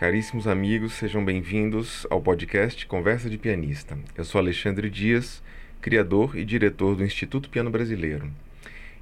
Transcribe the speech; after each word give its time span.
Caríssimos 0.00 0.46
amigos, 0.46 0.94
sejam 0.94 1.22
bem-vindos 1.22 2.06
ao 2.08 2.22
podcast 2.22 2.86
Conversa 2.86 3.28
de 3.28 3.36
Pianista. 3.36 3.98
Eu 4.16 4.24
sou 4.24 4.38
Alexandre 4.38 4.88
Dias, 4.88 5.42
criador 5.78 6.38
e 6.38 6.42
diretor 6.42 6.96
do 6.96 7.04
Instituto 7.04 7.50
Piano 7.50 7.68
Brasileiro. 7.68 8.32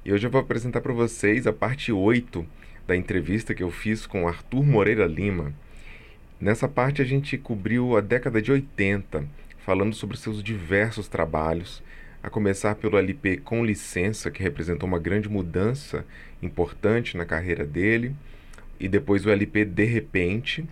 E 0.03 0.11
hoje 0.11 0.27
eu 0.27 0.29
vou 0.29 0.41
apresentar 0.41 0.81
para 0.81 0.91
vocês 0.91 1.47
a 1.47 1.53
parte 1.53 1.89
8 1.89 2.45
da 2.85 2.97
entrevista 2.97 3.53
que 3.53 3.63
eu 3.63 3.71
fiz 3.71 4.05
com 4.05 4.27
Arthur 4.27 4.61
Moreira 4.65 5.05
Lima. 5.05 5.53
Nessa 6.37 6.67
parte 6.67 7.01
a 7.01 7.05
gente 7.05 7.37
cobriu 7.37 7.95
a 7.95 8.01
década 8.01 8.41
de 8.41 8.51
80, 8.51 9.25
falando 9.59 9.95
sobre 9.95 10.17
seus 10.17 10.43
diversos 10.43 11.07
trabalhos, 11.07 11.81
a 12.21 12.29
começar 12.29 12.75
pelo 12.75 12.97
LP 12.97 13.37
Com 13.37 13.63
Licença, 13.63 14.29
que 14.29 14.43
representou 14.43 14.85
uma 14.85 14.99
grande 14.99 15.29
mudança 15.29 16.05
importante 16.41 17.15
na 17.15 17.23
carreira 17.23 17.65
dele, 17.65 18.13
e 18.77 18.89
depois 18.89 19.25
o 19.25 19.29
LP 19.29 19.63
De 19.63 19.85
Repente, 19.85 20.67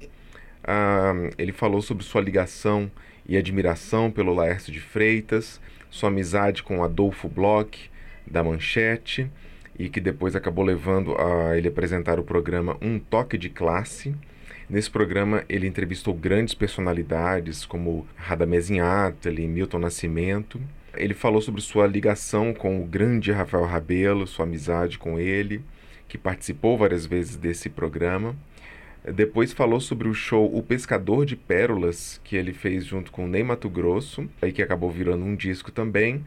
ele 1.37 1.51
falou 1.51 1.81
sobre 1.81 2.03
sua 2.03 2.21
ligação 2.21 2.91
e 3.27 3.37
admiração 3.37 4.09
pelo 4.11 4.33
Laércio 4.33 4.71
de 4.71 4.79
Freitas, 4.79 5.59
sua 5.89 6.09
amizade 6.09 6.63
com 6.63 6.83
Adolfo 6.83 7.27
Bloch, 7.27 7.89
da 8.25 8.43
Manchete, 8.43 9.29
e 9.77 9.89
que 9.89 10.01
depois 10.01 10.35
acabou 10.35 10.65
levando 10.65 11.15
a 11.17 11.57
ele 11.57 11.67
apresentar 11.67 12.19
o 12.19 12.23
programa 12.23 12.77
Um 12.81 12.99
Toque 12.99 13.37
de 13.37 13.49
Classe. 13.49 14.15
Nesse 14.69 14.89
programa, 14.89 15.43
ele 15.47 15.67
entrevistou 15.67 16.13
grandes 16.13 16.53
personalidades 16.53 17.65
como 17.65 18.07
Radamés 18.15 18.69
Inátali, 18.69 19.47
Milton 19.47 19.79
Nascimento. 19.79 20.59
Ele 20.95 21.13
falou 21.13 21.41
sobre 21.41 21.61
sua 21.61 21.85
ligação 21.85 22.53
com 22.53 22.81
o 22.81 22.85
grande 22.85 23.31
Rafael 23.31 23.65
Rabelo, 23.65 24.25
sua 24.25 24.45
amizade 24.45 24.97
com 24.97 25.19
ele, 25.19 25.61
que 26.07 26.17
participou 26.17 26.77
várias 26.77 27.05
vezes 27.05 27.37
desse 27.37 27.69
programa. 27.69 28.35
Depois 29.03 29.53
falou 29.53 29.79
sobre 29.79 30.07
o 30.07 30.13
show 30.13 30.53
O 30.53 30.61
Pescador 30.61 31.25
de 31.25 31.35
Pérolas, 31.35 32.19
que 32.23 32.35
ele 32.35 32.51
fez 32.51 32.85
junto 32.85 33.11
com 33.11 33.27
Ney 33.27 33.43
Mato 33.43 33.69
Grosso, 33.69 34.29
aí 34.41 34.51
que 34.51 34.61
acabou 34.61 34.91
virando 34.91 35.23
um 35.23 35.35
disco 35.35 35.71
também. 35.71 36.25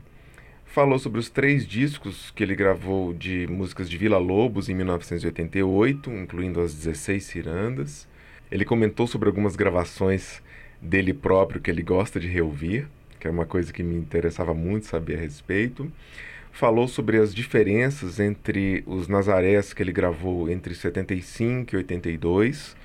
Falou 0.64 0.98
sobre 0.98 1.18
os 1.18 1.28
três 1.28 1.66
discos 1.66 2.30
que 2.30 2.42
ele 2.42 2.54
gravou 2.54 3.12
de 3.12 3.46
músicas 3.48 3.90
de 3.90 3.98
Vila 3.98 4.18
Lobos 4.18 4.68
em 4.68 4.74
1988, 4.74 6.10
incluindo 6.10 6.60
as 6.60 6.72
16 6.72 7.24
cirandas. 7.24 8.08
Ele 8.50 8.64
comentou 8.64 9.06
sobre 9.06 9.28
algumas 9.28 9.56
gravações 9.56 10.40
dele 10.80 11.12
próprio 11.12 11.60
que 11.60 11.70
ele 11.70 11.82
gosta 11.82 12.18
de 12.18 12.28
reouvir, 12.28 12.88
que 13.18 13.26
é 13.26 13.30
uma 13.30 13.44
coisa 13.44 13.72
que 13.72 13.82
me 13.82 13.96
interessava 13.96 14.54
muito 14.54 14.86
saber 14.86 15.18
a 15.18 15.20
respeito 15.20 15.90
falou 16.52 16.88
sobre 16.88 17.18
as 17.18 17.34
diferenças 17.34 18.20
entre 18.20 18.82
os 18.86 19.08
Nazarés 19.08 19.72
que 19.72 19.82
ele 19.82 19.92
gravou 19.92 20.50
entre 20.50 20.74
75 20.74 21.74
e 21.74 21.76
82, 21.78 22.72
uh, 22.72 22.76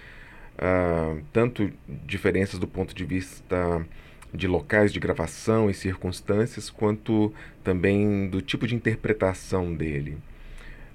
ah, 0.58 1.18
tanto 1.34 1.72
diferenças 2.06 2.60
do 2.60 2.68
ponto 2.68 2.94
de 2.94 3.04
vista 3.04 3.86
de 4.34 4.48
locais 4.48 4.92
de 4.92 5.00
gravação 5.00 5.70
e 5.70 5.74
circunstâncias, 5.74 6.70
quanto 6.70 7.34
também 7.64 8.28
do 8.30 8.42
tipo 8.42 8.68
de 8.68 8.76
interpretação 8.76 9.74
dele. 9.74 10.18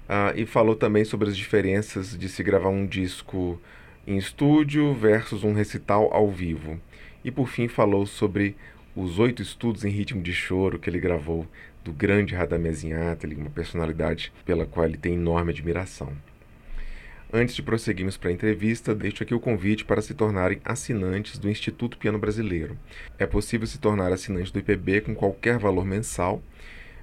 Uh, 0.07 0.35
e 0.35 0.45
falou 0.45 0.75
também 0.75 1.05
sobre 1.05 1.29
as 1.29 1.37
diferenças 1.37 2.17
de 2.17 2.27
se 2.27 2.43
gravar 2.43 2.69
um 2.69 2.85
disco 2.85 3.59
em 4.05 4.17
estúdio 4.17 4.93
versus 4.93 5.43
um 5.43 5.53
recital 5.53 6.09
ao 6.13 6.29
vivo. 6.29 6.79
E 7.23 7.31
por 7.31 7.47
fim 7.47 7.67
falou 7.67 8.05
sobre 8.05 8.55
os 8.95 9.19
oito 9.19 9.41
estudos 9.41 9.85
em 9.85 9.89
ritmo 9.89 10.21
de 10.21 10.33
choro 10.33 10.77
que 10.77 10.89
ele 10.89 10.99
gravou 10.99 11.47
do 11.83 11.91
grande 11.91 12.35
Radamés 12.35 12.83
Inátali, 12.83 13.35
uma 13.35 13.49
personalidade 13.49 14.31
pela 14.45 14.65
qual 14.65 14.85
ele 14.85 14.97
tem 14.97 15.13
enorme 15.13 15.51
admiração. 15.51 16.11
Antes 17.33 17.55
de 17.55 17.63
prosseguirmos 17.63 18.17
para 18.17 18.29
a 18.29 18.33
entrevista, 18.33 18.93
deixo 18.93 19.23
aqui 19.23 19.33
o 19.33 19.39
convite 19.39 19.85
para 19.85 20.01
se 20.01 20.13
tornarem 20.13 20.59
assinantes 20.65 21.39
do 21.39 21.49
Instituto 21.49 21.97
Piano 21.97 22.19
Brasileiro. 22.19 22.77
É 23.17 23.25
possível 23.25 23.65
se 23.65 23.79
tornar 23.79 24.11
assinante 24.11 24.51
do 24.51 24.59
IPB 24.59 25.01
com 25.01 25.15
qualquer 25.15 25.57
valor 25.57 25.85
mensal. 25.85 26.43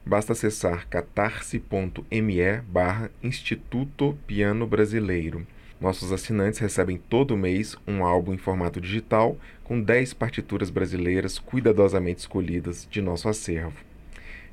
Basta 0.05 0.33
acessar 0.33 0.87
catarse.me 0.87 2.61
barra 2.69 3.11
Instituto 3.23 4.19
Piano 4.27 4.67
Brasileiro. 4.67 5.47
Nossos 5.81 6.13
assinantes 6.13 6.59
recebem 6.59 6.99
todo 6.99 7.37
mês 7.37 7.75
um 7.87 8.05
álbum 8.05 8.35
em 8.35 8.39
formato 8.39 8.83
digital 8.83 9.39
com 9.65 9.81
10 9.81 10.13
partituras 10.13 10.69
brasileiras 10.69 11.39
cuidadosamente 11.39 12.21
escolhidas 12.21 12.87
de 12.91 13.01
nosso 13.01 13.31
acervo. 13.31 13.88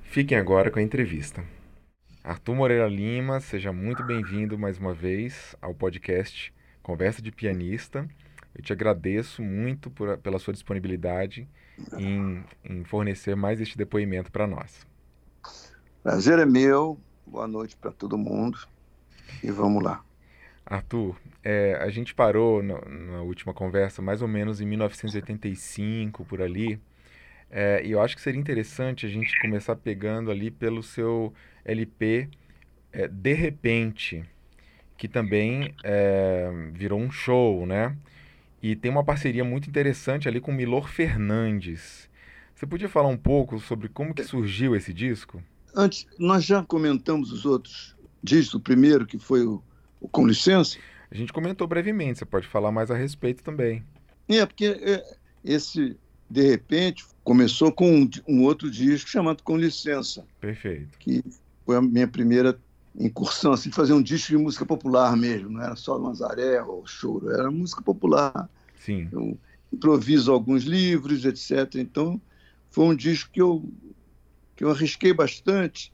Fiquem 0.05 0.37
agora 0.37 0.71
com 0.71 0.79
a 0.79 0.81
entrevista. 0.81 1.43
Arthur 2.23 2.55
Moreira 2.55 2.87
Lima, 2.87 3.39
seja 3.41 3.73
muito 3.73 4.01
bem-vindo 4.03 4.57
mais 4.57 4.77
uma 4.77 4.93
vez 4.93 5.55
ao 5.61 5.73
podcast 5.73 6.53
Conversa 6.81 7.21
de 7.21 7.31
Pianista. 7.31 8.07
Eu 8.55 8.63
te 8.63 8.71
agradeço 8.71 9.43
muito 9.43 9.91
por, 9.91 10.17
pela 10.19 10.39
sua 10.39 10.53
disponibilidade 10.53 11.47
em, 11.97 12.43
em 12.63 12.83
fornecer 12.85 13.35
mais 13.35 13.59
este 13.59 13.77
depoimento 13.77 14.31
para 14.31 14.47
nós. 14.47 14.87
Prazer 16.01 16.39
é 16.39 16.45
meu. 16.45 16.97
Boa 17.27 17.47
noite 17.47 17.75
para 17.75 17.91
todo 17.91 18.17
mundo. 18.17 18.57
E 19.43 19.51
vamos 19.51 19.83
lá. 19.83 20.01
Arthur, 20.65 21.15
é, 21.43 21.75
a 21.75 21.89
gente 21.89 22.15
parou 22.15 22.63
na, 22.63 22.79
na 22.85 23.21
última 23.21 23.53
conversa 23.53 24.01
mais 24.01 24.21
ou 24.21 24.27
menos 24.27 24.61
em 24.61 24.65
1985, 24.65 26.23
por 26.25 26.41
ali. 26.41 26.79
É, 27.57 27.81
e 27.85 27.91
eu 27.91 28.01
acho 28.01 28.17
que 28.17 28.21
seria 28.21 28.37
interessante 28.37 29.05
a 29.05 29.09
gente 29.09 29.39
começar 29.39 29.77
pegando 29.77 30.29
ali 30.29 30.51
pelo 30.51 30.83
seu 30.83 31.33
LP 31.63 32.27
é, 32.91 33.07
De 33.07 33.31
Repente, 33.31 34.25
que 34.97 35.07
também 35.07 35.73
é, 35.81 36.51
virou 36.73 36.99
um 36.99 37.09
show, 37.09 37.65
né? 37.65 37.95
E 38.61 38.75
tem 38.75 38.91
uma 38.91 39.05
parceria 39.05 39.45
muito 39.45 39.69
interessante 39.69 40.27
ali 40.27 40.41
com 40.41 40.51
Milor 40.51 40.89
Fernandes. 40.89 42.09
Você 42.53 42.67
podia 42.67 42.89
falar 42.89 43.07
um 43.07 43.15
pouco 43.15 43.57
sobre 43.57 43.87
como 43.87 44.13
que 44.13 44.25
surgiu 44.25 44.75
esse 44.75 44.93
disco? 44.93 45.41
Antes, 45.73 46.05
nós 46.19 46.43
já 46.43 46.61
comentamos 46.61 47.31
os 47.31 47.45
outros 47.45 47.95
discos, 48.21 48.55
o 48.55 48.59
primeiro 48.59 49.05
que 49.05 49.17
foi 49.17 49.45
o, 49.45 49.63
o 50.01 50.09
Com 50.09 50.27
Licença. 50.27 50.77
A 51.09 51.15
gente 51.15 51.31
comentou 51.31 51.67
brevemente, 51.67 52.19
você 52.19 52.25
pode 52.25 52.47
falar 52.47 52.73
mais 52.73 52.91
a 52.91 52.97
respeito 52.97 53.41
também. 53.41 53.81
É, 54.27 54.45
porque 54.45 54.65
é, 54.65 55.01
esse 55.41 55.97
de 56.29 56.41
repente, 56.41 57.05
começou 57.23 57.71
com 57.71 58.01
um, 58.01 58.09
um, 58.27 58.43
outro 58.43 58.69
disco 58.69 59.09
chamado 59.09 59.43
Com 59.43 59.57
Licença. 59.57 60.25
Perfeito. 60.39 60.97
Que 60.99 61.23
foi 61.65 61.75
a 61.75 61.81
minha 61.81 62.07
primeira 62.07 62.57
incursão, 62.97 63.51
assim, 63.51 63.71
fazer 63.71 63.93
um 63.93 64.01
disco 64.01 64.29
de 64.29 64.37
música 64.37 64.65
popular 64.65 65.15
mesmo, 65.17 65.49
não 65.49 65.61
era 65.61 65.75
só 65.75 65.99
Nazaré 65.99 66.61
ou 66.61 66.85
Choro, 66.87 67.29
era 67.29 67.51
música 67.51 67.81
popular. 67.81 68.49
Sim. 68.79 69.09
Eu 69.11 69.37
improviso 69.71 70.31
alguns 70.31 70.63
livros, 70.63 71.25
etc. 71.25 71.75
Então, 71.75 72.21
foi 72.69 72.85
um 72.85 72.95
disco 72.95 73.29
que 73.31 73.41
eu, 73.41 73.67
que 74.55 74.63
eu 74.63 74.71
arrisquei 74.71 75.13
bastante 75.13 75.91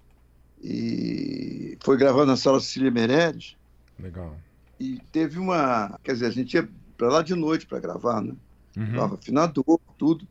e 0.63 1.77
foi 1.81 1.97
gravado 1.97 2.27
na 2.27 2.37
Sala 2.37 2.59
Cecília 2.59 2.91
Meirelles. 2.91 3.55
Legal. 3.99 4.37
E 4.79 4.99
teve 5.11 5.39
uma... 5.39 5.99
Quer 6.03 6.13
dizer, 6.13 6.25
a 6.27 6.31
gente 6.31 6.53
ia 6.53 6.67
para 6.97 7.09
lá 7.09 7.21
de 7.23 7.33
noite 7.33 7.65
para 7.65 7.79
gravar, 7.79 8.21
né? 8.21 8.35
Uhum. 8.77 9.03
afinador, 9.03 9.79
tudo. 9.97 10.27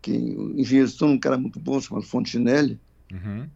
Que, 0.00 0.12
o 0.12 0.58
engenheiro 0.58 0.88
de 0.88 0.96
som, 0.96 1.08
um 1.08 1.18
cara 1.18 1.38
muito 1.38 1.60
bom, 1.60 1.80
chamado 1.80 2.06
Fontinelli. 2.06 2.78
Uhum. 3.12 3.48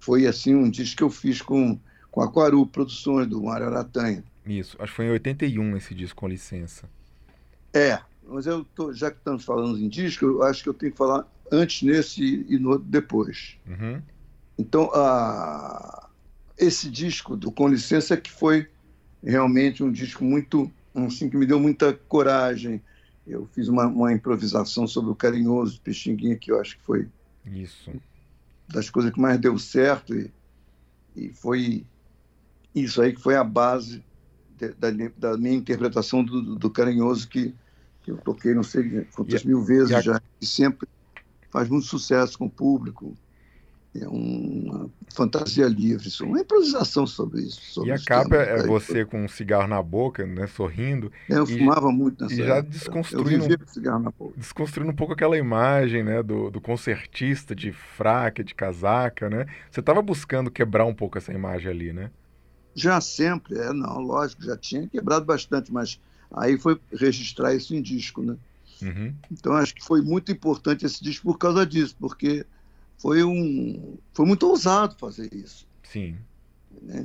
Foi 0.00 0.26
assim 0.26 0.54
um 0.54 0.68
disco 0.68 0.96
que 0.96 1.02
eu 1.02 1.10
fiz 1.10 1.40
com, 1.40 1.78
com 2.10 2.20
a 2.20 2.30
Quaru 2.30 2.66
Produções, 2.66 3.26
do 3.26 3.42
Mário 3.42 3.66
Aratanha. 3.66 4.24
Isso, 4.44 4.76
acho 4.80 4.92
que 4.92 4.96
foi 4.96 5.06
em 5.06 5.10
81 5.10 5.76
esse 5.76 5.94
disco, 5.94 6.20
com 6.20 6.28
licença. 6.28 6.88
É, 7.72 8.00
mas 8.26 8.46
eu 8.46 8.64
tô, 8.64 8.92
já 8.92 9.10
que 9.10 9.18
estamos 9.18 9.44
falando 9.44 9.78
em 9.78 9.88
disco, 9.88 10.24
eu 10.24 10.42
acho 10.42 10.62
que 10.62 10.68
eu 10.68 10.74
tenho 10.74 10.92
que 10.92 10.98
falar 10.98 11.26
antes 11.50 11.82
nesse 11.82 12.46
e 12.48 12.58
no 12.58 12.78
depois. 12.78 13.56
Uhum. 13.66 14.02
Então, 14.58 14.90
a, 14.94 16.08
esse 16.58 16.90
disco 16.90 17.36
do 17.36 17.52
Com 17.52 17.68
Licença 17.68 18.16
que 18.16 18.30
foi 18.30 18.68
realmente 19.22 19.82
um 19.82 19.92
disco 19.92 20.24
muito, 20.24 20.70
assim, 20.94 21.30
que 21.30 21.36
me 21.36 21.46
deu 21.46 21.60
muita 21.60 21.92
coragem, 21.92 22.82
eu 23.28 23.46
fiz 23.52 23.68
uma, 23.68 23.86
uma 23.86 24.12
improvisação 24.12 24.86
sobre 24.86 25.10
o 25.10 25.14
carinhoso 25.14 25.80
Pixinguinha, 25.80 26.36
que 26.36 26.50
eu 26.50 26.60
acho 26.60 26.78
que 26.78 26.84
foi 26.84 27.08
isso. 27.46 27.92
das 28.68 28.88
coisas 28.90 29.12
que 29.12 29.20
mais 29.20 29.38
deu 29.38 29.58
certo 29.58 30.14
e, 30.14 30.32
e 31.14 31.28
foi 31.30 31.84
isso 32.74 33.02
aí 33.02 33.12
que 33.12 33.20
foi 33.20 33.36
a 33.36 33.44
base 33.44 34.02
de, 34.56 34.72
da, 34.74 34.88
da, 35.16 35.36
minha 35.36 35.54
interpretação 35.54 36.24
do, 36.24 36.56
do 36.56 36.70
carinhoso 36.70 37.28
que, 37.28 37.54
que, 38.02 38.10
eu 38.10 38.16
toquei 38.18 38.54
não 38.54 38.62
sei 38.62 39.04
quantas 39.14 39.42
e, 39.42 39.46
mil 39.46 39.62
vezes 39.62 39.92
a... 39.92 40.00
já 40.00 40.22
e 40.40 40.46
sempre 40.46 40.88
faz 41.50 41.68
muito 41.68 41.86
sucesso 41.86 42.38
com 42.38 42.46
o 42.46 42.50
público. 42.50 43.14
É 43.94 44.06
uma 44.06 44.90
fantasia 45.14 45.66
livre, 45.66 46.08
isso, 46.08 46.24
uma 46.24 46.40
improvisação 46.40 47.06
sobre 47.06 47.42
isso. 47.42 47.60
Sobre 47.72 47.90
e 47.90 47.92
a 47.92 47.98
capa 47.98 48.36
é 48.36 48.66
você 48.66 49.04
com 49.04 49.24
um 49.24 49.28
cigarro 49.28 49.66
na 49.66 49.82
boca, 49.82 50.26
né, 50.26 50.46
sorrindo. 50.46 51.10
É, 51.28 51.38
eu 51.38 51.44
e, 51.44 51.58
fumava 51.58 51.90
muito 51.90 52.22
nessa 52.22 52.34
E 52.34 52.46
já 52.46 52.60
desconstruindo, 52.60 53.46
na 53.84 54.10
boca. 54.10 54.34
desconstruindo 54.36 54.92
um 54.92 54.96
pouco 54.96 55.12
aquela 55.12 55.36
imagem 55.36 56.02
né, 56.02 56.22
do, 56.22 56.50
do 56.50 56.60
concertista 56.60 57.54
de 57.54 57.72
fraca, 57.72 58.42
de 58.42 58.54
casaca, 58.54 59.28
né? 59.28 59.46
Você 59.70 59.80
estava 59.80 60.02
buscando 60.02 60.50
quebrar 60.50 60.84
um 60.84 60.94
pouco 60.94 61.18
essa 61.18 61.32
imagem 61.32 61.70
ali, 61.70 61.92
né? 61.92 62.10
Já 62.74 63.00
sempre, 63.00 63.58
é, 63.58 63.72
não, 63.72 63.98
lógico, 63.98 64.44
já 64.44 64.56
tinha 64.56 64.86
quebrado 64.86 65.24
bastante, 65.24 65.72
mas 65.72 65.98
Aí 66.30 66.58
foi 66.58 66.78
registrar 66.92 67.54
isso 67.54 67.74
em 67.74 67.82
disco, 67.82 68.22
né? 68.22 68.36
Uhum. 68.82 69.14
Então 69.30 69.54
acho 69.54 69.74
que 69.74 69.84
foi 69.84 70.02
muito 70.02 70.30
importante 70.30 70.86
esse 70.86 71.02
disco 71.02 71.24
por 71.26 71.38
causa 71.38 71.66
disso, 71.66 71.96
porque 71.98 72.46
foi 72.98 73.22
um 73.24 73.96
foi 74.12 74.26
muito 74.26 74.46
ousado 74.48 74.96
fazer 74.98 75.32
isso. 75.32 75.66
Sim. 75.82 76.16
Né? 76.82 77.04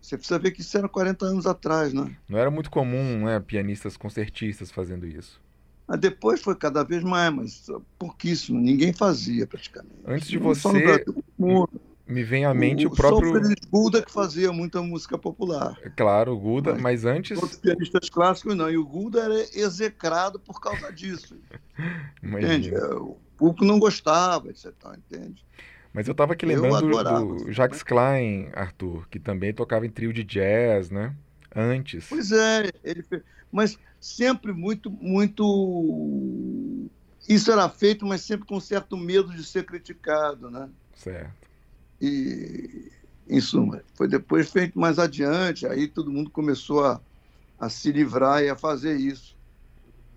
Você 0.00 0.16
precisa 0.16 0.38
ver 0.38 0.50
que 0.50 0.60
isso 0.62 0.76
era 0.76 0.88
40 0.88 1.24
anos 1.26 1.46
atrás, 1.46 1.92
né? 1.94 2.16
Não 2.28 2.38
era 2.38 2.50
muito 2.50 2.70
comum, 2.70 3.24
né, 3.24 3.38
pianistas 3.38 3.96
concertistas 3.96 4.70
fazendo 4.70 5.06
isso. 5.06 5.40
Mas 5.86 6.00
depois 6.00 6.40
foi 6.42 6.56
cada 6.56 6.82
vez 6.82 7.02
mais, 7.04 7.32
mas 7.32 7.66
pouquíssimo, 7.98 8.58
ninguém 8.60 8.92
fazia 8.92 9.46
praticamente. 9.46 9.94
Antes 10.04 10.28
de 10.28 10.38
Não 10.38 10.46
você, 10.46 10.68
Brasil, 10.82 11.68
me 12.06 12.22
vem 12.24 12.44
à 12.44 12.52
mente 12.52 12.86
o, 12.86 12.90
Só 12.90 12.96
próprio, 12.96 13.36
o 13.36 13.54
Guda 13.70 14.02
que 14.02 14.10
fazia 14.12 14.52
muita 14.52 14.82
música 14.82 15.16
popular. 15.16 15.76
é 15.82 15.88
claro, 15.90 16.32
o 16.34 16.38
Guda, 16.38 16.72
Mas- 16.72 16.82
mas 16.82 17.04
antes, 17.04 17.38
Outros 17.38 17.58
pianistas 17.60 18.10
clássicos 18.10 18.56
não. 18.56 18.68
E 18.70 18.76
o 18.76 18.84
Guda 18.84 19.20
era 19.20 19.46
execrado 19.58 20.38
por 20.40 20.60
causa 20.60 20.92
disso. 20.92 21.36
Entende? 22.22 22.68
imagina. 22.68 22.76
É, 22.78 22.94
O 22.94 23.16
público 23.42 23.64
não 23.64 23.78
gostava, 23.78 24.50
etc. 24.50 24.96
Entende? 24.96 25.44
Mas 25.92 26.08
eu 26.08 26.14
tava 26.14 26.32
aqui 26.32 26.46
lembrando 26.46 26.80
do- 26.88 26.98
assim, 26.98 27.52
Jacques 27.52 27.82
Klein, 27.82 28.50
Arthur, 28.54 29.06
que 29.08 29.18
também 29.18 29.52
tocava 29.52 29.84
em 29.84 29.90
trio 29.90 30.12
de 30.12 30.24
jazz, 30.24 30.90
né? 30.90 31.14
Antes. 31.54 32.08
Pois 32.08 32.32
é, 32.32 32.70
ele 32.82 33.02
fez. 33.02 33.22
Mas 33.50 33.78
sempre 34.00 34.52
muito, 34.52 34.90
muito. 34.90 35.44
Isso 37.28 37.52
era 37.52 37.68
feito, 37.68 38.06
mas 38.06 38.22
sempre 38.22 38.46
com 38.46 38.58
certo 38.58 38.96
medo 38.96 39.32
de 39.34 39.44
ser 39.44 39.64
criticado, 39.64 40.50
né? 40.50 40.68
Certo. 40.94 41.48
E, 42.00 42.90
em 43.28 43.40
suma, 43.40 43.82
foi 43.94 44.08
depois 44.08 44.50
feito 44.50 44.78
mais 44.78 44.98
adiante, 44.98 45.66
aí 45.66 45.86
todo 45.86 46.10
mundo 46.10 46.30
começou 46.30 46.84
a, 46.84 47.00
a 47.58 47.68
se 47.68 47.92
livrar 47.92 48.42
e 48.42 48.48
a 48.48 48.56
fazer 48.56 48.96
isso. 48.96 49.36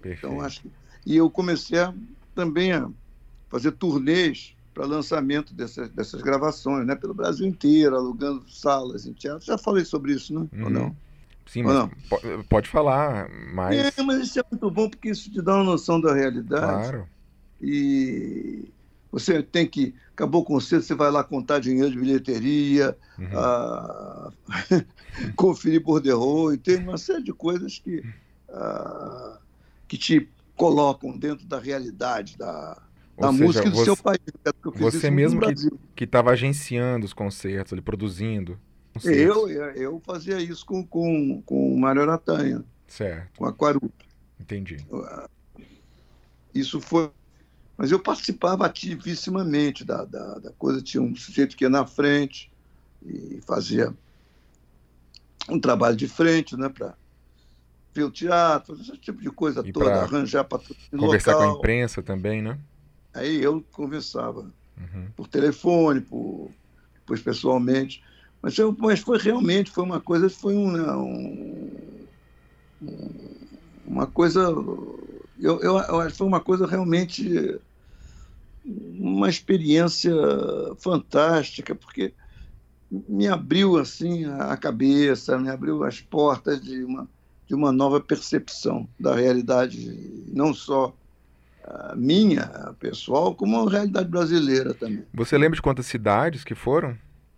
Perfeito. 0.02 0.26
Então, 0.28 0.42
acho 0.42 0.62
que... 0.62 0.72
E 1.06 1.16
eu 1.16 1.30
comecei 1.30 1.80
a, 1.80 1.94
também 2.34 2.72
a 2.74 2.90
fazer 3.56 3.72
turnês 3.72 4.54
para 4.74 4.86
lançamento 4.86 5.54
dessas, 5.54 5.90
dessas 5.90 6.22
gravações, 6.22 6.86
né? 6.86 6.94
Pelo 6.96 7.14
Brasil 7.14 7.48
inteiro, 7.48 7.96
alugando 7.96 8.50
salas 8.50 9.06
em 9.06 9.14
teatro. 9.14 9.46
Já 9.46 9.58
falei 9.58 9.86
sobre 9.86 10.14
isso, 10.14 10.34
né? 10.34 10.46
Ou 10.62 10.66
Uhum. 10.66 10.72
não? 10.72 10.96
Sim, 11.48 11.64
Ou 11.64 11.70
mas 11.70 11.80
não? 11.80 11.90
po- 12.10 12.22
pode 12.50 12.68
falar, 12.68 13.30
mas 13.54 13.96
É, 13.98 14.04
mas 14.04 14.28
isso 14.28 14.40
é 14.40 14.44
muito 14.52 14.70
bom 14.70 14.90
porque 14.90 15.10
isso 15.10 15.32
te 15.32 15.42
dá 15.42 15.56
uma 15.56 15.64
noção 15.64 16.02
da 16.02 16.14
realidade. 16.14 16.66
claro. 16.68 17.08
E 17.62 18.68
você 19.12 19.42
tem 19.42 19.66
que. 19.66 19.96
Acabou 20.14 20.42
o 20.42 20.46
concerto, 20.46 20.86
você 20.86 20.96
vai 20.96 21.10
lá 21.12 21.24
contar 21.24 21.60
dinheiro 21.60 21.92
de 21.92 21.98
bilheteria, 21.98 22.98
Uhum. 23.18 23.28
ah, 23.38 24.32
conferir 25.36 25.82
borderô, 25.82 26.52
e 26.54 26.58
tem 26.58 26.76
uma 26.78 26.98
série 26.98 27.24
de 27.24 27.34
coisas 27.34 27.80
que, 27.80 28.04
ah, 28.50 29.40
que 29.88 29.98
te 29.98 30.30
colocam 30.56 31.18
dentro 31.18 31.46
da 31.46 31.60
realidade 31.60 32.38
da, 32.38 32.82
Ou 33.18 33.26
da 33.26 33.32
seja, 33.32 33.44
música 33.46 33.70
do 33.70 33.76
você- 33.76 33.86
seu 33.86 33.98
país. 33.98 34.20
né? 34.46 34.52
Você 34.76 35.10
mesmo 35.12 35.40
que- 35.96 36.04
estava 36.04 36.32
agenciando 36.32 37.06
os 37.06 37.14
concertos, 37.14 37.74
ali, 37.74 37.82
produzindo. 37.82 38.60
concertos. 38.94 39.22
Eu, 39.22 39.50
eu 39.76 40.02
fazia 40.06 40.40
isso 40.40 40.66
com, 40.66 40.86
com, 40.86 41.42
com 41.46 41.74
o 41.74 41.80
Mário 41.80 42.02
Aratanha, 42.02 42.64
Certo, 42.88 43.38
com 43.38 43.46
a 43.46 43.54
Quaru. 43.54 43.92
entendi. 44.40 44.78
Isso 46.54 46.80
foi. 46.80 47.10
Mas 47.78 47.92
eu 47.92 48.00
participava 48.00 48.66
ativissimamente 48.66 49.84
da, 49.84 50.06
da, 50.06 50.40
da 50.40 50.52
coisa. 50.54 50.82
Tinha 50.82 51.04
um 51.04 51.14
sujeito 51.16 51.58
que 51.58 51.66
ia 51.66 51.70
na 51.70 51.86
frente 51.86 52.50
e 53.06 53.42
fazia 53.46 53.94
um 55.50 55.60
trabalho 55.60 55.96
de 55.96 56.08
frente, 56.08 56.56
né, 56.56 56.70
para 56.70 56.96
ver 57.94 58.04
o 58.04 58.12
teatro, 58.12 58.76
fazer 58.76 58.90
esse 58.92 59.00
tipo 59.00 59.22
de 59.22 59.30
coisa 59.30 59.62
E 59.66 59.72
toda, 59.74 59.86
pra 59.86 60.02
arranjar 60.04 60.44
patrocínio 60.46 60.98
Conversar 60.98 61.34
com 61.34 61.40
a 61.42 61.46
local. 61.46 61.58
imprensa 61.60 62.02
também, 62.02 62.42
né? 62.42 62.58
Aí 63.16 63.42
eu 63.42 63.64
conversava 63.72 64.54
Uhum. 64.78 65.12
por 65.16 65.28
telefone, 65.28 66.02
por, 66.02 66.52
depois 67.00 67.22
pessoalmente. 67.22 68.02
Mas, 68.42 68.58
eu, 68.58 68.76
mas 68.78 69.00
foi 69.00 69.18
realmente, 69.18 69.72
foi 69.72 69.84
uma 69.84 70.02
coisa, 70.02 70.30
foi 70.30 70.56
um, 70.56 70.72
né, 70.72 70.92
um- 70.94 72.08
um- 72.82 73.48
uma 73.86 74.06
coisa, 74.08 74.42
eu, 74.42 75.60
eu, 75.62 75.78
eu 75.78 76.00
acho 76.02 76.12
que 76.12 76.18
foi 76.18 76.28
uma 76.28 76.42
coisa 76.42 76.68
realmente, 76.68 77.60
uma 78.64 79.30
experiência 79.30 80.14
fantástica, 80.80 81.76
porque 81.76 82.14
me 82.90 83.28
abriu 83.28 83.78
assim 83.78 84.26
a 84.26 84.56
cabeça, 84.58 85.38
me 85.38 85.50
abriu 85.50 85.84
as 85.84 86.02
portas 86.02 86.62
de 86.62 86.84
uma, 86.84 87.10
de 87.48 87.56
uma 87.56 87.72
nova 87.72 88.02
percepção 88.02 88.90
da 89.00 89.16
realidade, 89.16 89.78
não 90.34 90.54
só 90.54 90.98
minha, 91.96 92.74
pessoal, 92.80 93.34
como 93.36 93.68
a 93.68 93.72
realidade 93.72 94.10
brasileira 94.10 94.74
também. 94.74 95.06
Você 95.14 95.38
lembra 95.38 95.56
de 95.56 95.62
quantas 95.62 95.86
cidades 95.86 96.44
que 96.44 96.56
foram? 96.56 96.98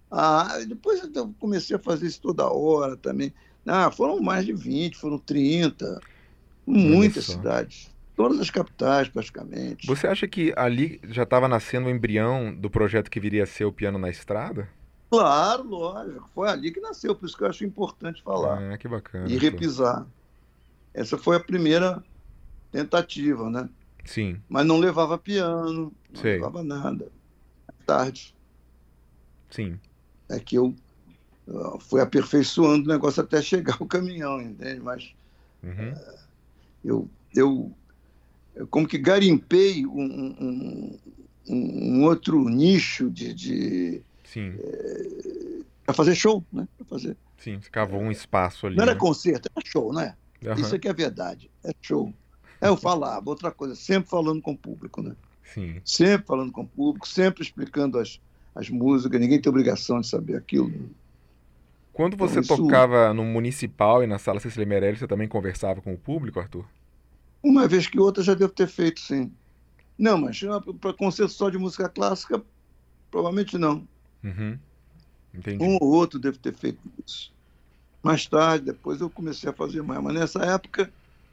Ah, 0.10 0.58
depois 0.68 1.02
eu 1.14 1.34
comecei 1.40 1.76
a 1.76 1.80
fazer 1.80 2.08
isso 2.08 2.22
toda 2.22 2.48
hora 2.48 2.96
também. 2.96 3.34
Ah, 3.66 3.92
foram 3.92 4.22
mais 4.22 4.46
de 4.46 4.54
20, 4.54 4.96
foram 4.96 5.18
30, 5.18 6.00
muitas 6.66 7.26
cidades. 7.26 7.90
Todas 8.16 8.40
as 8.40 8.50
capitais, 8.50 9.10
praticamente. 9.10 9.86
Você 9.86 10.08
acha 10.08 10.28
que 10.28 10.52
ali 10.58 11.00
já 11.10 11.24
estava 11.24 11.48
nascendo 11.48 11.88
o 11.88 11.90
embrião 11.90 12.54
do 12.56 12.70
projeto 12.70 13.12
que 13.12 13.20
viria 13.20 13.44
a 13.44 13.46
ser 13.46 13.66
o 13.66 13.72
Piano 13.72 14.00
na 14.00 14.10
Estrada? 14.10 14.68
Claro, 15.10 15.64
lógico. 15.64 16.30
Foi 16.34 16.50
ali 16.50 16.72
que 16.72 16.80
nasceu, 16.80 17.14
por 17.16 17.28
isso 17.28 17.38
que 17.38 17.44
eu 17.44 17.48
acho 17.48 17.64
importante 17.64 18.24
falar. 18.24 18.74
Ah, 18.74 18.78
que 18.78 18.88
bacana. 18.88 19.28
e 19.30 19.34
Arthur. 19.36 19.52
repisar. 19.52 20.08
Essa 20.94 21.18
foi 21.18 21.36
a 21.38 21.40
primeira 21.40 22.04
tentativa, 22.72 23.50
né? 23.50 23.70
Sim, 24.08 24.42
Mas 24.50 24.66
não 24.66 24.80
levava 24.80 25.18
piano, 25.18 25.94
não 26.10 26.22
Sei. 26.22 26.36
levava 26.36 26.64
nada. 26.64 27.12
Tarde. 27.86 28.36
sim. 29.50 29.80
é 30.30 30.40
que 30.40 30.56
eu 30.56 30.76
uh, 31.48 31.80
fui 31.80 32.02
aperfeiçoando 32.02 32.86
o 32.86 32.94
negócio 32.94 33.22
até 33.24 33.42
chegar 33.42 33.82
o 33.82 33.88
caminhão, 33.88 34.42
entende? 34.42 34.80
Mas 34.82 35.14
Uhum. 35.64 35.94
eu, 36.84 37.10
eu, 37.36 37.78
eu 38.56 38.68
como 38.68 38.88
que 38.88 38.98
garimpei 38.98 39.86
um, 39.86 40.36
um, 40.40 41.00
um- 41.50 42.04
outro 42.04 42.48
nicho 42.50 43.10
de, 43.10 43.34
de 43.34 44.04
Sim, 44.24 44.54
para 45.86 45.94
fazer 45.96 46.16
show, 46.16 46.46
né? 46.52 46.68
Para 46.78 46.86
fazer. 46.88 47.18
sim. 47.38 47.60
Cavou 47.72 48.02
um 48.02 48.12
espaço 48.12 48.68
ali. 48.68 48.76
Não 48.76 48.84
era 48.84 48.94
né? 48.94 49.00
concerto, 49.00 49.50
era 49.56 49.66
show, 49.66 49.94
né? 49.94 50.18
Aham, 50.46 50.62
Isso 50.62 50.76
aqui 50.76 50.88
é 50.88 50.94
verdade, 50.94 51.50
é 51.64 51.72
show. 51.82 52.14
É, 52.62 52.68
eu 52.68 52.78
falava, 52.78 53.30
outra 53.30 53.52
coisa, 53.52 53.76
sempre 53.76 54.10
falando 54.10 54.42
com 54.42 54.52
o 54.52 54.58
público, 54.58 55.02
né? 55.02 55.16
Sim. 55.44 55.82
Sempre 55.86 56.26
falando 56.28 56.52
com 56.52 56.62
o 56.62 56.68
público, 56.68 57.08
sempre 57.08 57.44
explicando 57.44 58.00
as, 58.00 58.20
as 58.56 58.70
músicas, 58.70 59.20
ninguém 59.22 59.40
tem 59.40 59.50
obrigação 59.50 60.02
de 60.02 60.08
saber 60.08 60.36
aquilo. 60.36 60.72
Quando 61.94 62.16
você 62.18 62.40
Então, 62.40 62.56
isso- 62.56 62.64
tocava 62.64 63.14
no 63.14 63.24
Municipal 63.24 64.04
e 64.04 64.08
na 64.08 64.20
Sala 64.20 64.40
Cecília 64.40 64.68
Meirelles, 64.68 65.00
você 65.00 65.08
também 65.08 65.28
conversava 65.28 65.82
com 65.82 65.94
o 65.94 65.98
público, 65.98 66.40
Arthur? 66.40 66.66
Uma 67.42 67.68
vez 67.68 67.88
que 67.88 68.00
outra 68.00 68.24
já 68.24 68.34
devo 68.34 68.52
ter 68.52 68.68
feito, 68.68 69.00
sim. 69.00 69.32
Não, 69.98 70.18
mas 70.18 70.40
para 70.80 70.94
concerto 70.94 71.32
só 71.32 71.50
de 71.50 71.58
música 71.58 71.90
clássica, 71.90 72.42
provavelmente 73.10 73.58
não. 73.58 73.88
Uhum. 74.24 74.58
Entendi. 75.34 75.64
Um 75.64 75.78
ou 75.82 75.92
outro 75.92 76.20
deve 76.20 76.38
ter 76.38 76.54
feito 76.54 76.80
isso. 77.06 77.32
Mais 78.04 78.26
tarde, 78.28 78.66
depois 78.66 79.02
eu 79.02 79.10
comecei 79.10 79.50
a 79.50 79.54
fazer 79.54 79.82
mais. 79.82 80.02
Mas 80.04 80.14
nessa 80.14 80.44
época, 80.44 80.92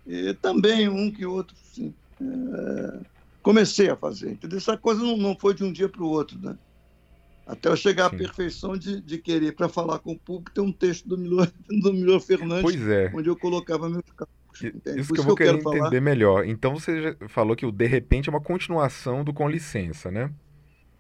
eh, 0.09 0.35
também 0.35 0.89
um 0.89 1.11
que 1.11 1.25
outro, 1.27 1.57
sim. 1.73 1.95
Eh, 2.21 3.01
comecei 3.43 3.91
a 3.91 3.97
fazer. 3.97 4.33
Entendeu? 4.33 4.59
Essa 4.59 4.77
coisa 4.77 5.03
não, 5.03 5.17
não 5.17 5.37
foi 5.37 5.55
de 5.55 5.65
um 5.65 5.73
dia 5.73 5.89
para 5.89 6.03
o 6.03 6.09
outro, 6.09 6.39
né? 6.41 6.57
Até 7.47 7.69
eu 7.69 7.77
chegar 7.77 8.09
Sim. 8.09 8.17
à 8.17 8.19
perfeição 8.19 8.77
de, 8.77 9.01
de 9.03 9.19
querer, 9.19 9.53
para 9.53 9.69
falar 9.69 9.99
com 9.99 10.13
o 10.13 10.19
público, 10.19 10.51
ter 10.51 10.63
um 10.63 10.73
texto 10.73 11.07
do 11.07 11.19
Milor, 11.19 11.51
do 11.69 11.93
Milor 11.93 12.21
Fernandes, 12.21 12.63
Pois 12.63 12.89
é. 12.89 13.13
onde 13.15 13.29
eu 13.29 13.37
colocava 13.37 13.89
meus 13.89 14.03
cálculos. 14.17 14.63
Isso 14.97 15.13
que 15.13 15.21
eu 15.21 15.25
vou 15.25 15.35
querer 15.35 15.51
quero 15.51 15.63
falar. 15.63 15.79
entender 15.79 16.01
melhor. 16.01 16.47
Então 16.47 16.75
você 16.75 17.03
já 17.03 17.17
falou 17.29 17.57
que 17.57 17.67
o 17.67 17.73
De 17.73 17.87
Repente 17.87 18.29
é 18.29 18.33
uma 18.33 18.41
continuação 18.41 19.23
do 19.25 19.33
Com 19.33 19.49
Licença, 19.49 20.11
né? 20.11 20.33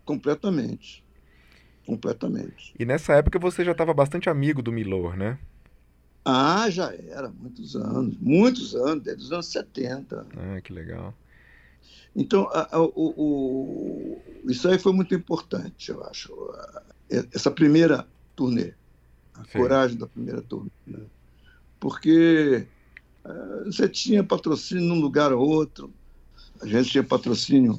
Completamente. 0.04 1.02
Completamente. 1.86 2.74
E 2.78 2.84
nessa 2.84 3.14
época 3.14 3.38
você 3.38 3.64
já 3.64 3.72
estava 3.72 3.94
bastante 3.94 4.28
amigo 4.28 4.60
do 4.60 4.72
Milor, 4.72 5.16
né? 5.16 5.38
Ah, 6.24 6.70
já 6.70 6.92
era, 6.94 7.28
muitos 7.30 7.76
anos, 7.76 8.16
muitos 8.18 8.74
anos, 8.74 9.04
desde 9.04 9.24
os 9.24 9.32
anos 9.32 9.46
70. 9.46 10.26
Ah, 10.36 10.60
que 10.60 10.72
legal. 10.72 11.14
Então, 12.16 12.48
a- 12.52 12.76
a- 12.76 12.80
o, 12.80 12.92
o- 12.94 14.50
isso 14.50 14.68
aí 14.68 14.78
foi 14.78 14.92
muito 14.92 15.14
importante, 15.14 15.90
eu 15.90 16.02
acho. 16.04 16.32
A- 16.52 16.82
Essa 17.32 17.50
primeira 17.50 18.08
turnê, 18.34 18.74
a 19.34 19.44
Sim. 19.44 19.50
coragem 19.58 19.98
da 19.98 20.06
primeira 20.06 20.40
turnê. 20.42 20.70
né? 20.86 21.06
Porque 21.78 22.66
eh, 23.26 23.64
você 23.66 23.88
tinha 23.88 24.24
patrocínio 24.24 24.84
num 24.84 25.00
lugar 25.00 25.32
ou 25.32 25.46
outro, 25.46 25.94
a 26.62 26.66
gente 26.66 26.90
tinha 26.90 27.04
patrocínio 27.04 27.78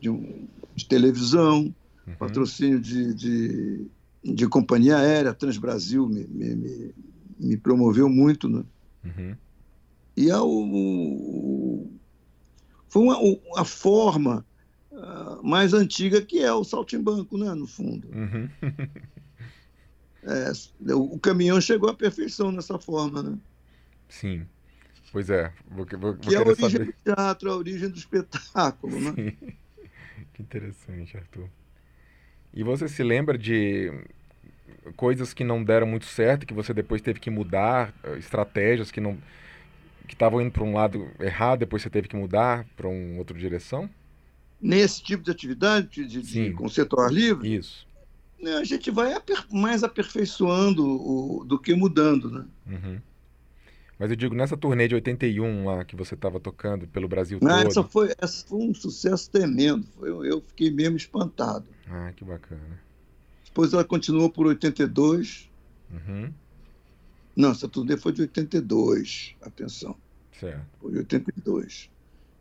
de, 0.00 0.10
um- 0.10 0.48
de 0.74 0.86
televisão, 0.88 1.74
Uhum. 2.06 2.16
patrocínio 2.18 2.80
de, 2.80 3.14
de, 3.14 3.90
de 4.24 4.48
companhia 4.48 4.98
aérea, 4.98 5.34
Transbrasil 5.34 6.08
me, 6.08 6.26
me, 6.26 6.54
me, 6.56 6.94
me 7.42 7.56
promoveu 7.56 8.08
muito, 8.08 8.48
né? 8.48 8.64
Uhum. 9.04 9.36
E 10.16 10.30
a, 10.30 10.42
o, 10.42 11.90
foi 12.88 13.02
uma, 13.02 13.18
a 13.56 13.64
forma 13.64 14.46
uh, 14.90 15.42
mais 15.42 15.72
antiga 15.74 16.22
que 16.22 16.38
é 16.38 16.52
o 16.52 16.62
saltimbanco, 16.64 17.36
né, 17.36 17.52
no 17.54 17.66
fundo. 17.66 18.08
Uhum. 18.08 18.48
é, 20.22 20.52
o, 20.92 21.14
o, 21.14 21.18
caminhão 21.18 21.60
chegou 21.60 21.88
à 21.88 21.94
perfeição 21.94 22.52
nessa 22.52 22.78
forma, 22.78 23.22
né? 23.22 23.38
Sim. 24.08 24.46
Pois 25.10 25.28
é. 25.30 25.52
Vou, 25.70 25.86
vou, 25.86 26.00
vou 26.00 26.16
que 26.16 26.34
é 26.34 26.38
a 26.38 26.42
origem 26.42 26.70
saber. 26.70 26.84
do 26.86 26.94
teatro, 27.04 27.50
a 27.50 27.56
origem 27.56 27.88
do 27.88 27.98
espetáculo, 27.98 29.00
né? 29.00 29.34
Que 30.34 30.40
interessante, 30.40 31.14
Arthur. 31.16 31.46
E 32.54 32.62
você 32.62 32.88
se 32.88 33.02
lembra 33.02 33.36
de 33.36 33.90
coisas 34.96 35.32
que 35.32 35.44
não 35.44 35.62
deram 35.62 35.86
muito 35.86 36.06
certo, 36.06 36.46
que 36.46 36.54
você 36.54 36.72
depois 36.72 37.00
teve 37.00 37.20
que 37.20 37.30
mudar, 37.30 37.94
eh, 38.04 38.18
estratégias 38.18 38.90
que 38.90 39.00
não 39.00 39.18
que 40.06 40.14
estavam 40.14 40.40
indo 40.40 40.50
para 40.50 40.64
um 40.64 40.74
lado 40.74 41.08
errado, 41.20 41.60
depois 41.60 41.82
você 41.82 41.88
teve 41.88 42.08
que 42.08 42.16
mudar 42.16 42.66
para 42.76 42.88
uma 42.88 43.18
outra 43.18 43.38
direção? 43.38 43.88
Nesse 44.60 45.02
tipo 45.02 45.22
de 45.22 45.30
atividade 45.30 45.88
de, 45.88 46.06
de, 46.06 46.22
de 46.22 46.52
conceito 46.52 46.98
ao 46.98 47.06
ar 47.06 47.12
livre? 47.12 47.54
Isso. 47.54 47.86
Né, 48.40 48.56
a 48.56 48.64
gente 48.64 48.90
vai 48.90 49.12
aper, 49.12 49.44
mais 49.50 49.82
aperfeiçoando 49.84 50.84
o, 50.84 51.44
do 51.44 51.58
que 51.58 51.74
mudando, 51.74 52.30
né? 52.30 52.44
Uhum. 52.66 53.00
Mas 53.98 54.10
eu 54.10 54.16
digo, 54.16 54.34
nessa 54.34 54.56
turnê 54.56 54.88
de 54.88 54.96
81 54.96 55.64
lá 55.64 55.84
que 55.84 55.94
você 55.94 56.14
estava 56.14 56.40
tocando 56.40 56.88
pelo 56.88 57.06
Brasil 57.06 57.38
Não, 57.40 57.56
todo... 57.58 57.68
Essa 57.68 57.82
foi, 57.84 58.12
essa 58.18 58.46
foi 58.46 58.58
um 58.58 58.74
sucesso 58.74 59.30
tremendo. 59.30 59.86
Foi, 59.96 60.10
eu 60.28 60.40
fiquei 60.40 60.72
mesmo 60.72 60.96
espantado. 60.96 61.64
Ah, 61.88 62.12
que 62.16 62.24
bacana. 62.24 62.80
Depois 63.52 63.74
ela 63.74 63.84
continuou 63.84 64.30
por 64.30 64.46
82. 64.46 65.50
Uhum. 65.90 66.32
Não, 67.36 67.50
essa 67.50 67.68
turnê 67.68 67.98
foi 67.98 68.10
de 68.12 68.22
82. 68.22 69.36
Atenção. 69.42 69.94
Certo. 70.40 70.64
Foi 70.80 70.92
de 70.92 70.98
82. 70.98 71.90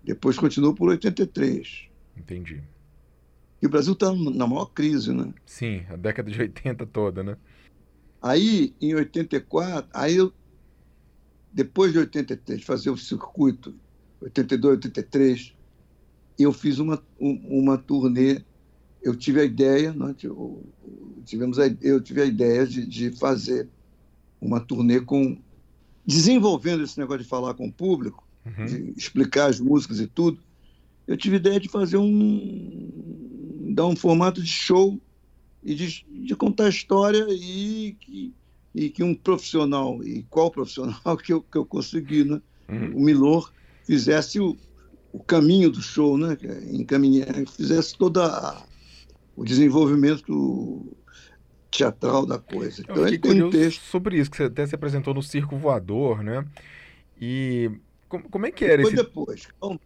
Depois 0.05 0.37
continuou 0.37 0.73
por 0.73 0.87
83. 0.87 1.89
Entendi. 2.15 2.63
E 3.61 3.67
o 3.67 3.69
Brasil 3.69 3.91
está 3.91 4.09
na 4.13 4.47
maior 4.47 4.67
crise, 4.67 5.13
né? 5.13 5.33
Sim, 5.45 5.83
a 5.89 5.97
década 5.97 6.31
de 6.31 6.39
80 6.39 6.85
toda, 6.87 7.21
né? 7.21 7.35
Aí, 8.21 8.73
em 8.79 8.95
84, 8.95 9.89
aí 9.93 10.15
eu, 10.15 10.31
depois 11.51 11.91
de 11.91 11.99
83, 11.99 12.63
fazer 12.63 12.89
o 12.89 12.95
circuito, 12.95 13.75
82, 14.21 14.75
83, 14.75 15.55
eu 16.39 16.53
fiz 16.53 16.79
uma, 16.79 17.03
uma 17.19 17.77
turnê 17.77 18.41
eu 19.01 19.15
tive 19.15 19.41
a 19.41 19.43
ideia, 19.43 19.93
né, 19.93 20.15
tivemos 21.25 21.57
a, 21.59 21.67
eu 21.81 21.99
tive 22.01 22.21
a 22.21 22.25
ideia 22.25 22.65
de, 22.65 22.85
de, 22.85 23.11
fazer 23.11 23.67
uma 24.39 24.59
turnê 24.59 25.01
com 25.01 25.37
desenvolvendo 26.05 26.83
esse 26.83 26.99
negócio 26.99 27.23
de 27.23 27.29
falar 27.29 27.53
com 27.53 27.67
o 27.67 27.71
público, 27.71 28.27
uhum. 28.45 28.65
de 28.65 28.93
explicar 28.97 29.49
as 29.49 29.59
músicas 29.59 29.99
e 29.99 30.07
tudo. 30.07 30.39
Eu 31.07 31.17
tive 31.17 31.35
a 31.35 31.39
ideia 31.39 31.59
de 31.59 31.69
fazer 31.69 31.97
um 31.97 32.89
dar 33.73 33.85
um 33.87 33.95
formato 33.95 34.41
de 34.41 34.49
show 34.49 34.99
e 35.63 35.73
de, 35.73 36.05
de 36.09 36.35
contar 36.35 36.65
a 36.65 36.69
história 36.69 37.25
e 37.29 37.95
que, 37.99 38.33
e 38.73 38.89
que 38.89 39.03
um 39.03 39.13
profissional 39.15 40.03
e 40.03 40.23
qual 40.29 40.51
profissional 40.51 41.17
que 41.23 41.33
eu, 41.33 41.41
que 41.41 41.57
eu 41.57 41.65
consegui, 41.65 42.23
né? 42.23 42.41
Uhum. 42.69 42.97
O 42.97 43.01
Milor 43.01 43.53
fizesse 43.85 44.39
o, 44.39 44.57
o 45.11 45.19
caminho 45.19 45.69
do 45.69 45.81
show, 45.81 46.17
né? 46.17 46.37
Encaminhar, 46.71 47.27
fizesse 47.47 47.97
toda 47.97 48.25
a, 48.25 48.63
o 49.35 49.43
desenvolvimento 49.43 50.95
teatral 51.69 52.25
da 52.25 52.37
coisa. 52.37 52.81
Então, 52.81 53.07
ele 53.07 53.17
tem 53.17 53.41
um 53.41 53.49
texto 53.49 53.81
sobre 53.81 54.17
isso 54.17 54.29
que 54.29 54.37
você 54.37 54.43
até 54.43 54.65
se 54.67 54.75
apresentou 54.75 55.13
no 55.13 55.23
Circo 55.23 55.57
Voador, 55.57 56.21
né? 56.23 56.45
E 57.19 57.71
como, 58.09 58.29
como 58.29 58.45
é 58.45 58.51
que 58.51 58.65
era 58.65 58.81
Foi 58.81 58.93
esse? 58.93 59.03
depois, 59.03 59.47
calma. 59.59 59.79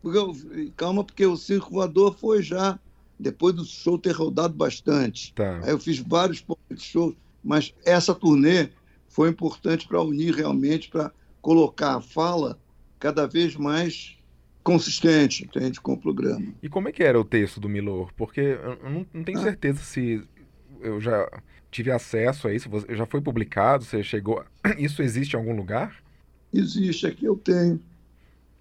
Porque, 0.00 0.72
calma, 0.76 1.04
porque 1.04 1.26
o 1.26 1.36
Circo 1.36 1.70
Voador 1.70 2.16
foi 2.16 2.42
já 2.42 2.78
depois 3.18 3.54
do 3.54 3.64
show 3.64 3.98
ter 3.98 4.12
rodado 4.12 4.54
bastante. 4.54 5.32
Tá. 5.34 5.60
Aí 5.64 5.70
eu 5.70 5.78
fiz 5.78 5.98
vários 5.98 6.44
shows, 6.78 7.14
mas 7.42 7.74
essa 7.84 8.14
turnê 8.14 8.68
foi 9.08 9.30
importante 9.30 9.88
para 9.88 10.02
unir 10.02 10.34
realmente, 10.34 10.88
para 10.88 11.10
colocar 11.40 11.96
a 11.96 12.00
fala 12.00 12.58
cada 12.98 13.26
vez 13.26 13.56
mais 13.56 14.15
consistente, 14.66 15.44
entende, 15.44 15.80
com 15.80 15.92
o 15.92 15.96
programa. 15.96 16.44
E 16.60 16.68
como 16.68 16.88
é 16.88 16.92
que 16.92 17.04
era 17.04 17.20
o 17.20 17.24
texto 17.24 17.60
do 17.60 17.68
Milor? 17.68 18.12
Porque 18.16 18.40
eu 18.40 18.76
não, 18.82 19.06
não 19.14 19.22
tenho 19.22 19.38
ah. 19.38 19.42
certeza 19.42 19.78
se 19.78 20.20
eu 20.80 21.00
já 21.00 21.30
tive 21.70 21.92
acesso 21.92 22.48
a 22.48 22.52
isso, 22.52 22.68
já 22.88 23.06
foi 23.06 23.20
publicado, 23.20 23.84
você 23.84 24.02
chegou... 24.02 24.44
Isso 24.76 25.02
existe 25.02 25.34
em 25.34 25.36
algum 25.36 25.54
lugar? 25.54 26.02
Existe, 26.52 27.06
aqui 27.06 27.26
eu 27.26 27.36
tenho. 27.36 27.80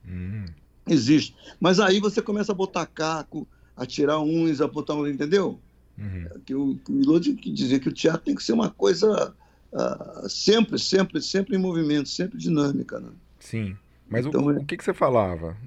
Hum. 0.08 0.46
Existe. 0.88 1.36
Mas 1.60 1.80
aí 1.80 2.00
você 2.00 2.22
começa 2.22 2.52
a 2.52 2.56
botar 2.56 2.86
caco, 2.86 3.48
a 3.76 3.84
tirar 3.84 4.20
uns, 4.20 4.62
a 4.62 4.68
botar 4.68 4.94
um, 4.94 5.08
entendeu? 5.08 5.60
Uhum. 5.98 6.28
Que 6.46 6.54
o, 6.54 6.80
o 6.88 6.92
Milor 6.92 7.20
dizia 7.20 7.80
que 7.80 7.90
o 7.90 7.94
teatro 7.94 8.26
tem 8.26 8.36
que 8.36 8.44
ser 8.44 8.54
uma 8.54 8.70
coisa 8.70 9.34
uh, 9.74 10.30
sempre, 10.30 10.78
sempre, 10.78 11.20
sempre 11.20 11.56
em 11.56 11.60
movimento, 11.60 12.10
sempre 12.10 12.38
dinâmica, 12.38 13.00
né? 13.00 13.10
Sim. 13.40 13.76
Mas 14.08 14.26
então, 14.28 14.46
o, 14.46 14.52
é... 14.52 14.58
o 14.58 14.66
que, 14.66 14.78
que 14.78 14.84
você 14.84 14.94
falava? 14.94 15.58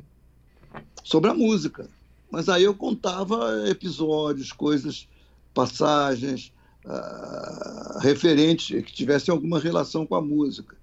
Sobre 1.02 1.30
a 1.30 1.34
música. 1.34 1.88
Mas 2.30 2.48
aí 2.48 2.64
eu 2.64 2.74
contava 2.74 3.68
episódios, 3.68 4.52
coisas, 4.52 5.08
passagens, 5.54 6.52
uh, 6.84 7.98
referentes 8.00 8.84
que 8.84 8.92
tivessem 8.92 9.32
alguma 9.32 9.58
relação 9.58 10.06
com 10.06 10.14
a 10.14 10.22
música. 10.22 10.76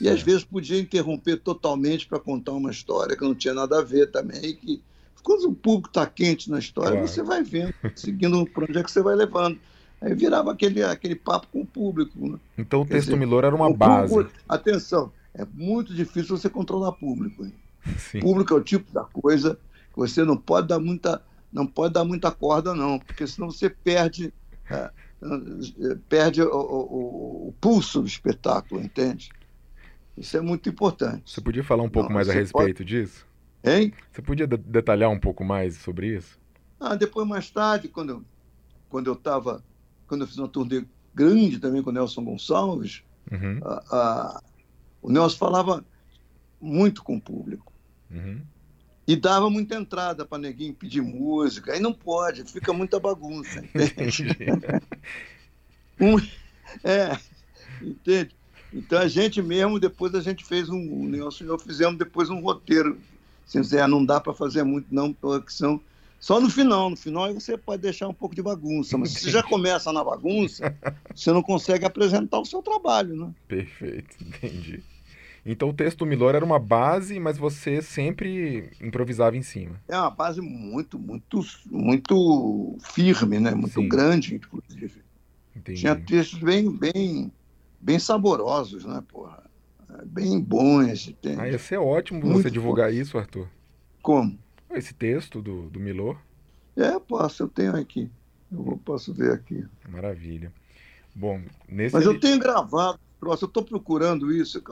E 0.00 0.08
às 0.08 0.20
vezes 0.20 0.44
podia 0.44 0.80
interromper 0.80 1.36
totalmente 1.36 2.06
para 2.06 2.18
contar 2.18 2.52
uma 2.52 2.70
história 2.70 3.16
que 3.16 3.22
não 3.22 3.34
tinha 3.34 3.54
nada 3.54 3.78
a 3.78 3.82
ver 3.82 4.10
também. 4.10 4.56
Que 4.56 4.82
quando 5.22 5.48
o 5.48 5.54
público 5.54 5.88
está 5.88 6.04
quente 6.06 6.50
na 6.50 6.58
história, 6.58 6.92
claro. 6.92 7.08
você 7.08 7.22
vai 7.22 7.42
vendo, 7.42 7.74
seguindo 7.94 8.44
para 8.46 8.64
onde 8.64 8.78
é 8.78 8.82
que 8.82 8.90
você 8.90 9.00
vai 9.00 9.14
levando. 9.14 9.58
Aí 10.00 10.14
virava 10.14 10.50
aquele, 10.50 10.82
aquele 10.82 11.14
papo 11.14 11.46
com 11.52 11.60
o 11.60 11.66
público. 11.66 12.18
Né? 12.28 12.38
Então 12.58 12.82
o 12.82 12.86
texto 12.86 13.16
Milor 13.16 13.44
era 13.44 13.54
uma 13.54 13.72
base. 13.72 14.12
Público, 14.12 14.34
atenção, 14.48 15.12
é 15.32 15.46
muito 15.54 15.94
difícil 15.94 16.36
você 16.36 16.50
controlar 16.50 16.92
público. 16.92 17.44
Hein? 17.44 17.54
Sim. 17.98 18.20
Público 18.20 18.54
é 18.54 18.56
o 18.56 18.62
tipo 18.62 18.92
da 18.92 19.04
coisa 19.04 19.58
que 19.92 19.98
você 19.98 20.24
não 20.24 20.36
pode 20.36 20.68
dar 20.68 20.78
muita, 20.78 21.22
não 21.52 21.66
pode 21.66 21.94
dar 21.94 22.04
muita 22.04 22.30
corda, 22.30 22.74
não, 22.74 22.98
porque 22.98 23.26
senão 23.26 23.50
você 23.50 23.68
perde, 23.68 24.32
é, 24.70 24.90
perde 26.08 26.42
o, 26.42 26.48
o, 26.48 27.48
o, 27.48 27.54
pulso 27.60 28.00
do 28.00 28.06
espetáculo, 28.06 28.80
entende? 28.80 29.30
Isso 30.16 30.36
é 30.36 30.40
muito 30.40 30.68
importante. 30.68 31.32
Você 31.32 31.40
podia 31.40 31.64
falar 31.64 31.82
um 31.82 31.90
pouco 31.90 32.08
não, 32.08 32.14
mais 32.14 32.28
a 32.28 32.32
respeito 32.32 32.78
pode... 32.78 32.84
disso? 32.84 33.26
Hein? 33.64 33.92
Você 34.10 34.22
podia 34.22 34.46
detalhar 34.46 35.10
um 35.10 35.18
pouco 35.18 35.44
mais 35.44 35.76
sobre 35.76 36.16
isso? 36.16 36.38
Ah, 36.80 36.96
depois, 36.96 37.26
mais 37.26 37.48
tarde, 37.50 37.88
quando 37.88 38.10
eu, 38.10 38.24
quando 38.88 39.06
eu 39.06 39.14
estava, 39.14 39.62
quando 40.06 40.22
eu 40.22 40.26
fiz 40.26 40.36
uma 40.36 40.48
turnê 40.48 40.84
grande 41.14 41.58
também 41.58 41.82
com 41.82 41.90
o 41.90 41.92
Nelson 41.92 42.24
Gonçalves, 42.24 43.04
uhum. 43.30 43.60
a, 43.62 43.96
a, 43.96 44.42
o 45.00 45.12
Nelson 45.12 45.38
falava 45.38 45.84
muito 46.60 47.02
com 47.04 47.16
o 47.16 47.20
público. 47.20 47.71
Uhum. 48.12 48.40
E 49.06 49.16
dava 49.16 49.50
muita 49.50 49.74
entrada 49.74 50.24
para 50.24 50.38
neguinho 50.38 50.74
pedir 50.74 51.00
música. 51.00 51.72
Aí 51.72 51.80
não 51.80 51.92
pode, 51.92 52.44
fica 52.44 52.72
muita 52.72 53.00
bagunça. 53.00 53.64
Entende? 53.64 54.36
um, 56.00 56.16
é, 56.84 57.18
entende? 57.80 58.34
Então 58.72 58.98
a 58.98 59.08
gente 59.08 59.42
mesmo, 59.42 59.80
depois 59.80 60.14
a 60.14 60.20
gente 60.20 60.44
fez 60.44 60.68
um. 60.68 61.02
O 61.02 61.08
Nelson 61.08 61.44
e 61.44 61.46
eu 61.48 61.58
fizemos 61.58 61.98
depois 61.98 62.30
um 62.30 62.40
roteiro. 62.40 62.98
Assim, 63.46 63.62
Zé, 63.62 63.86
não 63.86 64.04
dá 64.04 64.20
para 64.20 64.32
fazer 64.32 64.62
muito, 64.62 64.86
não, 64.90 65.12
porque 65.12 65.50
são. 65.50 65.80
Só 66.18 66.40
no 66.40 66.48
final, 66.48 66.88
no 66.88 66.96
final 66.96 67.34
você 67.34 67.58
pode 67.58 67.82
deixar 67.82 68.06
um 68.06 68.14
pouco 68.14 68.32
de 68.32 68.40
bagunça, 68.40 68.96
mas 68.96 69.10
se 69.10 69.22
você 69.22 69.30
já 69.32 69.42
começa 69.42 69.92
na 69.92 70.04
bagunça, 70.04 70.72
você 71.12 71.32
não 71.32 71.42
consegue 71.42 71.84
apresentar 71.84 72.38
o 72.38 72.46
seu 72.46 72.62
trabalho, 72.62 73.16
né? 73.16 73.34
Perfeito, 73.48 74.16
entendi. 74.20 74.84
Então 75.44 75.70
o 75.70 75.74
texto 75.74 75.98
do 75.98 76.06
Milor 76.06 76.34
era 76.34 76.44
uma 76.44 76.58
base, 76.58 77.18
mas 77.18 77.36
você 77.36 77.82
sempre 77.82 78.70
improvisava 78.80 79.36
em 79.36 79.42
cima. 79.42 79.80
É 79.88 79.98
uma 79.98 80.10
base 80.10 80.40
muito, 80.40 80.98
muito, 80.98 81.44
muito 81.66 82.76
firme, 82.80 83.40
né? 83.40 83.52
Muito 83.52 83.80
Sim. 83.80 83.88
grande, 83.88 84.36
inclusive. 84.36 85.02
Entendi. 85.54 85.80
Tinha 85.80 85.96
textos 85.96 86.38
bem, 86.38 86.70
bem, 86.70 87.32
bem 87.80 87.98
saborosos, 87.98 88.84
né, 88.84 89.02
porra? 89.08 89.42
Bem 90.06 90.40
bons. 90.40 91.08
Entende? 91.08 91.40
Ah, 91.40 91.48
ia 91.48 91.58
ser 91.58 91.78
ótimo 91.78 92.20
muito 92.20 92.42
você 92.42 92.50
divulgar 92.50 92.92
isso, 92.92 93.18
Arthur. 93.18 93.48
Como? 94.00 94.38
Esse 94.70 94.94
texto 94.94 95.42
do, 95.42 95.68
do 95.68 95.80
Milor. 95.80 96.16
É, 96.76 96.98
posso, 96.98 97.42
eu 97.42 97.48
tenho 97.48 97.76
aqui. 97.76 98.08
Eu 98.50 98.80
posso 98.84 99.12
ver 99.12 99.32
aqui. 99.32 99.64
Maravilha. 99.88 100.52
Bom, 101.14 101.42
nesse. 101.68 101.94
Mas 101.94 102.06
eu 102.06 102.18
tenho 102.18 102.38
gravado, 102.38 102.98
eu 103.20 103.34
estou 103.34 103.62
procurando 103.62 104.32
isso. 104.32 104.62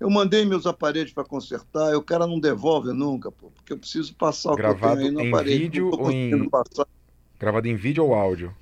Eu 0.00 0.08
mandei 0.10 0.46
meus 0.46 0.66
aparelhos 0.66 1.12
para 1.12 1.24
consertar, 1.24 1.92
e 1.92 1.94
o 1.94 2.02
cara 2.02 2.26
não 2.26 2.40
devolve 2.40 2.92
nunca, 2.92 3.30
pô, 3.30 3.50
porque 3.50 3.74
eu 3.74 3.78
preciso 3.78 4.14
passar 4.14 4.54
Gravado 4.54 4.74
o 4.74 4.78
que 4.78 4.86
eu 4.86 4.96
tenho 4.96 5.08
aí 5.08 5.14
no 5.14 5.20
em 5.20 5.28
aparelho. 5.28 5.58
Vídeo 5.58 5.90
ou 5.92 6.10
em... 6.10 6.48
Passar. 6.48 6.86
Gravado 7.38 7.68
em 7.68 7.76
vídeo 7.76 8.04
ou 8.04 8.14
áudio? 8.14 8.54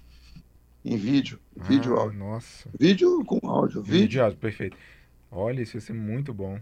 Em 0.85 0.97
vídeo. 0.97 1.39
Vídeo 1.57 1.97
ah, 1.97 2.03
áudio. 2.03 2.19
Nossa. 2.19 2.69
Vídeo 2.79 3.25
com 3.25 3.39
áudio. 3.49 3.83
Vídeo, 3.83 4.01
vídeo 4.01 4.25
áudio, 4.25 4.39
perfeito. 4.39 4.77
Olha, 5.31 5.63
isso 5.63 5.77
ia 5.77 5.81
ser 5.81 5.93
muito 5.93 6.35
bom. 6.35 6.59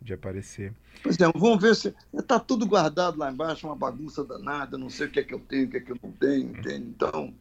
de 0.00 0.12
aparecer. 0.12 0.72
Pois 1.02 1.18
é, 1.18 1.30
vamos 1.34 1.62
ver 1.62 1.74
se. 1.74 1.94
Está 2.12 2.38
tudo 2.38 2.66
guardado 2.66 3.18
lá 3.18 3.32
embaixo, 3.32 3.66
uma 3.66 3.74
bagunça 3.74 4.22
danada, 4.22 4.76
não 4.76 4.90
sei 4.90 5.06
o 5.06 5.10
que 5.10 5.20
é 5.20 5.24
que 5.24 5.34
eu 5.34 5.40
tenho, 5.40 5.66
o 5.66 5.70
que 5.70 5.78
é 5.78 5.80
que 5.80 5.92
eu 5.92 5.98
não 6.02 6.12
tenho, 6.12 6.50
entende? 6.50 6.86
Então, 6.94 7.34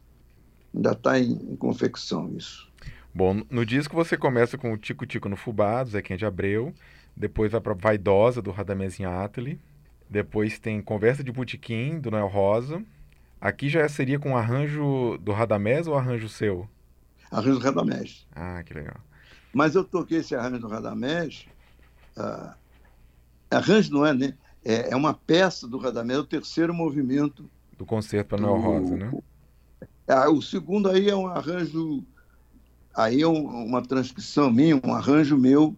ainda 0.73 0.93
está 0.93 1.19
em, 1.19 1.33
em, 1.33 1.55
confecção 1.57 2.33
isso. 2.37 2.71
Bom, 3.13 3.43
no 3.49 3.65
disco 3.65 3.95
você 3.95 4.17
começa 4.17 4.57
com 4.57 4.73
o 4.73 4.77
Tico 4.77 5.05
Tico 5.05 5.29
no 5.29 5.35
Fubá, 5.35 5.83
do 5.83 5.91
Zequinha 5.91 6.17
de 6.17 6.25
Abreu, 6.25 6.73
depois 7.15 7.51
vai 7.51 7.61
para 7.61 7.73
Vaidosa, 7.73 8.41
do 8.41 8.49
Radamés 8.49 8.99
Ateli, 8.99 9.59
depois 10.09 10.57
tem 10.57 10.81
Conversa 10.81 11.23
de 11.23 11.31
Butiquim, 11.31 11.99
do 11.99 12.09
Noel 12.09 12.27
Rosa. 12.27 12.83
Aqui 13.39 13.69
já 13.69 13.87
seria 13.87 14.17
com 14.17 14.37
arranjo 14.37 15.17
do 15.19 15.31
Radamés 15.31 15.85
ou 15.85 15.95
arranjo 15.95 16.29
seu? 16.29 16.67
Arranjo 17.29 17.59
do 17.59 17.65
Radamés. 17.65 18.25
Ah, 18.33 18.63
que 18.63 18.73
legal. 18.73 18.97
Mas 19.53 19.75
eu 19.75 19.83
toquei 19.83 20.19
esse 20.19 20.33
arranjo 20.33 20.59
do 20.59 20.67
Radamés. 20.67 21.45
Uh, 22.17 22.53
arranjo 23.51 23.91
não 23.91 24.05
é, 24.05 24.13
né? 24.13 24.33
É, 24.65 24.91
é 24.91 24.95
uma 24.95 25.13
peça 25.13 25.67
do 25.67 25.77
Radamés, 25.77 26.19
o 26.19 26.23
terceiro 26.23 26.73
movimento. 26.73 27.49
Do 27.77 27.85
concerto 27.85 28.29
para 28.29 28.41
Noel 28.41 28.61
Rosa, 28.61 28.95
né? 28.95 29.11
Ah, 30.07 30.29
o 30.29 30.41
segundo 30.41 30.89
aí 30.89 31.09
é 31.09 31.15
um 31.15 31.27
arranjo. 31.27 32.03
Aí 32.95 33.21
é 33.21 33.27
um, 33.27 33.65
uma 33.65 33.81
transcrição 33.81 34.51
minha, 34.51 34.79
um 34.83 34.93
arranjo 34.93 35.37
meu 35.37 35.75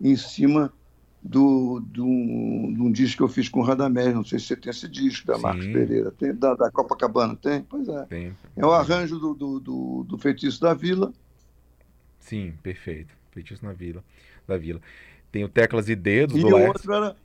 em 0.00 0.16
cima 0.16 0.72
do, 1.22 1.80
do, 1.80 2.04
de 2.04 2.80
um 2.80 2.90
disco 2.90 3.18
que 3.18 3.22
eu 3.22 3.28
fiz 3.28 3.48
com 3.48 3.60
o 3.60 3.62
Radamés. 3.62 4.14
Não 4.14 4.24
sei 4.24 4.38
se 4.38 4.46
você 4.46 4.56
tem 4.56 4.70
esse 4.70 4.88
disco, 4.88 5.26
da 5.26 5.36
Sim. 5.36 5.42
Marcos 5.42 5.66
Pereira. 5.66 6.10
Tem, 6.12 6.34
da, 6.34 6.54
da 6.54 6.70
Copacabana, 6.70 7.36
tem? 7.36 7.62
Pois 7.62 7.88
é. 7.88 8.04
Tem. 8.04 8.36
É 8.56 8.64
o 8.64 8.72
arranjo 8.72 9.18
do, 9.18 9.34
do, 9.34 9.60
do, 9.60 10.04
do 10.04 10.18
Feitiço 10.18 10.60
da 10.60 10.72
Vila. 10.72 11.12
Sim, 12.18 12.54
perfeito. 12.62 13.14
Feitiço 13.30 13.64
na 13.64 13.72
Vila, 13.72 14.02
da 14.46 14.56
Vila. 14.56 14.80
Tem 15.30 15.44
o 15.44 15.48
Teclas 15.48 15.88
e 15.88 15.94
Dedos 15.94 16.36
e 16.36 16.40
do 16.40 16.48
o 16.48 16.66
outro 16.66 16.92
era 16.92 17.16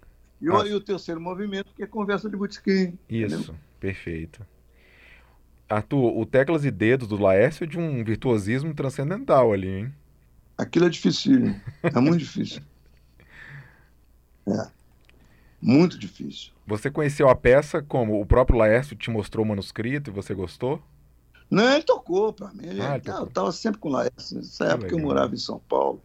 e, 0.41 0.49
o, 0.49 0.65
e 0.65 0.73
o 0.73 0.81
terceiro 0.81 1.21
movimento, 1.21 1.73
que 1.73 1.83
é 1.83 1.87
Conversa 1.87 2.29
de 2.29 2.35
Botequim. 2.35 2.97
Isso, 3.09 3.35
entendeu? 3.35 3.55
perfeito. 3.79 4.45
Arthur, 5.73 6.17
o 6.17 6.25
Teclas 6.25 6.65
e 6.65 6.71
Dedos 6.71 7.07
do 7.07 7.17
Laércio 7.17 7.63
é 7.63 7.67
de 7.67 7.77
um 7.77 8.03
virtuosismo 8.03 8.73
transcendental 8.73 9.51
ali, 9.51 9.67
hein? 9.67 9.93
Aquilo 10.57 10.85
é 10.85 10.89
difícil, 10.89 11.55
é 11.83 11.99
muito 11.99 12.19
difícil. 12.19 12.61
É. 14.45 14.67
Muito 15.61 15.97
difícil. 15.97 16.51
Você 16.67 16.91
conheceu 16.91 17.29
a 17.29 17.35
peça 17.35 17.81
como 17.81 18.19
o 18.19 18.25
próprio 18.25 18.59
Laércio 18.59 18.93
te 18.93 19.09
mostrou 19.09 19.45
o 19.45 19.47
manuscrito 19.47 20.09
e 20.09 20.13
você 20.13 20.33
gostou? 20.33 20.83
Não, 21.49 21.63
ele 21.73 21.83
tocou 21.83 22.33
para 22.33 22.51
mim. 22.51 22.65
Ele, 22.65 22.81
ah, 22.81 22.97
ele 22.97 23.09
eu 23.09 23.23
estava 23.23 23.51
sempre 23.53 23.79
com 23.79 23.87
o 23.87 23.91
Laércio. 23.93 24.35
Nessa 24.35 24.65
época 24.65 24.87
legal. 24.87 24.99
eu 24.99 25.05
morava 25.05 25.33
em 25.33 25.37
São 25.37 25.59
Paulo. 25.59 26.01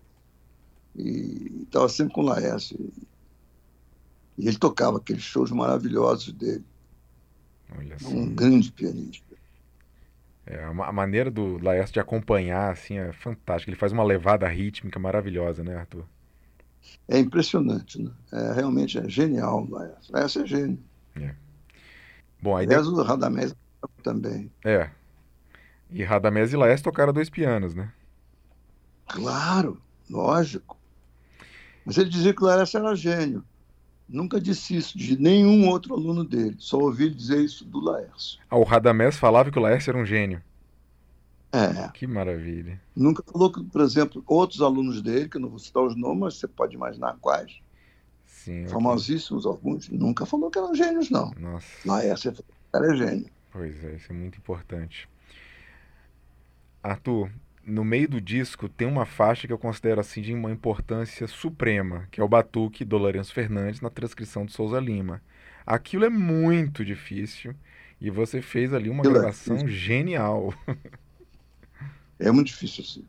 E 0.94 1.62
estava 1.64 1.88
sempre 1.88 2.14
com 2.14 2.20
o 2.20 2.26
Laércio. 2.26 2.78
E 4.36 4.46
ele 4.46 4.58
tocava 4.58 4.98
aqueles 4.98 5.24
shows 5.24 5.50
maravilhosos 5.50 6.32
dele. 6.32 6.64
Um 8.06 8.32
grande 8.34 8.70
pianista. 8.70 9.27
É, 10.50 10.64
a 10.64 10.92
maneira 10.92 11.30
do 11.30 11.62
Laércio 11.62 11.92
de 11.92 12.00
acompanhar 12.00 12.72
assim, 12.72 12.96
é 12.96 13.12
fantástica. 13.12 13.70
Ele 13.70 13.78
faz 13.78 13.92
uma 13.92 14.02
levada 14.02 14.48
rítmica 14.48 14.98
maravilhosa, 14.98 15.62
né, 15.62 15.76
Arthur? 15.76 16.06
É 17.06 17.18
impressionante, 17.18 18.00
né? 18.00 18.10
É, 18.32 18.52
realmente 18.54 18.98
é 18.98 19.06
genial 19.06 19.62
o 19.64 19.70
Laércio. 19.70 20.10
Laércio 20.10 20.42
é 20.42 20.46
gênio. 20.46 20.78
É. 21.20 21.34
Bom, 22.40 22.56
aí 22.56 22.64
Aliás, 22.64 22.86
o 22.86 23.02
Radamés 23.02 23.54
também. 24.02 24.50
É. 24.64 24.88
E 25.90 26.02
Radamés 26.02 26.50
e 26.50 26.56
Laércio 26.56 26.84
tocaram 26.84 27.12
dois 27.12 27.28
pianos, 27.28 27.74
né? 27.74 27.92
Claro, 29.06 29.78
lógico. 30.08 30.78
Mas 31.84 31.98
ele 31.98 32.08
dizia 32.08 32.32
que 32.32 32.42
o 32.42 32.46
Laércio 32.46 32.78
era 32.78 32.94
gênio. 32.94 33.44
Nunca 34.08 34.40
disse 34.40 34.74
isso 34.74 34.96
de 34.96 35.20
nenhum 35.20 35.68
outro 35.68 35.92
aluno 35.94 36.24
dele. 36.24 36.56
Só 36.58 36.78
ouvi 36.78 37.10
dizer 37.10 37.44
isso 37.44 37.66
do 37.66 37.80
Laércio. 37.80 38.40
Ah, 38.48 38.56
o 38.56 38.64
Radamés 38.64 39.16
falava 39.18 39.50
que 39.50 39.58
o 39.58 39.62
Laércio 39.62 39.90
era 39.90 39.98
um 39.98 40.06
gênio. 40.06 40.42
É. 41.58 41.90
Que 41.92 42.06
maravilha. 42.06 42.80
Nunca 42.94 43.22
falou 43.22 43.52
que, 43.52 43.62
por 43.64 43.80
exemplo, 43.80 44.22
outros 44.26 44.60
alunos 44.60 45.02
dele, 45.02 45.28
que 45.28 45.36
eu 45.36 45.40
não 45.40 45.48
vou 45.48 45.58
citar 45.58 45.82
os 45.82 45.96
nomes, 45.96 46.20
mas 46.20 46.34
você 46.34 46.46
pode 46.46 46.74
imaginar 46.74 47.16
quais. 47.20 47.60
Sim. 48.26 48.66
Famosíssimos 48.68 49.44
alguns. 49.44 49.88
Nunca 49.88 50.24
falou 50.24 50.50
que 50.50 50.58
eram 50.58 50.74
gênios, 50.74 51.10
não. 51.10 51.32
Nossa. 51.38 51.66
Laércio 51.84 52.34
era 52.74 52.94
gênio. 52.94 53.26
Pois 53.50 53.82
é, 53.84 53.96
isso 53.96 54.12
é 54.12 54.14
muito 54.14 54.38
importante. 54.38 55.08
Arthur, 56.82 57.30
no 57.64 57.84
meio 57.84 58.08
do 58.08 58.20
disco 58.20 58.68
tem 58.68 58.86
uma 58.86 59.04
faixa 59.04 59.46
que 59.46 59.52
eu 59.52 59.58
considero 59.58 60.00
assim 60.00 60.22
de 60.22 60.32
uma 60.32 60.50
importância 60.50 61.26
suprema, 61.26 62.06
que 62.10 62.20
é 62.20 62.24
o 62.24 62.28
Batuque 62.28 62.84
do 62.84 62.96
Lourenço 62.96 63.32
Fernandes 63.32 63.80
na 63.80 63.90
transcrição 63.90 64.46
de 64.46 64.52
Souza 64.52 64.78
Lima. 64.78 65.20
Aquilo 65.66 66.04
é 66.04 66.08
muito 66.08 66.84
difícil 66.84 67.54
e 68.00 68.10
você 68.10 68.40
fez 68.40 68.72
ali 68.72 68.88
uma 68.88 69.02
é 69.04 69.10
gravação 69.10 69.56
é 69.56 69.66
genial. 69.66 70.54
É 72.18 72.30
muito 72.30 72.48
difícil 72.48 72.84
assim. 72.84 73.04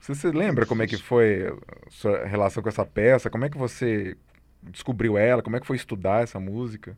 Você 0.00 0.14
se 0.14 0.30
lembra 0.30 0.64
é 0.64 0.66
como 0.66 0.82
é 0.82 0.86
que 0.86 0.96
foi 0.96 1.48
a 1.48 1.90
sua 1.90 2.24
relação 2.24 2.62
com 2.62 2.68
essa 2.68 2.84
peça? 2.84 3.28
Como 3.28 3.44
é 3.44 3.50
que 3.50 3.58
você 3.58 4.16
descobriu 4.62 5.18
ela? 5.18 5.42
Como 5.42 5.56
é 5.56 5.60
que 5.60 5.66
foi 5.66 5.76
estudar 5.76 6.22
essa 6.22 6.38
música? 6.40 6.96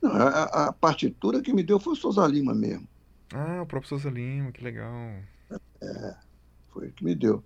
Não, 0.00 0.10
a, 0.10 0.66
a 0.66 0.72
partitura 0.72 1.40
que 1.40 1.52
me 1.52 1.62
deu 1.62 1.78
foi 1.78 1.92
o 1.92 1.96
Souza 1.96 2.26
Lima 2.26 2.54
mesmo. 2.54 2.86
Ah, 3.34 3.62
o 3.62 3.66
próprio 3.66 3.88
Souza 3.88 4.10
Lima, 4.10 4.52
que 4.52 4.62
legal. 4.62 4.92
É, 5.80 6.14
foi 6.72 6.88
o 6.88 6.92
que 6.92 7.04
me 7.04 7.14
deu. 7.14 7.42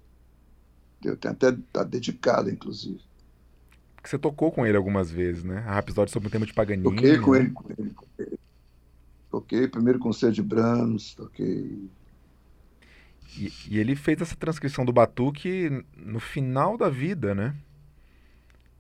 Deu, 1.00 1.16
tem 1.16 1.30
até 1.30 1.52
tá 1.72 1.84
dedicada, 1.84 2.50
inclusive. 2.50 3.00
Você 4.02 4.18
tocou 4.18 4.52
com 4.52 4.64
ele 4.64 4.76
algumas 4.76 5.10
vezes, 5.10 5.42
né? 5.42 5.64
A 5.66 5.78
episódio 5.78 6.12
sobre 6.12 6.28
o 6.28 6.30
tema 6.30 6.46
de 6.46 6.54
Paganini. 6.54 6.84
Toquei 6.84 7.18
com, 7.18 7.32
né? 7.32 7.38
ele, 7.40 7.50
com 7.50 7.64
ele, 7.70 7.90
com 7.90 8.06
ele. 8.18 8.38
Toquei 9.30 9.68
primeiro 9.68 9.98
com 9.98 10.08
o 10.08 10.14
Sérgio 10.14 10.44
Branos, 10.44 11.14
toquei. 11.14 11.90
E, 13.36 13.52
e, 13.68 13.78
ele 13.78 13.96
fez 13.96 14.20
essa 14.20 14.36
transcrição 14.36 14.84
do 14.84 14.92
Batuque 14.92 15.84
no 15.96 16.20
final 16.20 16.76
da 16.76 16.88
vida, 16.88 17.34
né? 17.34 17.54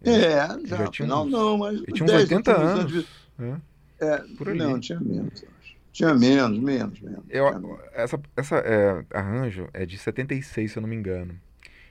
Ele, 0.02 0.24
é, 0.24 0.30
já, 0.64 0.76
já 0.76 0.88
tinha 0.88 1.06
final 1.06 1.24
uns, 1.24 1.32
não, 1.32 1.58
mas. 1.58 1.74
Ele 1.74 1.92
tinha 1.92 2.06
uns 2.06 2.12
80 2.12 2.56
anos. 2.56 2.92
De... 2.92 3.06
Né? 3.38 3.60
É, 3.98 4.18
Por 4.36 4.48
ali. 4.48 4.58
não, 4.58 4.78
tinha 4.78 5.00
menos. 5.00 5.44
Tinha 5.92 6.14
menos, 6.14 6.58
menos, 6.58 7.00
menos. 7.00 7.24
Eu, 7.28 7.80
essa 7.94 8.20
essa 8.36 8.56
é, 8.56 9.04
arranjo 9.14 9.68
é 9.72 9.86
de 9.86 9.96
76, 9.96 10.70
se 10.70 10.78
eu 10.78 10.82
não 10.82 10.88
me 10.88 10.94
engano. 10.94 11.34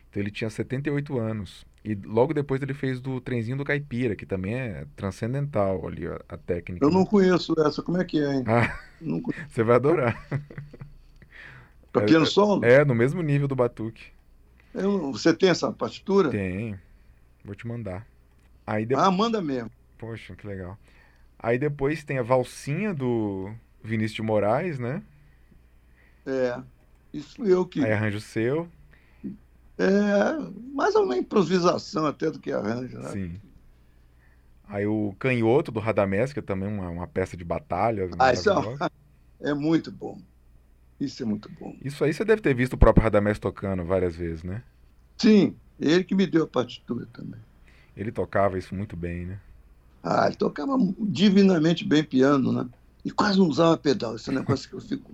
Então 0.10 0.22
ele 0.22 0.32
tinha 0.32 0.50
78 0.50 1.18
anos. 1.18 1.66
E 1.84 1.94
logo 1.94 2.34
depois 2.34 2.62
ele 2.62 2.74
fez 2.74 3.02
do 3.02 3.20
Trenzinho 3.20 3.58
do 3.58 3.66
Caipira, 3.66 4.16
que 4.16 4.26
também 4.26 4.56
é 4.56 4.86
transcendental 4.96 5.88
ali 5.88 6.08
a, 6.08 6.20
a 6.30 6.38
técnica. 6.38 6.86
Eu 6.86 6.90
não 6.90 7.06
conheço 7.06 7.54
essa, 7.60 7.82
como 7.82 7.98
é 7.98 8.06
que 8.06 8.20
é, 8.20 8.36
hein? 8.36 8.44
Ah, 8.48 8.80
você 9.50 9.64
vai 9.64 9.76
adorar. 9.76 10.26
Para 11.96 12.04
é, 12.04 12.08
piano 12.08 12.26
solo? 12.26 12.66
É, 12.66 12.84
no 12.84 12.94
mesmo 12.94 13.22
nível 13.22 13.48
do 13.48 13.56
batuque. 13.56 14.08
Eu, 14.74 15.14
você 15.14 15.34
tem 15.34 15.50
essa 15.50 15.72
partitura? 15.72 16.30
Tem. 16.30 16.78
Vou 17.44 17.56
te 17.56 17.66
mandar. 17.66 18.06
Aí 18.68 18.86
depois... 18.86 19.08
Ah, 19.08 19.10
manda 19.10 19.42
mesmo. 19.42 19.72
Poxa, 19.98 20.36
que 20.36 20.46
legal. 20.46 20.78
Aí 21.40 21.58
depois 21.58 22.04
tem 22.04 22.18
a 22.18 22.24
valsinha 22.24 22.94
do 22.94 23.50
Vinícius 23.82 24.16
de 24.16 24.22
Moraes, 24.24 24.78
né? 24.78 25.02
É, 26.26 26.60
isso 27.14 27.46
eu 27.46 27.66
que. 27.66 27.82
Aí 27.86 27.94
arranjo 27.94 28.20
seu. 28.20 28.68
É, 29.78 29.86
mais 30.74 30.96
uma 30.96 31.16
improvisação 31.16 32.06
até 32.06 32.30
do 32.30 32.40
que 32.40 32.52
arranjo, 32.52 32.98
né? 32.98 33.10
Sim. 33.10 33.42
Aí 34.68 34.86
o 34.86 35.16
Canhoto 35.18 35.72
do 35.72 35.80
Radamés, 35.80 36.34
que 36.34 36.40
é 36.40 36.42
também 36.42 36.68
uma, 36.68 36.90
uma 36.90 37.08
peça 37.08 37.38
de 37.38 37.46
batalha. 37.46 38.10
Ah, 38.20 38.34
isso 38.34 38.50
é, 38.50 38.90
é 39.52 39.54
muito 39.54 39.92
bom. 39.92 40.20
Isso 41.00 41.24
é 41.24 41.26
muito 41.26 41.50
bom. 41.60 41.76
Isso 41.84 42.04
aí 42.04 42.14
você 42.14 42.24
deve 42.24 42.42
ter 42.42 42.54
visto 42.54 42.74
o 42.74 42.78
próprio 42.78 43.04
Radamés 43.04 43.38
tocando 43.38 43.84
várias 43.84 44.16
vezes, 44.16 44.44
né? 44.44 44.64
Sim, 45.18 45.56
ele 45.80 46.04
que 46.04 46.16
me 46.16 46.26
deu 46.26 46.44
a 46.44 46.48
partitura 46.48 47.06
também. 47.12 47.40
Ele 47.96 48.12
tocava 48.12 48.58
isso 48.58 48.74
muito 48.74 48.96
bem, 48.96 49.26
né? 49.26 49.40
Ah, 50.04 50.28
ele 50.28 50.36
tocava 50.36 50.78
divinamente 51.00 51.84
bem 51.86 52.04
piano, 52.04 52.52
né? 52.52 52.68
E 53.04 53.12
quase 53.12 53.40
não 53.40 53.48
usava 53.48 53.78
pedal. 53.78 54.16
Esse 54.16 54.30
é 54.30 54.34
um 54.34 54.36
negócio 54.40 54.70
que 54.70 54.76
eu 54.76 54.82
fico 54.82 55.12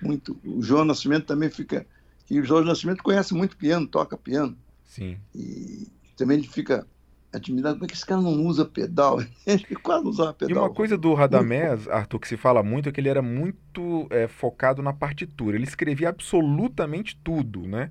muito. 0.00 0.38
O 0.44 0.62
João 0.62 0.84
Nascimento 0.84 1.26
também 1.26 1.50
fica. 1.50 1.86
E 2.30 2.40
o 2.40 2.44
João 2.44 2.64
Nascimento 2.64 3.02
conhece 3.02 3.34
muito 3.34 3.56
piano, 3.56 3.86
toca 3.86 4.16
piano. 4.16 4.56
Sim. 4.84 5.18
E 5.34 5.86
também 6.16 6.38
ele 6.38 6.48
fica 6.48 6.86
admirado. 7.32 7.76
Como 7.76 7.84
é 7.84 7.88
que 7.88 7.94
esse 7.94 8.06
cara 8.06 8.20
não 8.20 8.46
usa 8.46 8.64
pedal? 8.64 9.20
Ele 9.46 9.64
quase 9.82 10.04
não 10.04 10.10
usava 10.10 10.32
pedal. 10.32 10.56
E 10.56 10.58
uma 10.58 10.72
coisa 10.72 10.96
do 10.96 11.14
Radamés, 11.14 11.88
Arthur, 11.88 12.20
que 12.20 12.28
se 12.28 12.36
fala 12.36 12.62
muito, 12.62 12.88
é 12.88 12.92
que 12.92 13.00
ele 13.00 13.08
era 13.08 13.22
muito 13.22 14.06
é, 14.10 14.26
focado 14.26 14.82
na 14.82 14.92
partitura. 14.92 15.56
Ele 15.56 15.64
escrevia 15.64 16.08
absolutamente 16.08 17.18
tudo, 17.22 17.66
né? 17.66 17.90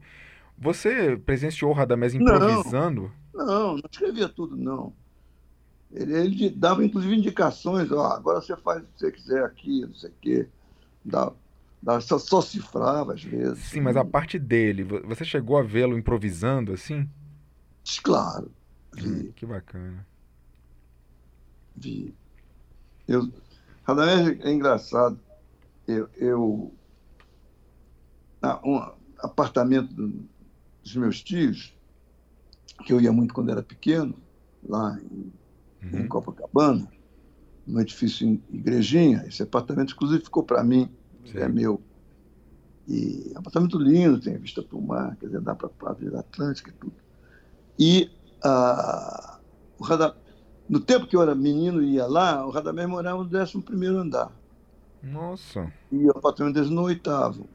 Você 0.58 1.18
presenciou 1.18 1.72
o 1.72 1.74
Radamés 1.74 2.14
improvisando? 2.14 3.12
Não, 3.34 3.46
não, 3.46 3.74
não 3.74 3.84
escrevia 3.90 4.30
tudo, 4.30 4.56
não. 4.56 4.94
Ele, 5.92 6.14
ele 6.14 6.50
dava 6.50 6.84
inclusive 6.84 7.16
indicações, 7.16 7.92
ó, 7.92 8.08
agora 8.08 8.42
você 8.42 8.56
faz 8.58 8.82
o 8.82 8.86
que 8.86 9.00
você 9.00 9.12
quiser 9.12 9.44
aqui, 9.44 9.82
não 9.82 9.94
sei 9.94 10.10
o 10.10 10.14
quê. 10.22 10.48
Dava, 11.04 11.36
dava, 11.82 12.02
só, 12.02 12.18
só 12.18 12.42
cifrava 12.42 13.14
às 13.14 13.24
vezes. 13.24 13.60
Sim, 13.66 13.82
mas 13.82 13.96
a 13.96 14.04
parte 14.04 14.40
dele, 14.40 14.84
você 14.84 15.24
chegou 15.24 15.58
a 15.58 15.62
vê-lo 15.62 15.98
improvisando 15.98 16.74
assim? 16.74 17.08
Claro. 18.04 18.52
Que 19.36 19.46
bacana. 19.46 20.06
Vi. 21.76 22.14
Eu, 23.08 23.32
Radamés 23.84 24.40
é 24.42 24.52
engraçado. 24.52 25.20
Eu, 25.88 26.10
eu 26.16 26.74
um 28.64 28.82
apartamento 29.20 29.94
dos 30.84 30.96
meus 30.96 31.22
tios, 31.24 31.74
que 32.86 32.94
eu 32.94 33.02
ia 33.02 33.12
muito 33.12 33.34
quando 33.34 33.52
era 33.52 33.64
pequeno, 33.64 34.16
lá 34.68 35.00
em, 35.00 35.32
uhum. 35.84 36.00
em 36.00 36.08
Copacabana, 36.08 36.88
no 37.66 37.82
edifício 37.82 38.42
Igrejinha. 38.50 39.24
Esse 39.28 39.44
apartamento, 39.44 39.94
inclusive, 39.94 40.24
ficou 40.24 40.44
para 40.44 40.64
mim, 40.64 40.90
Sim. 41.26 41.40
é 41.40 41.48
meu. 41.48 41.82
E 42.88 43.32
é 43.34 43.38
um 43.38 43.40
apartamento 43.40 43.80
lindo, 43.80 44.20
tem 44.20 44.38
vista 44.38 44.62
para 44.62 44.78
o 44.78 44.82
mar, 44.82 45.16
quer 45.18 45.28
dizer, 45.28 45.42
dá 45.42 45.56
para 45.56 45.70
a 45.86 45.90
Avenida 45.90 46.20
Atlântica 46.20 46.70
e 46.70 46.74
tudo. 46.74 46.94
E 47.80 48.12
ah, 48.46 49.40
o 49.80 49.84
Radamés, 49.84 50.16
no 50.70 50.80
tempo 50.80 51.08
que 51.08 51.16
eu 51.16 51.22
era 51.22 51.34
menino 51.34 51.82
e 51.82 51.94
ia 51.94 52.06
lá, 52.06 52.46
o 52.46 52.52
Radamés 52.52 52.88
morava 52.88 53.24
no 53.24 53.30
11 53.40 53.86
andar. 53.88 54.32
Nossa! 55.02 55.72
E 55.92 56.06
o 56.06 56.12
apartamento 56.12 56.54
dele 56.54 56.70
no 56.70 56.84
oitavo. 56.84 57.48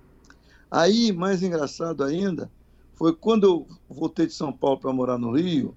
Aí, 0.71 1.13
mais 1.13 1.43
engraçado 1.43 2.03
ainda, 2.03 2.51
foi 2.95 3.15
quando 3.15 3.45
eu 3.45 3.67
voltei 3.89 4.27
de 4.27 4.33
São 4.33 4.53
Paulo 4.53 4.79
para 4.79 4.93
morar 4.93 5.19
no 5.19 5.33
Rio, 5.33 5.77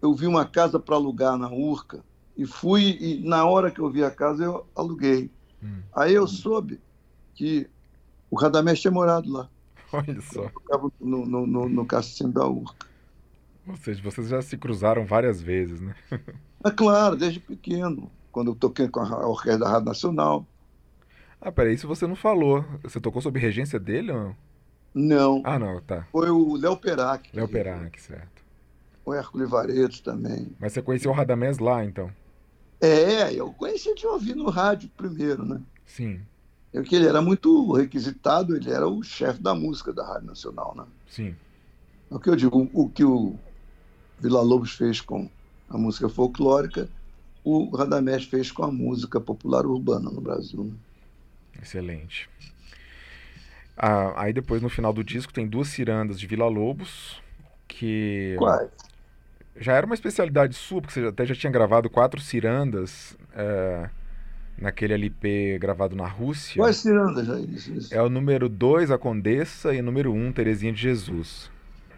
eu 0.00 0.14
vi 0.14 0.26
uma 0.26 0.44
casa 0.44 0.80
para 0.80 0.96
alugar 0.96 1.36
na 1.36 1.50
Urca 1.50 2.02
e 2.36 2.46
fui, 2.46 2.96
e 3.00 3.22
na 3.22 3.44
hora 3.44 3.70
que 3.70 3.80
eu 3.80 3.90
vi 3.90 4.02
a 4.02 4.10
casa, 4.10 4.44
eu 4.44 4.66
aluguei. 4.74 5.30
Hum. 5.62 5.82
Aí 5.94 6.14
eu 6.14 6.26
soube 6.26 6.80
que 7.34 7.68
o 8.30 8.36
Radamés 8.36 8.80
tinha 8.80 8.90
morado 8.90 9.30
lá. 9.30 9.48
Olha 9.92 10.20
só. 10.22 10.50
Eu 10.70 10.92
no, 11.00 11.26
no, 11.26 11.46
no, 11.46 11.68
no 11.68 11.86
da 12.32 12.46
Urca. 12.46 12.89
Ou 13.66 13.76
seja, 13.76 14.02
vocês 14.02 14.28
já 14.28 14.42
se 14.42 14.56
cruzaram 14.56 15.04
várias 15.04 15.40
vezes, 15.40 15.80
né? 15.80 15.94
É 16.64 16.70
claro, 16.70 17.16
desde 17.16 17.40
pequeno. 17.40 18.10
Quando 18.32 18.50
eu 18.50 18.54
toquei 18.54 18.88
com 18.88 19.00
a 19.00 19.26
orquestra 19.26 19.64
da 19.64 19.70
Rádio 19.70 19.86
Nacional. 19.86 20.46
Ah, 21.40 21.50
peraí, 21.50 21.74
isso 21.74 21.88
você 21.88 22.06
não 22.06 22.14
falou. 22.14 22.64
Você 22.82 23.00
tocou 23.00 23.22
sob 23.22 23.38
regência 23.40 23.78
dele 23.78 24.12
ou 24.12 24.18
não? 24.18 24.36
Não. 24.92 25.42
Ah, 25.44 25.58
não, 25.58 25.80
tá. 25.80 26.06
Foi 26.12 26.30
o 26.30 26.56
Léo 26.56 26.76
Perac. 26.76 27.30
Léo 27.34 27.48
Perac, 27.48 28.00
certo. 28.00 28.42
O 29.04 29.14
Hércules 29.14 29.48
Vareto 29.48 30.02
também. 30.02 30.48
Mas 30.58 30.72
você 30.72 30.82
conheceu 30.82 31.10
o 31.10 31.14
Radamés 31.14 31.58
lá, 31.58 31.84
então? 31.84 32.10
É, 32.80 33.32
eu 33.32 33.52
conheci 33.52 33.94
de 33.94 34.06
ouvir 34.06 34.34
no 34.34 34.48
rádio 34.48 34.90
primeiro, 34.96 35.44
né? 35.44 35.60
Sim. 35.86 36.20
Eu, 36.72 36.82
que 36.82 36.94
ele 36.94 37.06
era 37.06 37.20
muito 37.20 37.72
requisitado, 37.72 38.56
ele 38.56 38.70
era 38.70 38.86
o 38.86 39.02
chefe 39.02 39.42
da 39.42 39.54
música 39.54 39.92
da 39.92 40.06
Rádio 40.06 40.28
Nacional, 40.28 40.74
né? 40.76 40.84
Sim. 41.08 41.34
É 42.10 42.14
o 42.14 42.20
que 42.20 42.28
eu 42.28 42.36
digo, 42.36 42.58
o, 42.58 42.84
o 42.84 42.88
que 42.88 43.04
o 43.04 43.34
Vila 44.20 44.40
Lobos 44.40 44.74
fez 44.74 45.00
com 45.00 45.28
a 45.68 45.78
música 45.78 46.08
folclórica, 46.08 46.88
o 47.44 47.74
Radamés 47.74 48.24
fez 48.24 48.52
com 48.52 48.64
a 48.64 48.70
música 48.70 49.20
popular 49.20 49.64
urbana 49.64 50.10
no 50.10 50.20
Brasil. 50.20 50.64
Né? 50.64 50.72
Excelente. 51.62 52.28
Ah, 53.76 54.12
aí 54.24 54.32
depois 54.32 54.60
no 54.60 54.68
final 54.68 54.92
do 54.92 55.02
disco 55.02 55.32
tem 55.32 55.46
duas 55.46 55.68
cirandas 55.68 56.20
de 56.20 56.26
Vila 56.26 56.46
Lobos, 56.48 57.20
que. 57.66 58.34
Quais? 58.38 58.70
Já 59.56 59.74
era 59.74 59.86
uma 59.86 59.94
especialidade 59.94 60.54
sua, 60.54 60.80
porque 60.80 60.94
você 60.94 61.06
até 61.06 61.24
já 61.26 61.34
tinha 61.34 61.50
gravado 61.50 61.90
quatro 61.90 62.20
cirandas 62.20 63.16
é, 63.34 63.90
naquele 64.56 64.94
LP 64.94 65.58
gravado 65.58 65.96
na 65.96 66.06
Rússia. 66.06 66.56
Quais 66.56 66.76
cirandas, 66.76 67.26
já 67.26 67.38
isso, 67.38 67.72
isso? 67.72 67.94
É 67.94 68.02
o 68.02 68.08
número 68.08 68.48
2, 68.48 68.90
a 68.90 68.98
Condessa, 68.98 69.74
e 69.74 69.80
o 69.80 69.82
número 69.82 70.12
1, 70.12 70.26
um, 70.26 70.32
Terezinha 70.32 70.72
de 70.72 70.80
Jesus. 70.80 71.50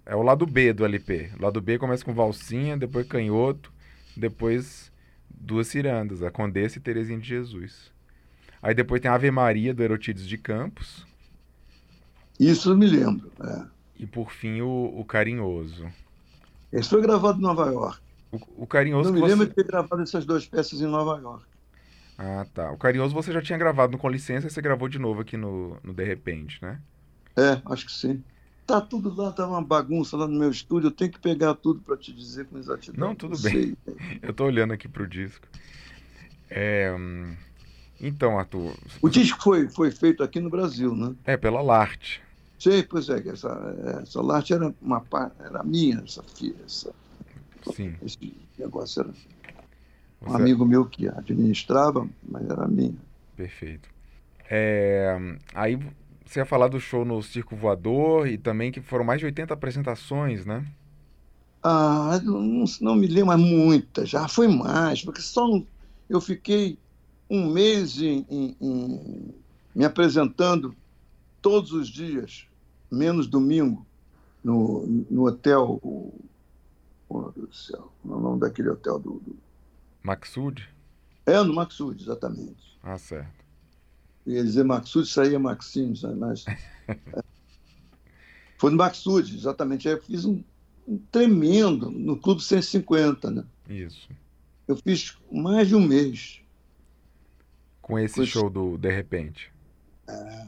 É 0.05 0.17
o 0.17 0.23
lado 0.23 0.47
B 0.47 0.73
do 0.73 0.85
LP. 0.85 1.31
O 1.39 1.43
lado 1.43 1.61
B 1.61 1.79
começa 1.79 2.05
com 2.05 2.13
valsinha, 2.13 2.77
depois 2.77 3.07
canhoto, 3.07 3.73
depois 4.17 4.91
duas 5.31 5.69
cirandas, 5.69 6.23
a 6.23 6.31
Condessa 6.31 6.79
e 6.79 6.81
Terezinha 6.81 7.19
de 7.19 7.29
Jesus. 7.29 7.93
Aí 8.61 8.75
depois 8.75 9.01
tem 9.01 9.11
a 9.11 9.15
Ave 9.15 9.31
Maria 9.31 9.75
do 9.75 9.83
Erotides 9.83 10.27
de 10.27 10.39
Campos. 10.39 11.07
Isso 12.39 12.71
eu 12.71 12.77
me 12.77 12.87
lembro. 12.87 13.31
É. 13.43 13.67
E 13.99 14.07
por 14.07 14.33
fim 14.33 14.61
o, 14.61 14.93
o 14.97 15.05
Carinhoso. 15.05 15.89
Esse 16.73 16.89
foi 16.89 17.03
gravado 17.03 17.39
em 17.39 17.43
Nova 17.43 17.71
York. 17.71 18.01
O, 18.33 18.65
o 18.65 18.67
Carinhoso. 18.67 19.13
Não 19.13 19.21
me 19.21 19.27
lembro 19.27 19.47
de 19.47 19.55
ter 19.55 19.65
gravado 19.65 20.03
essas 20.03 20.25
duas 20.25 20.47
peças 20.47 20.81
em 20.81 20.87
Nova 20.87 21.21
York. 21.21 21.45
Ah, 22.17 22.47
tá. 22.53 22.71
O 22.73 22.79
Carinhoso 22.79 23.15
você 23.15 23.33
já 23.33 23.43
tinha 23.43 23.59
gravado 23.59 23.93
no 23.93 23.99
Com 23.99 24.09
Licença 24.09 24.47
e 24.47 24.51
você 24.51 24.63
gravou 24.63 24.89
de 24.89 24.99
novo 24.99 25.21
aqui 25.21 25.37
no, 25.37 25.77
no 25.83 25.93
De 25.93 26.05
Repente, 26.05 26.63
né? 26.63 26.81
É, 27.37 27.61
acho 27.67 27.87
que 27.87 27.93
sim. 27.93 28.23
Tá 28.67 28.81
tudo 28.81 29.15
lá, 29.15 29.33
tá 29.33 29.47
uma 29.47 29.63
bagunça 29.63 30.17
lá 30.17 30.27
no 30.27 30.39
meu 30.39 30.51
estúdio. 30.51 30.89
Eu 30.89 30.93
tenho 30.93 31.11
que 31.11 31.19
pegar 31.19 31.55
tudo 31.55 31.81
para 31.81 31.97
te 31.97 32.13
dizer 32.13 32.47
com 32.47 32.59
exatidão. 32.59 33.09
Não, 33.09 33.15
tudo 33.15 33.35
Não 33.35 33.43
bem. 33.43 33.77
Eu 34.23 34.33
tô 34.33 34.45
olhando 34.45 34.73
aqui 34.73 34.89
pro 34.89 35.07
disco. 35.07 35.47
É, 36.49 36.95
então, 38.01 38.39
Arthur. 38.39 38.75
O 39.01 39.09
disco 39.09 39.43
foi, 39.43 39.69
foi 39.69 39.91
feito 39.91 40.23
aqui 40.23 40.41
no 40.41 40.51
Brasil, 40.51 40.95
né? 40.95 41.15
É, 41.25 41.37
pela 41.37 41.61
Larte. 41.61 42.23
Sei, 42.59 42.83
pois 42.83 43.09
é, 43.09 43.19
essa, 43.29 44.01
essa 44.03 44.23
Larte 44.23 44.53
era 44.55 44.73
uma 44.81 45.05
era 45.41 45.63
minha, 45.65 46.03
essa 46.05 46.23
filha. 46.23 46.57
Essa, 46.65 46.93
Sim. 47.75 47.95
Esse 48.03 48.35
negócio 48.59 49.01
era 49.01 49.11
um 49.11 50.31
Você... 50.31 50.37
amigo 50.37 50.65
meu 50.65 50.85
que 50.85 51.09
administrava, 51.09 52.09
mas 52.29 52.49
era 52.49 52.67
minha. 52.69 52.95
Perfeito. 53.37 53.89
É, 54.49 55.17
aí 55.55 55.79
você 56.33 56.41
ia 56.41 56.47
falar 56.47 56.69
do 56.69 56.81
show 56.81 57.05
no 57.05 57.23
Circo 57.23 57.55
Voador 57.55 58.27
e 58.27 58.39
também 58.39 58.73
que 58.73 58.81
foram 58.81 59.05
mais 59.05 59.21
de 59.21 59.27
80 59.27 59.53
apresentações, 59.53 60.47
né? 60.47 60.67
Ah, 61.63 62.19
não, 62.25 62.65
não 62.81 62.97
me 62.97 63.07
lembro, 63.07 63.27
mas 63.27 63.41
muitas, 63.41 64.09
já 64.09 64.27
foi 64.27 64.49
mais, 64.49 65.03
porque 65.05 65.21
só 65.21 65.47
eu 66.09 66.21
fiquei 66.21 66.79
um 67.29 67.51
mês 67.51 68.01
em, 68.01 68.27
em, 68.31 68.57
em, 68.61 69.35
me 69.75 69.85
apresentando 69.85 70.75
todos 71.41 71.73
os 71.73 71.89
dias, 71.89 72.47
menos 72.91 73.27
domingo, 73.27 73.87
no, 74.43 74.87
no 75.11 75.27
hotel. 75.27 75.79
O, 75.83 76.13
oh, 77.09 77.31
Deus 77.37 77.49
do 77.49 77.55
céu, 77.55 77.93
é 78.05 78.09
o 78.09 78.19
nome 78.19 78.41
daquele 78.41 78.71
hotel 78.71 78.99
do. 78.99 79.21
do... 79.21 79.37
Maxud? 80.03 80.67
É, 81.27 81.41
no 81.43 81.55
Maxud, 81.55 82.03
exatamente. 82.03 82.79
Ah, 82.83 82.99
certo 82.99 83.42
ia 84.27 84.43
dizer 84.43 84.65
Maxud, 84.65 85.09
saía 85.09 85.39
Maxime, 85.39 85.95
mas. 86.17 86.45
É. 86.89 86.97
Foi 88.59 88.71
no 88.71 88.77
Maxud, 88.77 89.35
exatamente. 89.35 89.89
Aí 89.89 89.95
eu 89.95 90.03
fiz 90.03 90.25
um, 90.25 90.43
um, 90.87 90.99
tremendo 91.11 91.91
no 91.91 92.17
Clube 92.17 92.41
150, 92.43 93.31
né? 93.31 93.45
Isso. 93.69 94.09
Eu 94.69 94.77
fiz 94.77 95.17
mais 95.31 95.67
de 95.69 95.75
um 95.75 95.81
mês. 95.81 96.41
Com 97.81 97.99
esse 97.99 98.15
Foi... 98.15 98.27
show 98.27 98.51
do 98.51 98.77
De 98.77 98.91
Repente. 98.91 99.51
É. 100.09 100.47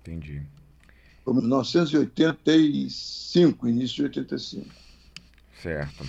Entendi. 0.00 0.42
Foi 1.24 1.34
1985, 1.34 3.68
início 3.68 3.96
de 3.96 4.02
85. 4.02 4.68
Certo. 5.60 6.04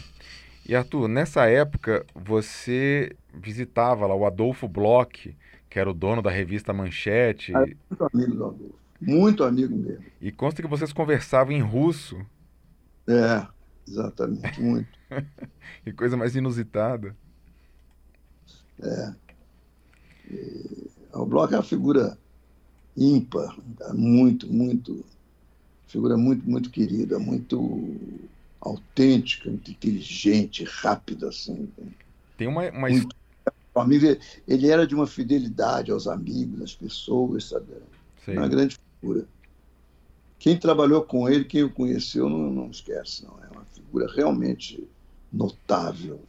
E 0.67 0.75
Arthur, 0.75 1.07
nessa 1.07 1.47
época 1.47 2.05
você 2.13 3.15
visitava 3.33 4.05
lá 4.05 4.13
o 4.13 4.25
Adolfo 4.25 4.67
Bloch, 4.67 5.33
que 5.77 5.81
era 5.81 5.91
o 5.91 5.93
dono 5.93 6.23
da 6.23 6.31
revista 6.31 6.73
Manchete. 6.73 7.55
Ah, 7.55 7.59
muito 7.59 8.09
amigo 8.11 8.35
do 8.35 8.45
Adolfo. 8.45 8.75
Muito 8.99 9.43
amigo 9.43 9.77
mesmo. 9.77 10.03
E 10.19 10.31
consta 10.31 10.59
que 10.59 10.67
vocês 10.67 10.91
conversavam 10.91 11.53
em 11.53 11.61
russo. 11.61 12.19
É, 13.07 13.45
exatamente, 13.87 14.59
muito. 14.59 14.89
que 15.83 15.93
coisa 15.93 16.17
mais 16.17 16.35
inusitada. 16.35 17.15
É. 18.81 19.13
E, 20.31 20.89
o 21.13 21.27
Bloch 21.27 21.53
é 21.53 21.57
uma 21.57 21.63
figura 21.63 22.17
ímpar, 22.97 23.55
muito, 23.93 24.51
muito, 24.51 25.05
figura 25.85 26.17
muito, 26.17 26.49
muito 26.49 26.71
querida, 26.71 27.19
muito 27.19 27.95
autêntica, 28.59 29.47
muito 29.47 29.69
inteligente, 29.69 30.63
rápida, 30.63 31.29
assim. 31.29 31.69
Tem 32.35 32.47
uma, 32.47 32.67
uma, 32.71 32.89
muito 32.89 33.15
amigo, 33.79 34.05
ele 34.47 34.69
era 34.69 34.85
de 34.85 34.95
uma 34.95 35.07
fidelidade 35.07 35.91
aos 35.91 36.07
amigos, 36.07 36.61
às 36.61 36.75
pessoas, 36.75 37.45
sabe? 37.45 37.65
Uma 38.27 38.47
grande 38.47 38.77
figura. 38.99 39.25
Quem 40.39 40.57
trabalhou 40.57 41.01
com 41.01 41.27
ele, 41.27 41.45
quem 41.45 41.63
o 41.63 41.69
conheceu, 41.69 42.29
não, 42.29 42.51
não 42.51 42.69
esquece, 42.69 43.25
não. 43.25 43.39
É 43.43 43.51
uma 43.51 43.65
figura 43.65 44.07
realmente 44.13 44.87
notável. 45.31 46.21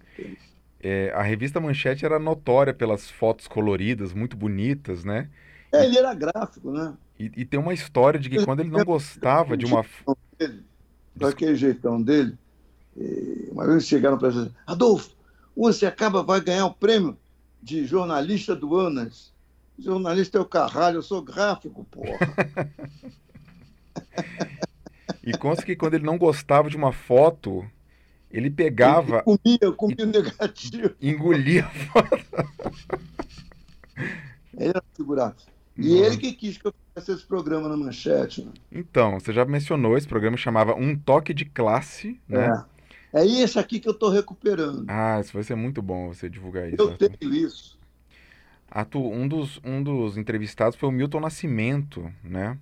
É, 0.81 1.13
a 1.15 1.23
revista 1.23 1.61
Manchete 1.61 2.05
era 2.05 2.19
notória 2.19 2.73
pelas 2.73 3.11
fotos 3.11 3.47
coloridas, 3.47 4.13
muito 4.13 4.37
bonitas, 4.37 5.05
né? 5.05 5.29
É, 5.73 5.85
ele 5.85 5.99
era 5.99 6.15
gráfico, 6.15 6.71
né? 6.71 6.95
E, 7.19 7.31
e 7.37 7.45
tem 7.45 7.59
uma 7.59 7.75
história 7.75 8.19
de 8.19 8.31
que 8.31 8.45
quando 8.45 8.61
ele 8.61 8.71
não 8.71 8.85
gostava 8.85 9.57
de 9.57 9.67
uma. 9.67 9.85
Daquele 11.15 11.57
jeitão 11.57 12.01
dele, 12.01 12.39
uma 13.51 13.67
vez 13.67 13.87
chegaram 13.87 14.17
para 14.17 14.29
ele 14.29 14.53
Adolfo, 14.65 15.11
você 15.57 15.85
acaba, 15.85 16.23
vai 16.23 16.41
ganhar 16.41 16.67
o 16.67 16.75
prêmio 16.75 17.19
de 17.63 17.85
jornalista 17.87 18.55
do 18.55 18.79
ANAS. 18.79 19.33
Jornalista 19.79 20.39
é 20.39 20.41
o 20.41 20.45
caralho, 20.45 20.97
eu 20.97 21.03
sou 21.03 21.23
gráfico, 21.23 21.85
porra. 21.85 22.19
e 25.23 25.33
consta 25.39 25.65
que 25.65 25.77
quando 25.77 25.95
ele 25.95 26.05
não 26.05 26.19
gostava 26.19 26.69
de 26.69 26.77
uma 26.77 26.93
foto, 26.93 27.65
Ele 28.31 28.51
pegava. 28.51 29.23
Ele 29.27 29.39
comia, 29.59 29.73
comia 29.73 30.07
negativo. 30.07 30.95
Engolia. 31.01 31.71
ele 34.55 34.69
era 34.71 34.83
figurado. 34.95 35.37
E 35.77 35.97
ele 35.97 36.17
que 36.17 36.33
quis 36.33 36.59
que 36.59 36.67
eu 36.67 36.75
fizesse 36.95 37.13
esse 37.13 37.25
programa 37.27 37.69
na 37.69 37.77
manchete. 37.77 38.45
Né? 38.45 38.53
Então, 38.73 39.21
você 39.21 39.33
já 39.33 39.45
mencionou, 39.45 39.97
esse 39.97 40.09
programa 40.09 40.37
chamava 40.37 40.75
Um 40.75 40.99
Toque 40.99 41.33
de 41.33 41.45
Classe, 41.45 42.21
né? 42.29 42.47
É, 42.47 42.78
é 43.13 43.25
esse 43.25 43.59
aqui 43.59 43.81
que 43.81 43.89
eu 43.89 43.93
estou 43.93 44.11
recuperando. 44.11 44.85
Ah, 44.89 45.21
isso 45.21 45.33
vai 45.33 45.43
ser 45.43 45.55
muito 45.55 45.81
bom 45.81 46.09
você 46.09 46.29
divulgar 46.29 46.69
isso. 46.69 46.81
Eu 46.81 46.91
Arthur. 46.91 47.11
tenho 47.19 47.35
isso. 47.35 47.79
Arthur, 48.71 49.13
um 49.13 49.27
dos, 49.27 49.61
um 49.65 49.83
dos 49.83 50.19
entrevistados 50.19 50.79
foi 50.79 50.89
o 50.89 50.93
Milton 50.93 51.21
Nascimento, 51.21 52.13
né? 52.23 52.59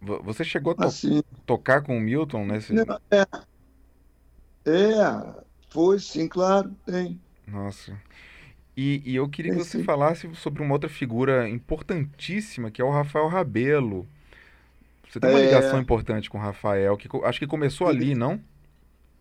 Você 0.00 0.44
chegou 0.44 0.72
a 0.72 0.76
to 0.76 0.84
assim. 0.84 1.22
tocar 1.44 1.82
com 1.82 1.96
o 1.96 2.00
Milton 2.00 2.46
nesse... 2.46 2.72
É, 3.10 3.26
é, 4.66 5.44
foi 5.70 5.98
sim, 5.98 6.28
claro, 6.28 6.70
tem. 6.84 7.20
Nossa. 7.46 7.98
E, 8.76 9.02
e 9.04 9.16
eu 9.16 9.28
queria 9.28 9.52
que 9.52 9.58
você 9.58 9.82
falasse 9.82 10.32
sobre 10.36 10.62
uma 10.62 10.72
outra 10.74 10.88
figura 10.88 11.48
importantíssima, 11.48 12.70
que 12.70 12.80
é 12.80 12.84
o 12.84 12.90
Rafael 12.92 13.26
Rabelo. 13.26 14.06
Você 15.08 15.18
tem 15.18 15.30
uma 15.30 15.40
é... 15.40 15.46
ligação 15.46 15.80
importante 15.80 16.30
com 16.30 16.38
o 16.38 16.40
Rafael, 16.40 16.96
que 16.96 17.08
acho 17.24 17.38
que 17.40 17.46
começou 17.46 17.88
ali, 17.88 18.14
não? 18.14 18.40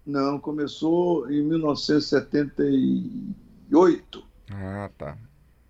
Não, 0.07 0.39
começou 0.39 1.29
em 1.29 1.43
1978. 1.43 4.25
Ah, 4.49 4.89
tá. 4.97 5.17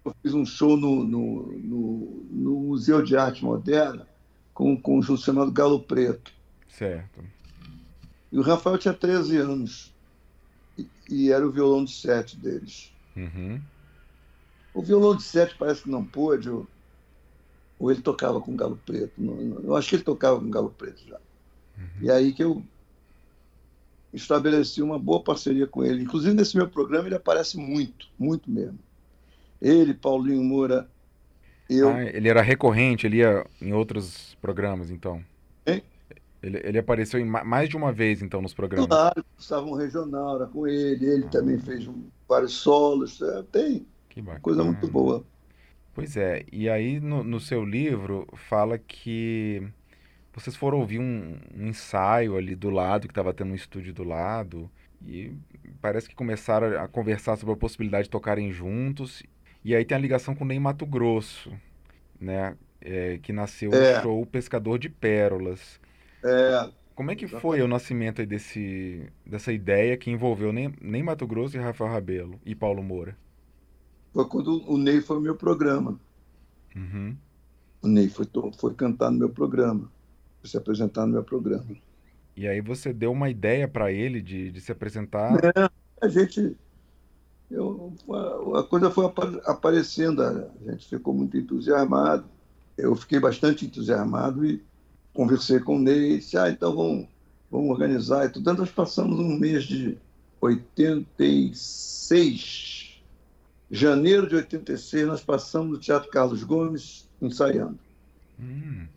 Eu 0.06 0.16
fiz 0.22 0.36
um 0.36 0.46
show 0.46 0.78
no, 0.78 1.04
no, 1.04 1.52
no, 1.54 2.24
no 2.30 2.60
Museu 2.60 3.02
de 3.02 3.18
Arte 3.18 3.44
Moderna 3.44 4.08
com 4.54 4.74
um 4.74 4.80
conjunto 4.80 5.24
chamado 5.24 5.52
Galo 5.52 5.82
Preto. 5.82 6.32
Certo. 6.70 7.24
E 8.32 8.38
o 8.38 8.44
Rafael 8.44 8.78
tinha 8.78 8.94
13 8.94 9.38
anos. 9.38 9.92
E, 10.78 10.88
e 11.10 11.32
era 11.32 11.44
o 11.46 11.52
violão 11.52 11.84
de 11.84 11.92
sete 11.92 12.38
deles. 12.38 12.94
Uhum. 13.16 13.60
O 14.72 14.84
violão 14.84 15.16
de 15.16 15.24
sete 15.24 15.56
parece 15.58 15.82
que 15.82 15.90
não 15.90 16.06
pôde, 16.06 16.48
ou, 16.48 16.68
ou 17.80 17.90
ele 17.90 18.04
tocava 18.04 18.40
com 18.40 18.56
galo 18.56 18.80
preto. 18.86 19.14
Não, 19.18 19.34
não, 19.34 19.64
eu 19.64 19.76
acho 19.76 19.90
que 19.90 19.96
ele 19.96 20.04
tocava 20.04 20.40
com 20.40 20.52
galo 20.52 20.70
preto 20.70 21.04
já. 21.08 21.18
Uhum. 21.76 21.88
E 22.02 22.12
aí 22.12 22.32
que 22.32 22.44
eu 22.44 22.64
estabeleci 24.14 24.82
uma 24.82 24.98
boa 24.98 25.22
parceria 25.24 25.68
com 25.68 25.84
ele. 25.84 26.04
Inclusive, 26.04 26.34
nesse 26.34 26.56
meu 26.56 26.68
programa, 26.68 27.08
ele 27.08 27.16
aparece 27.16 27.58
muito, 27.58 28.08
muito 28.18 28.50
mesmo. 28.50 28.80
Ele, 29.62 29.94
Paulinho 29.94 30.44
Moura, 30.44 30.88
eu. 31.70 31.90
Ah, 31.90 32.04
ele 32.04 32.30
era 32.30 32.42
recorrente, 32.42 33.06
ele 33.06 33.18
ia 33.18 33.46
em 33.62 33.74
outros 33.74 34.36
programas, 34.42 34.90
então. 34.90 35.24
Hein? 35.66 35.84
Ele, 36.42 36.62
ele 36.64 36.78
apareceu 36.78 37.20
em 37.20 37.26
mais 37.26 37.68
de 37.68 37.76
uma 37.76 37.92
vez, 37.92 38.22
então, 38.22 38.42
nos 38.42 38.54
programas. 38.54 38.88
Claro, 38.88 39.26
estavam 39.38 39.74
regional, 39.74 40.36
era 40.36 40.46
com 40.46 40.68
ele. 40.68 41.06
Ele 41.06 41.26
ah. 41.26 41.30
também 41.30 41.60
fez 41.60 41.90
vários 42.28 42.54
solos. 42.54 43.22
É, 43.22 43.44
tem. 43.52 43.86
Coisa 44.42 44.64
muito 44.64 44.88
boa. 44.88 45.24
Pois 45.94 46.16
é, 46.16 46.46
e 46.52 46.70
aí 46.70 47.00
no, 47.00 47.24
no 47.24 47.40
seu 47.40 47.66
livro 47.66 48.28
fala 48.36 48.78
que 48.78 49.68
vocês 50.38 50.56
foram 50.56 50.80
ouvir 50.80 51.00
um, 51.00 51.38
um 51.56 51.68
ensaio 51.68 52.36
ali 52.36 52.56
do 52.56 52.70
lado, 52.70 53.08
que 53.08 53.12
estava 53.12 53.34
tendo 53.34 53.52
um 53.52 53.56
estúdio 53.56 53.94
do 53.94 54.04
lado, 54.04 54.70
e 55.06 55.34
parece 55.82 56.08
que 56.08 56.16
começaram 56.16 56.80
a 56.80 56.88
conversar 56.88 57.36
sobre 57.38 57.54
a 57.54 57.58
possibilidade 57.58 58.06
de 58.06 58.10
tocarem 58.10 58.52
juntos. 58.52 59.24
E 59.64 59.76
aí 59.76 59.84
tem 59.84 59.98
a 59.98 60.02
ligação 60.02 60.36
com 60.36 60.44
o 60.44 60.48
Ney 60.48 60.60
Mato 60.60 60.86
Grosso, 60.86 61.52
né? 62.20 62.56
É, 62.80 63.18
que 63.18 63.34
nasceu 63.34 63.72
é. 63.74 63.98
o 63.98 64.02
show 64.02 64.26
Pescador 64.26 64.78
de 64.78 64.90
Pérolas. 64.90 65.80
É. 66.24 66.70
Como 66.94 67.12
é 67.12 67.16
que 67.16 67.28
foi 67.28 67.62
o 67.62 67.68
nascimento 67.68 68.26
desse, 68.26 69.04
dessa 69.26 69.52
ideia 69.52 69.98
que 69.98 70.10
envolveu 70.10 70.54
nem, 70.54 70.74
nem 70.82 71.04
Mato 71.04 71.28
Grosso 71.28 71.58
e 71.58 71.60
Rafael 71.60 71.92
Rabelo 71.92 72.40
e 72.46 72.56
Paulo 72.56 72.82
Moura? 72.84 73.18
foi 74.18 74.26
quando 74.26 74.64
o 74.68 74.78
Ney 74.78 75.00
foi 75.02 75.18
no 75.18 75.22
meu 75.22 75.36
programa. 75.36 76.00
Uhum. 76.76 77.16
O 77.84 77.88
Ney 77.88 78.10
foi, 78.10 78.26
foi 78.58 78.74
cantar 78.74 79.12
no 79.12 79.20
meu 79.20 79.30
programa, 79.30 79.92
se 80.48 80.58
apresentar 80.58 81.06
no 81.06 81.14
meu 81.14 81.24
programa. 81.24 81.66
E 82.36 82.48
aí 82.48 82.60
você 82.62 82.92
deu 82.94 83.12
uma 83.12 83.30
ideia 83.30 83.68
para 83.68 83.92
ele 83.92 84.22
de, 84.22 84.52
de 84.52 84.62
se 84.62 84.72
apresentar? 84.72 85.44
É, 85.44 85.70
a 86.02 86.08
gente. 86.08 86.56
Eu, 87.50 87.94
a, 88.10 88.60
a 88.60 88.64
coisa 88.64 88.92
foi 88.92 89.06
aparecendo, 89.46 90.22
a 90.22 90.50
gente 90.72 90.88
ficou 90.88 91.14
muito 91.14 91.38
entusiasmado. 91.38 92.26
Eu 92.78 92.96
fiquei 92.96 93.20
bastante 93.20 93.66
entusiasmado 93.66 94.46
e 94.46 94.64
conversei 95.14 95.60
com 95.60 95.78
o 95.78 95.80
Ney 95.80 96.14
e 96.14 96.18
disse: 96.18 96.38
Ah, 96.38 96.50
então 96.50 96.76
vamos, 96.76 97.08
vamos 97.50 97.72
organizar. 97.72 98.26
E 98.26 98.30
tudo. 98.30 98.54
Nós 98.54 98.72
passamos 98.72 99.20
um 99.20 99.38
mês 99.38 99.64
de 99.64 99.98
86 100.40 102.88
Janeiro 103.70 104.28
de 104.28 104.36
86, 104.36 105.08
nós 105.08 105.22
passamos 105.22 105.72
no 105.72 105.78
Teatro 105.78 106.10
Carlos 106.10 106.44
Gomes 106.44 107.08
ensaiando. 107.22 107.78
Hum. 108.40 108.88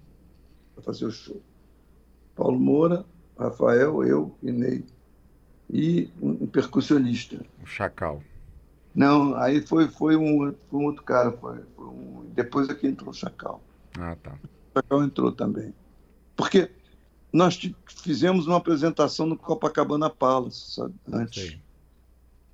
Para 0.80 0.92
fazer 0.92 1.06
o 1.06 1.10
show. 1.10 1.40
Paulo 2.34 2.58
Moura, 2.58 3.04
Rafael, 3.38 4.04
eu 4.04 4.34
e 4.42 4.50
Ney. 4.50 4.84
E 5.68 6.10
um, 6.20 6.46
percussionista. 6.46 7.44
O 7.62 7.66
Chacal. 7.66 8.22
Não, 8.94 9.36
aí 9.36 9.60
foi, 9.60 9.88
foi, 9.88 10.16
um, 10.16 10.52
foi 10.68 10.80
um 10.80 10.84
outro 10.84 11.02
cara. 11.04 11.30
Foi, 11.32 11.60
foi 11.76 11.86
um, 11.86 12.30
depois 12.34 12.68
aqui 12.68 12.86
é 12.86 12.90
entrou 12.90 13.10
o 13.10 13.14
Chacal. 13.14 13.62
Ah, 13.98 14.16
tá. 14.22 14.32
O 14.32 14.78
Chacal 14.78 15.04
entrou 15.04 15.30
também. 15.30 15.72
Porque 16.36 16.70
nós 17.32 17.60
fizemos 17.86 18.46
uma 18.46 18.56
apresentação 18.56 19.26
no 19.26 19.36
Copacabana 19.36 20.10
Palace, 20.10 20.74
sabe? 20.74 20.94
Antes. 21.12 21.42
Sei 21.42 21.60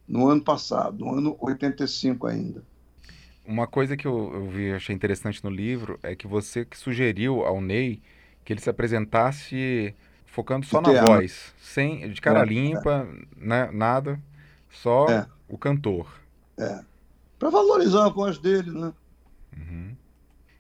no 0.06 0.28
ano 0.28 0.42
passado, 0.42 1.04
no 1.04 1.14
ano 1.14 1.36
85 1.40 2.26
ainda. 2.26 2.62
Uma 3.44 3.66
coisa 3.66 3.96
que 3.96 4.06
eu, 4.06 4.32
eu 4.34 4.48
vi, 4.48 4.72
achei 4.72 4.94
interessante 4.94 5.42
no 5.42 5.50
livro 5.50 5.98
é 6.02 6.14
que 6.14 6.26
você 6.26 6.64
que 6.64 6.76
sugeriu 6.76 7.44
ao 7.44 7.60
Ney 7.60 8.02
que 8.46 8.52
ele 8.52 8.60
se 8.60 8.70
apresentasse 8.70 9.92
focando 10.24 10.64
só 10.64 10.80
na 10.80 11.04
voz, 11.04 11.52
sem 11.60 12.08
de 12.10 12.20
cara 12.20 12.42
é, 12.42 12.44
limpa, 12.44 13.08
é. 13.36 13.44
Né, 13.44 13.70
nada, 13.72 14.22
só 14.70 15.06
é. 15.10 15.26
o 15.48 15.58
cantor. 15.58 16.08
É. 16.56 16.80
Para 17.40 17.50
valorizar 17.50 18.06
a 18.06 18.08
voz 18.08 18.38
dele, 18.38 18.70
né? 18.70 18.92
Uhum. 19.56 19.96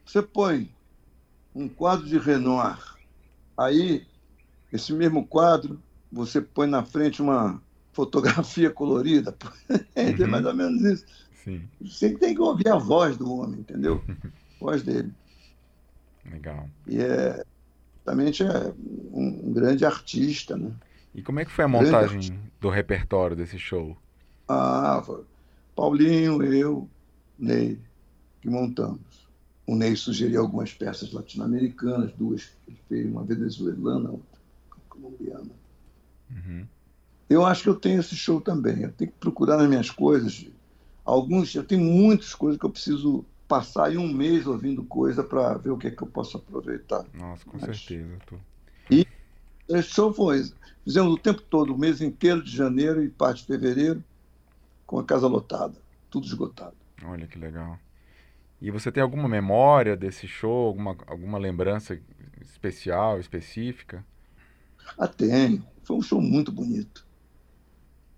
Você 0.04 0.20
põe 0.20 0.68
um 1.54 1.68
quadro 1.68 2.06
de 2.06 2.18
Renoir, 2.18 2.96
aí 3.56 4.04
esse 4.72 4.92
mesmo 4.92 5.24
quadro 5.24 5.80
você 6.10 6.40
põe 6.40 6.66
na 6.66 6.82
frente 6.82 7.22
uma 7.22 7.62
fotografia 7.92 8.68
colorida. 8.68 9.36
é 9.94 10.10
uhum. 10.10 10.28
mais 10.28 10.44
ou 10.44 10.54
menos 10.54 10.82
isso. 10.82 11.06
Sim. 11.44 11.68
Você 11.80 12.10
tem 12.18 12.34
que 12.34 12.40
ouvir 12.40 12.68
a 12.68 12.76
voz 12.76 13.16
do 13.16 13.32
homem, 13.32 13.60
entendeu? 13.60 14.02
A 14.08 14.14
voz 14.58 14.82
dele. 14.82 15.12
Legal. 16.28 16.68
E 16.88 17.00
é, 17.00 17.44
realmente 18.06 18.42
é 18.42 18.72
um, 19.12 19.52
grande 19.52 19.84
artista, 19.84 20.56
né? 20.56 20.72
E 21.14 21.22
como 21.22 21.40
é 21.40 21.44
que 21.44 21.50
foi 21.50 21.64
a 21.64 21.68
montagem 21.68 22.38
do 22.60 22.68
repertório 22.68 23.36
desse 23.36 23.58
show? 23.58 23.96
Ah, 24.48 25.02
Paulinho, 25.74 26.42
eu, 26.42 26.88
Ney, 27.38 27.78
que 28.40 28.48
montamos. 28.48 29.26
O 29.66 29.74
Ney 29.74 29.96
sugeriu 29.96 30.40
algumas 30.40 30.72
peças 30.72 31.12
latino-americanas, 31.12 32.12
duas. 32.12 32.52
Ele 32.68 32.78
fez 32.88 33.06
uma 33.06 33.24
venezuelana, 33.24 34.10
outra 34.10 34.40
colombiana. 34.88 35.50
Uhum. 36.30 36.66
Eu 37.28 37.44
acho 37.44 37.64
que 37.64 37.68
eu 37.68 37.74
tenho 37.74 37.98
esse 37.98 38.14
show 38.14 38.40
também. 38.40 38.82
Eu 38.82 38.92
tenho 38.92 39.10
que 39.10 39.18
procurar 39.18 39.56
nas 39.56 39.68
minhas 39.68 39.90
coisas. 39.90 40.46
Alguns, 41.04 41.54
eu 41.54 41.64
tenho 41.64 41.82
muitas 41.82 42.34
coisas 42.34 42.58
que 42.58 42.64
eu 42.64 42.70
preciso 42.70 43.24
passar 43.46 43.92
em 43.92 43.98
um 43.98 44.12
mês 44.12 44.46
ouvindo 44.46 44.84
coisa 44.84 45.22
para 45.22 45.54
ver 45.54 45.70
o 45.70 45.78
que 45.78 45.88
é 45.88 45.90
que 45.90 46.02
eu 46.02 46.06
posso 46.06 46.36
aproveitar. 46.36 47.04
Nossa, 47.14 47.44
com 47.44 47.58
Mas... 47.58 47.78
certeza. 47.78 48.18
Tô... 48.26 48.36
E 48.88 49.06
show 49.82 50.12
foi. 50.12 50.44
Fizemos 50.84 51.12
o 51.12 51.18
tempo 51.18 51.42
todo, 51.42 51.74
o 51.74 51.78
mês 51.78 52.00
inteiro 52.00 52.42
de 52.42 52.54
janeiro 52.54 53.02
e 53.02 53.08
parte 53.08 53.40
de 53.40 53.46
fevereiro, 53.46 54.02
com 54.86 54.98
a 54.98 55.04
casa 55.04 55.26
lotada, 55.26 55.74
tudo 56.08 56.26
esgotado. 56.26 56.76
Olha 57.04 57.26
que 57.26 57.38
legal. 57.38 57.78
E 58.60 58.70
você 58.70 58.90
tem 58.90 59.02
alguma 59.02 59.28
memória 59.28 59.96
desse 59.96 60.28
show, 60.28 60.68
alguma, 60.68 60.96
alguma 61.06 61.38
lembrança 61.38 61.98
especial, 62.40 63.18
específica? 63.18 64.04
Ah, 64.96 65.08
tenho. 65.08 65.64
Foi 65.82 65.96
um 65.96 66.02
show 66.02 66.20
muito 66.20 66.52
bonito. 66.52 67.04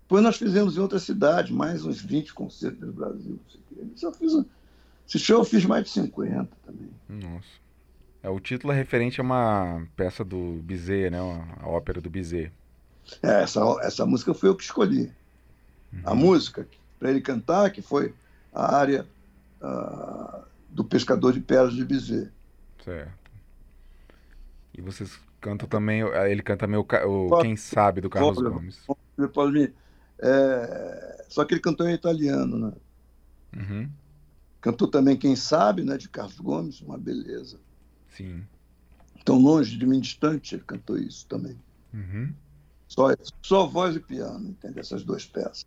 Depois 0.03 0.23
nós 0.23 0.37
fizemos 0.37 0.77
em 0.77 0.79
outra 0.79 0.99
cidade, 0.99 1.53
mais 1.53 1.85
uns 1.85 2.01
20 2.01 2.33
concertos 2.33 2.81
no 2.81 2.93
Brasil. 2.93 3.39
Eu 4.01 4.11
fiz, 4.13 4.33
esse 5.09 5.17
show 5.17 5.39
eu 5.39 5.43
fiz 5.43 5.65
mais 5.65 5.85
de 5.85 5.89
50 5.89 6.47
também. 6.63 6.89
Nossa. 7.09 7.47
É, 8.21 8.29
o 8.29 8.39
título 8.39 8.71
é 8.71 8.75
referente 8.75 9.19
a 9.19 9.23
uma 9.23 9.87
peça 9.95 10.23
do 10.23 10.59
Bizet, 10.61 11.09
né? 11.09 11.17
A 11.59 11.67
ópera 11.67 11.99
do 11.99 12.11
Bizet. 12.11 12.51
É, 13.23 13.41
essa, 13.41 13.59
essa 13.81 14.05
música 14.05 14.35
foi 14.35 14.49
eu 14.49 14.55
que 14.55 14.63
escolhi. 14.63 15.11
Uhum. 15.91 16.01
A 16.03 16.13
música 16.13 16.67
para 16.99 17.09
ele 17.09 17.21
cantar, 17.21 17.71
que 17.71 17.81
foi 17.81 18.13
a 18.53 18.75
área 18.75 19.07
uh, 19.59 20.43
do 20.69 20.83
Pescador 20.83 21.33
de 21.33 21.39
Pérolas 21.39 21.73
de 21.73 21.83
Bizet. 21.83 22.29
Certo. 22.85 23.31
E 24.77 24.81
vocês 24.81 25.19
cantam 25.41 25.67
também, 25.67 26.01
ele 26.01 26.43
canta 26.43 26.67
meio, 26.67 26.85
o 27.07 27.41
Quem 27.41 27.55
Sabe, 27.55 27.99
do 27.99 28.11
Carlos 28.11 28.37
Gomes. 28.37 28.85
Palmini. 29.33 29.73
É, 30.19 31.25
só 31.29 31.43
que 31.45 31.55
ele 31.55 31.61
cantou 31.61 31.89
em 31.89 31.93
italiano, 31.93 32.59
né? 32.59 32.73
Uhum. 33.57 33.89
Cantou 34.61 34.87
também 34.87 35.15
Quem 35.15 35.35
Sabe, 35.35 35.83
né, 35.83 35.97
de 35.97 36.09
Carlos 36.09 36.39
Gomes, 36.39 36.81
uma 36.81 36.97
beleza. 36.97 37.59
Sim. 38.09 38.43
Tão 39.23 39.39
longe 39.39 39.77
de 39.77 39.85
mim, 39.85 39.99
distante, 39.99 40.55
ele 40.55 40.63
cantou 40.63 40.97
isso 40.97 41.25
também. 41.27 41.57
Uhum. 41.93 42.33
Só, 42.87 43.07
só 43.41 43.67
voz 43.67 43.95
e 43.95 43.99
piano, 43.99 44.49
entende? 44.49 44.79
Essas 44.79 45.03
duas 45.03 45.25
peças. 45.25 45.65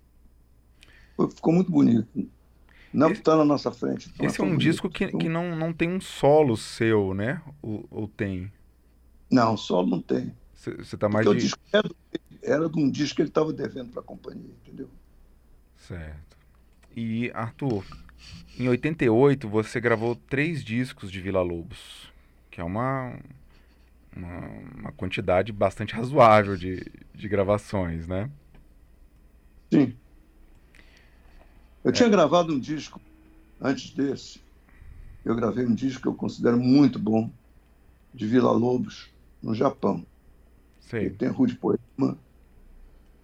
Ficou 1.34 1.52
muito 1.52 1.70
bonito. 1.70 2.28
Não 2.92 3.10
está 3.10 3.36
na 3.36 3.44
nossa 3.44 3.70
frente. 3.70 4.12
Esse 4.20 4.40
é 4.40 4.44
um 4.44 4.48
bonito. 4.48 4.60
disco 4.60 4.90
que, 4.90 5.06
que 5.06 5.28
não, 5.28 5.56
não 5.56 5.72
tem 5.72 5.90
um 5.90 6.00
solo 6.00 6.56
seu, 6.56 7.14
né? 7.14 7.40
Ou, 7.62 7.86
ou 7.90 8.08
tem? 8.08 8.52
Não, 9.30 9.56
solo 9.56 9.88
não 9.88 10.00
tem. 10.00 10.34
Você 10.54 10.94
está 10.94 11.08
mais 11.08 11.24
Porque 11.24 11.40
de... 11.40 11.46
o 11.46 11.48
disco 11.48 11.60
era, 11.72 11.90
era 12.42 12.68
de 12.68 12.78
um 12.78 12.90
disco 12.90 13.16
que 13.16 13.22
ele 13.22 13.28
estava 13.30 13.52
devendo 13.52 13.90
para 13.90 14.00
a 14.00 14.04
companhia, 14.04 14.50
entendeu? 14.62 14.90
Certo. 15.76 16.36
E, 16.94 17.30
Arthur, 17.32 17.84
em 18.58 18.68
88 18.68 19.48
você 19.48 19.80
gravou 19.80 20.14
três 20.14 20.62
discos 20.62 21.10
de 21.10 21.20
Vila 21.20 21.42
Lobos, 21.42 22.12
que 22.50 22.60
é 22.60 22.64
uma, 22.64 23.18
uma, 24.14 24.48
uma 24.78 24.92
quantidade 24.92 25.52
bastante 25.52 25.94
razoável 25.94 26.56
de, 26.56 26.84
de 27.14 27.28
gravações, 27.28 28.06
né? 28.06 28.30
Sim. 29.72 29.94
Eu 31.82 31.90
é. 31.90 31.92
tinha 31.92 32.08
gravado 32.08 32.52
um 32.52 32.60
disco 32.60 33.00
antes 33.60 33.90
desse. 33.90 34.40
Eu 35.24 35.34
gravei 35.34 35.64
um 35.64 35.74
disco 35.74 36.02
que 36.02 36.08
eu 36.08 36.14
considero 36.14 36.58
muito 36.58 36.98
bom, 36.98 37.30
de 38.12 38.26
Vila 38.26 38.52
Lobos, 38.52 39.10
no 39.42 39.54
Japão. 39.54 40.04
Sei. 40.80 41.10
Tem 41.10 41.28
Rude 41.28 41.54
Poema, 41.56 42.18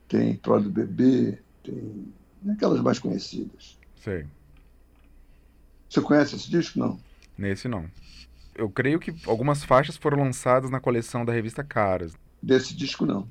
tem 0.08 0.36
Troll 0.36 0.62
do 0.62 0.70
Bebê, 0.70 1.38
tem 1.62 2.12
aquelas 2.50 2.80
mais 2.80 2.98
conhecidas. 2.98 3.78
Sei. 3.96 4.26
Você 5.88 6.00
conhece 6.00 6.36
esse 6.36 6.50
disco? 6.50 6.78
Não. 6.78 6.98
Nesse 7.36 7.68
não. 7.68 7.86
Eu 8.54 8.68
creio 8.68 8.98
que 8.98 9.14
algumas 9.26 9.64
faixas 9.64 9.96
foram 9.96 10.22
lançadas 10.22 10.70
na 10.70 10.80
coleção 10.80 11.24
da 11.24 11.32
revista 11.32 11.62
Caras. 11.62 12.14
Desse 12.42 12.74
disco 12.74 13.06
não. 13.06 13.28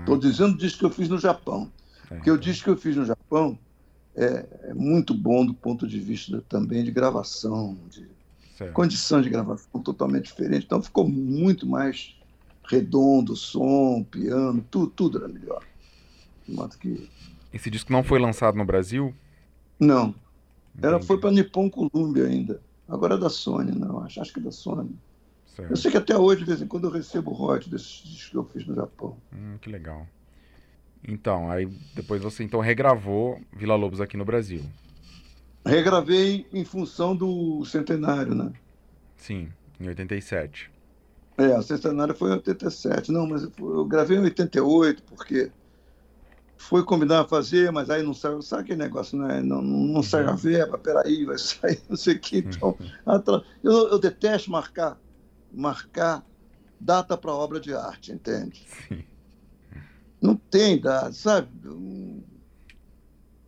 Estou 0.00 0.16
ah. 0.16 0.18
dizendo 0.18 0.54
o 0.54 0.58
disco 0.58 0.80
que 0.80 0.84
eu 0.84 0.90
fiz 0.90 1.08
no 1.08 1.18
Japão. 1.18 1.70
É, 2.10 2.14
porque 2.14 2.30
o 2.30 2.38
disco 2.38 2.64
que 2.64 2.70
eu 2.70 2.76
fiz 2.76 2.96
no 2.96 3.04
Japão 3.04 3.58
é, 4.14 4.46
é, 4.64 4.74
muito 4.74 5.14
bom 5.14 5.44
do 5.44 5.54
ponto 5.54 5.86
de 5.86 6.00
vista 6.00 6.42
também 6.48 6.82
de 6.82 6.90
gravação, 6.90 7.76
de 7.90 8.08
certo. 8.56 8.72
condição 8.72 9.20
de 9.20 9.30
gravação 9.30 9.80
totalmente 9.82 10.24
diferente. 10.24 10.64
Então 10.64 10.82
ficou 10.82 11.08
muito 11.08 11.66
mais 11.66 12.16
redondo, 12.68 13.36
som, 13.36 14.04
piano, 14.10 14.64
tudo, 14.70 14.88
tudo 14.88 15.18
era 15.18 15.28
melhor. 15.28 15.62
De 16.46 16.54
modo 16.54 16.76
que... 16.78 17.08
Esse 17.52 17.70
disco 17.70 17.92
não 17.92 18.02
foi 18.02 18.18
lançado 18.18 18.56
no 18.56 18.64
Brasil? 18.64 19.14
Não. 19.78 20.14
Era, 20.82 21.00
foi 21.00 21.18
para 21.18 21.30
Nippon 21.30 21.70
Columbia 21.70 22.26
ainda. 22.26 22.60
Agora 22.88 23.14
é 23.14 23.18
da 23.18 23.28
Sony, 23.28 23.72
não, 23.72 24.00
acho, 24.00 24.20
acho 24.20 24.32
que 24.32 24.40
é 24.40 24.42
da 24.42 24.52
Sony. 24.52 24.96
Certo. 25.46 25.70
Eu 25.70 25.76
sei 25.76 25.90
que 25.90 25.96
até 25.96 26.16
hoje, 26.16 26.40
de 26.40 26.46
vez 26.46 26.60
em 26.60 26.66
quando, 26.66 26.84
eu 26.84 26.90
recebo 26.90 27.32
royalties 27.32 27.70
desses 27.70 28.02
discos 28.02 28.28
que 28.28 28.36
eu 28.36 28.44
fiz 28.44 28.66
no 28.66 28.74
Japão. 28.74 29.16
Hum, 29.32 29.56
que 29.60 29.70
legal. 29.70 30.06
Então, 31.06 31.50
aí 31.50 31.66
depois 31.94 32.20
você 32.22 32.42
então 32.44 32.60
regravou 32.60 33.40
Vila 33.52 33.74
Lobos 33.74 34.00
aqui 34.00 34.16
no 34.16 34.24
Brasil. 34.24 34.62
Regravei 35.64 36.46
em 36.52 36.64
função 36.64 37.16
do 37.16 37.64
centenário, 37.64 38.34
né? 38.34 38.52
Sim, 39.16 39.48
em 39.80 39.88
87. 39.88 40.70
É, 41.38 41.58
o 41.58 41.62
centenário 41.62 42.14
foi 42.14 42.30
em 42.30 42.34
87. 42.34 43.10
Não, 43.10 43.26
mas 43.26 43.48
eu 43.58 43.84
gravei 43.84 44.16
em 44.16 44.22
88, 44.22 45.02
porque 45.02 45.50
foi 46.68 46.84
combinar 46.84 47.20
a 47.20 47.28
fazer, 47.28 47.70
mas 47.70 47.90
aí 47.90 48.02
não 48.02 48.12
saiu. 48.12 48.42
Sabe 48.42 48.62
aquele 48.62 48.82
negócio, 48.82 49.16
né? 49.18 49.40
Não, 49.40 49.62
não 49.62 50.02
sai 50.02 50.24
a 50.24 50.30
uhum. 50.30 50.36
verba, 50.36 50.76
peraí, 50.76 51.24
vai 51.24 51.38
sair, 51.38 51.80
não 51.88 51.96
sei 51.96 52.14
o 52.14 52.20
que. 52.20 52.38
Então, 52.38 53.44
eu, 53.62 53.88
eu 53.88 53.98
detesto 53.98 54.50
marcar, 54.50 55.00
marcar 55.52 56.24
data 56.80 57.16
para 57.16 57.32
obra 57.32 57.60
de 57.60 57.72
arte, 57.72 58.12
entende? 58.12 58.66
Sim. 58.88 59.04
Não 60.20 60.34
tem 60.34 60.80
data, 60.80 61.12
sabe? 61.12 61.48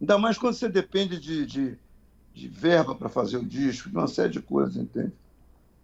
Ainda 0.00 0.16
mais 0.16 0.38
quando 0.38 0.54
você 0.54 0.68
depende 0.68 1.18
de, 1.18 1.44
de, 1.44 1.78
de 2.32 2.48
verba 2.48 2.94
para 2.94 3.08
fazer 3.08 3.36
o 3.36 3.44
disco, 3.44 3.90
de 3.90 3.96
uma 3.96 4.06
série 4.06 4.32
de 4.32 4.40
coisas, 4.40 4.76
entende? 4.76 5.12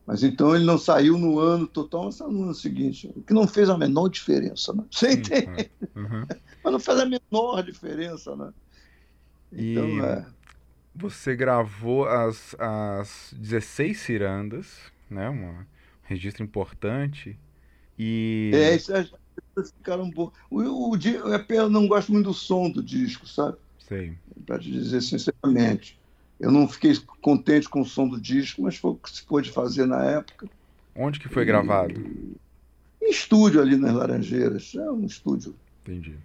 Mas 0.06 0.22
então 0.22 0.54
ele 0.54 0.64
não 0.64 0.76
saiu 0.76 1.16
no 1.16 1.38
ano 1.38 1.66
total, 1.66 2.04
mas 2.04 2.16
saiu 2.16 2.30
no 2.30 2.42
ano 2.44 2.54
seguinte, 2.54 3.10
o 3.16 3.22
que 3.22 3.32
não 3.32 3.48
fez 3.48 3.70
a 3.70 3.78
menor 3.78 4.08
diferença, 4.08 4.72
né? 4.74 4.84
Você 4.90 5.12
entende? 5.12 5.70
Uhum. 5.96 6.26
mas 6.62 6.72
não 6.72 6.80
faz 6.80 7.00
a 7.00 7.06
menor 7.06 7.62
diferença, 7.62 8.36
né? 8.36 8.52
Então, 9.50 9.88
e 9.88 10.00
é... 10.00 10.26
você 10.94 11.34
gravou 11.34 12.06
as, 12.06 12.54
as 12.58 13.34
16 13.36 13.98
cirandas, 13.98 14.78
né? 15.08 15.30
Um 15.30 15.64
registro 16.02 16.42
importante. 16.42 17.38
E... 17.98 18.50
É, 18.52 18.76
isso 18.76 18.94
é, 18.94 19.08
ficaram 19.78 20.10
bom. 20.10 20.30
O, 20.50 20.60
o, 20.60 20.90
o, 20.90 20.98
eu 21.48 21.70
não 21.70 21.86
gosto 21.86 22.12
muito 22.12 22.26
do 22.26 22.34
som 22.34 22.70
do 22.70 22.82
disco, 22.82 23.26
sabe? 23.26 23.56
Sei. 23.78 24.18
Para 24.44 24.58
te 24.58 24.70
dizer 24.70 25.00
sinceramente. 25.00 25.98
Eu 26.38 26.50
não 26.50 26.68
fiquei 26.68 26.96
contente 27.22 27.68
com 27.68 27.80
o 27.80 27.86
som 27.86 28.08
do 28.08 28.20
disco, 28.20 28.62
mas 28.62 28.76
foi 28.76 28.90
o 28.92 28.96
que 28.96 29.10
se 29.10 29.24
pôde 29.24 29.50
fazer 29.50 29.86
na 29.86 30.04
época. 30.04 30.48
Onde 30.94 31.18
que 31.18 31.28
foi 31.28 31.42
e... 31.42 31.46
gravado? 31.46 31.94
Em 33.00 33.10
estúdio 33.10 33.60
ali 33.60 33.76
nas 33.76 33.94
Laranjeiras. 33.94 34.74
É 34.74 34.90
um 34.90 35.04
estúdio. 35.04 35.54
Entendi. 35.82 36.16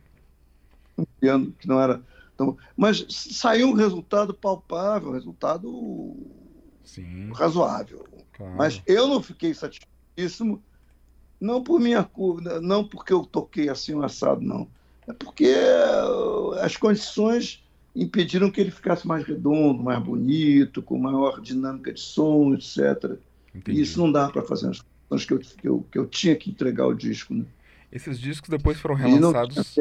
Um 0.98 1.06
piano 1.20 1.54
que 1.60 1.68
não 1.68 1.80
era 1.80 2.02
tão... 2.36 2.58
Mas 2.76 3.06
saiu 3.10 3.70
um 3.70 3.74
resultado 3.74 4.34
palpável, 4.34 5.10
um 5.10 5.14
resultado 5.14 6.16
Sim. 6.84 7.32
razoável. 7.34 8.06
Claro. 8.34 8.56
Mas 8.58 8.82
eu 8.88 9.08
não 9.08 9.22
fiquei 9.22 9.54
satisfeitíssimo, 9.54 10.62
não 11.40 11.64
por 11.64 11.80
minha 11.80 12.04
curva, 12.04 12.60
não 12.60 12.84
porque 12.84 13.14
eu 13.14 13.26
toquei 13.26 13.70
assim 13.70 13.94
o 13.94 14.04
assado, 14.04 14.42
não. 14.42 14.68
É 15.08 15.14
porque 15.14 15.54
as 16.62 16.78
condições 16.78 17.64
impediram 18.04 18.50
que 18.50 18.62
ele 18.62 18.72
ficasse 18.72 19.08
mais 19.08 19.26
redondo, 19.26 19.84
mais 19.84 20.02
bonito, 20.02 20.82
com 20.82 20.98
maior 20.98 21.42
dinâmica 21.42 21.92
de 21.92 22.00
som, 22.00 22.54
etc. 22.54 23.18
Entendi. 23.54 23.80
E 23.80 23.82
isso 23.82 24.00
não 24.00 24.12
dá 24.12 24.30
para 24.30 24.42
fazer 24.42 24.68
nas 24.68 24.82
condições 25.10 25.26
que 25.26 25.34
eu, 25.34 25.40
que, 25.40 25.68
eu, 25.68 25.86
que 25.92 26.00
eu 26.00 26.08
tinha 26.08 26.36
que 26.36 26.50
entregar 26.50 26.88
o 26.88 26.94
disco. 26.94 27.34
Né? 27.34 27.46
Esses 27.92 28.20
discos 28.20 28.50
depois 28.50 28.80
foram 28.80 28.96
relançados. 28.96 29.76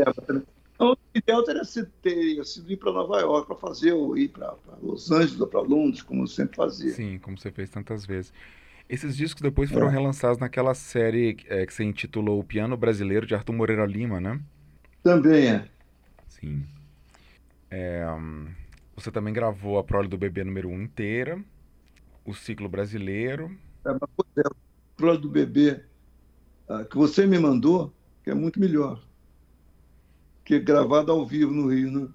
Não, 0.79 0.93
o 0.93 0.99
ideal 1.15 1.43
teria 1.43 1.65
sido, 1.65 1.91
teria 2.01 2.45
sido 2.45 2.71
ir 2.71 2.77
para 2.77 2.93
Nova 2.93 3.19
York 3.21 3.49
para 3.49 3.57
fazer, 3.57 3.93
ou 3.93 4.17
ir 4.17 4.29
para 4.29 4.55
Los 4.81 5.11
Angeles 5.11 5.41
ou 5.41 5.47
para 5.47 5.61
Londres, 5.61 6.03
como 6.03 6.23
eu 6.23 6.27
sempre 6.27 6.57
fazia. 6.57 6.93
Sim, 6.93 7.19
como 7.19 7.37
você 7.37 7.51
fez 7.51 7.69
tantas 7.69 8.07
vezes. 8.07 8.33
Esses 8.89 9.17
discos 9.17 9.43
depois 9.43 9.71
foram 9.71 9.89
é. 9.89 9.91
relançados 9.91 10.39
naquela 10.39 10.75
série 10.75 11.37
é, 11.49 11.67
que 11.67 11.75
você 11.75 11.85
intitulou 11.85 12.41
O 12.41 12.45
Piano 12.45 12.77
Brasileiro 12.77 13.27
de 13.27 13.35
Arthur 13.35 13.53
Moreira 13.53 13.85
Lima, 13.85 14.21
né? 14.21 14.41
Também 15.03 15.49
é. 15.49 15.69
Sim. 16.29 16.65
É, 17.71 18.05
você 18.95 19.11
também 19.11 19.33
gravou 19.33 19.79
a 19.79 19.85
prole 19.85 20.09
do 20.09 20.19
bebê 20.19 20.43
número 20.43 20.69
1 20.69 20.73
um 20.73 20.83
inteira, 20.83 21.43
o 22.25 22.35
ciclo 22.35 22.69
brasileiro. 22.69 23.57
É, 23.85 23.91
mas, 23.91 24.37
é, 24.37 24.41
a 24.41 24.51
prole 24.97 25.19
do 25.19 25.29
bebê 25.29 25.85
a, 26.69 26.85
que 26.85 26.97
você 26.97 27.27
me 27.27 27.39
mandou, 27.39 27.93
que 28.23 28.31
é 28.31 28.35
muito 28.35 28.61
melhor. 28.61 29.03
Que 30.45 30.55
é 30.55 30.59
gravada 30.59 31.13
ao 31.13 31.27
vivo 31.27 31.53
no 31.53 31.69
Rio, 31.69 31.91
né? 31.91 32.09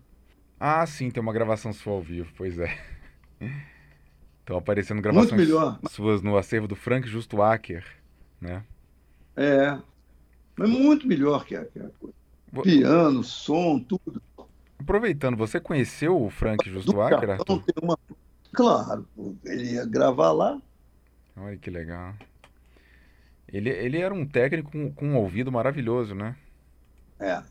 Ah, 0.59 0.85
sim, 0.85 1.09
tem 1.09 1.21
uma 1.21 1.33
gravação 1.33 1.73
sua 1.73 1.93
ao 1.93 2.01
vivo, 2.01 2.31
pois 2.37 2.57
é. 2.57 2.77
Estão 4.39 4.57
aparecendo 4.57 5.01
gravações 5.01 5.49
suas 5.89 6.21
no 6.21 6.37
acervo 6.37 6.67
do 6.67 6.75
Frank 6.75 7.07
Justo 7.07 7.41
Acker, 7.41 7.85
né? 8.41 8.63
É, 9.35 9.77
mas 10.55 10.69
muito 10.69 11.07
melhor 11.07 11.45
que 11.45 11.55
a, 11.55 11.65
que 11.65 11.79
a 11.79 11.89
coisa. 11.99 12.15
Piano, 12.61 13.23
som, 13.23 13.79
tudo. 13.79 14.21
Aproveitando, 14.83 15.37
você 15.37 15.61
conheceu 15.61 16.21
o 16.21 16.29
Frank 16.29 16.69
Justo 16.69 16.99
Arthur? 16.99 17.37
Uma... 17.81 17.97
Claro, 18.51 19.07
ele 19.45 19.75
ia 19.75 19.85
gravar 19.85 20.33
lá. 20.33 20.61
Olha 21.37 21.57
que 21.57 21.69
legal. 21.69 22.13
Ele, 23.47 23.69
ele 23.69 23.97
era 23.99 24.13
um 24.13 24.25
técnico 24.25 24.71
com, 24.71 24.91
com 24.91 25.07
um 25.09 25.17
ouvido 25.17 25.51
maravilhoso, 25.51 26.13
né? 26.13 26.35
É. 27.17 27.41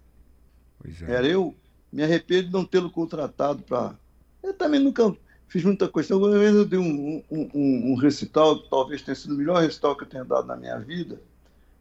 Pois 0.78 1.02
é. 1.02 1.10
Era 1.10 1.26
eu. 1.26 1.56
Me 1.90 2.02
arrependo 2.02 2.48
de 2.48 2.52
não 2.52 2.64
tê-lo 2.64 2.90
contratado 2.90 3.62
para. 3.62 3.94
Eu 4.42 4.52
também 4.52 4.80
nunca 4.80 5.14
fiz 5.48 5.64
muita 5.64 5.88
coisa. 5.88 6.16
Uma 6.16 6.38
vez 6.38 6.54
eu 6.54 6.64
dei 6.66 6.78
um, 6.78 7.22
um, 7.30 7.50
um, 7.54 7.92
um 7.92 7.94
recital, 7.94 8.62
que 8.62 8.68
talvez 8.68 9.02
tenha 9.02 9.14
sido 9.14 9.34
o 9.34 9.38
melhor 9.38 9.62
recital 9.62 9.96
que 9.96 10.04
eu 10.04 10.08
tenha 10.08 10.24
dado 10.24 10.46
na 10.46 10.56
minha 10.56 10.78
vida, 10.78 11.20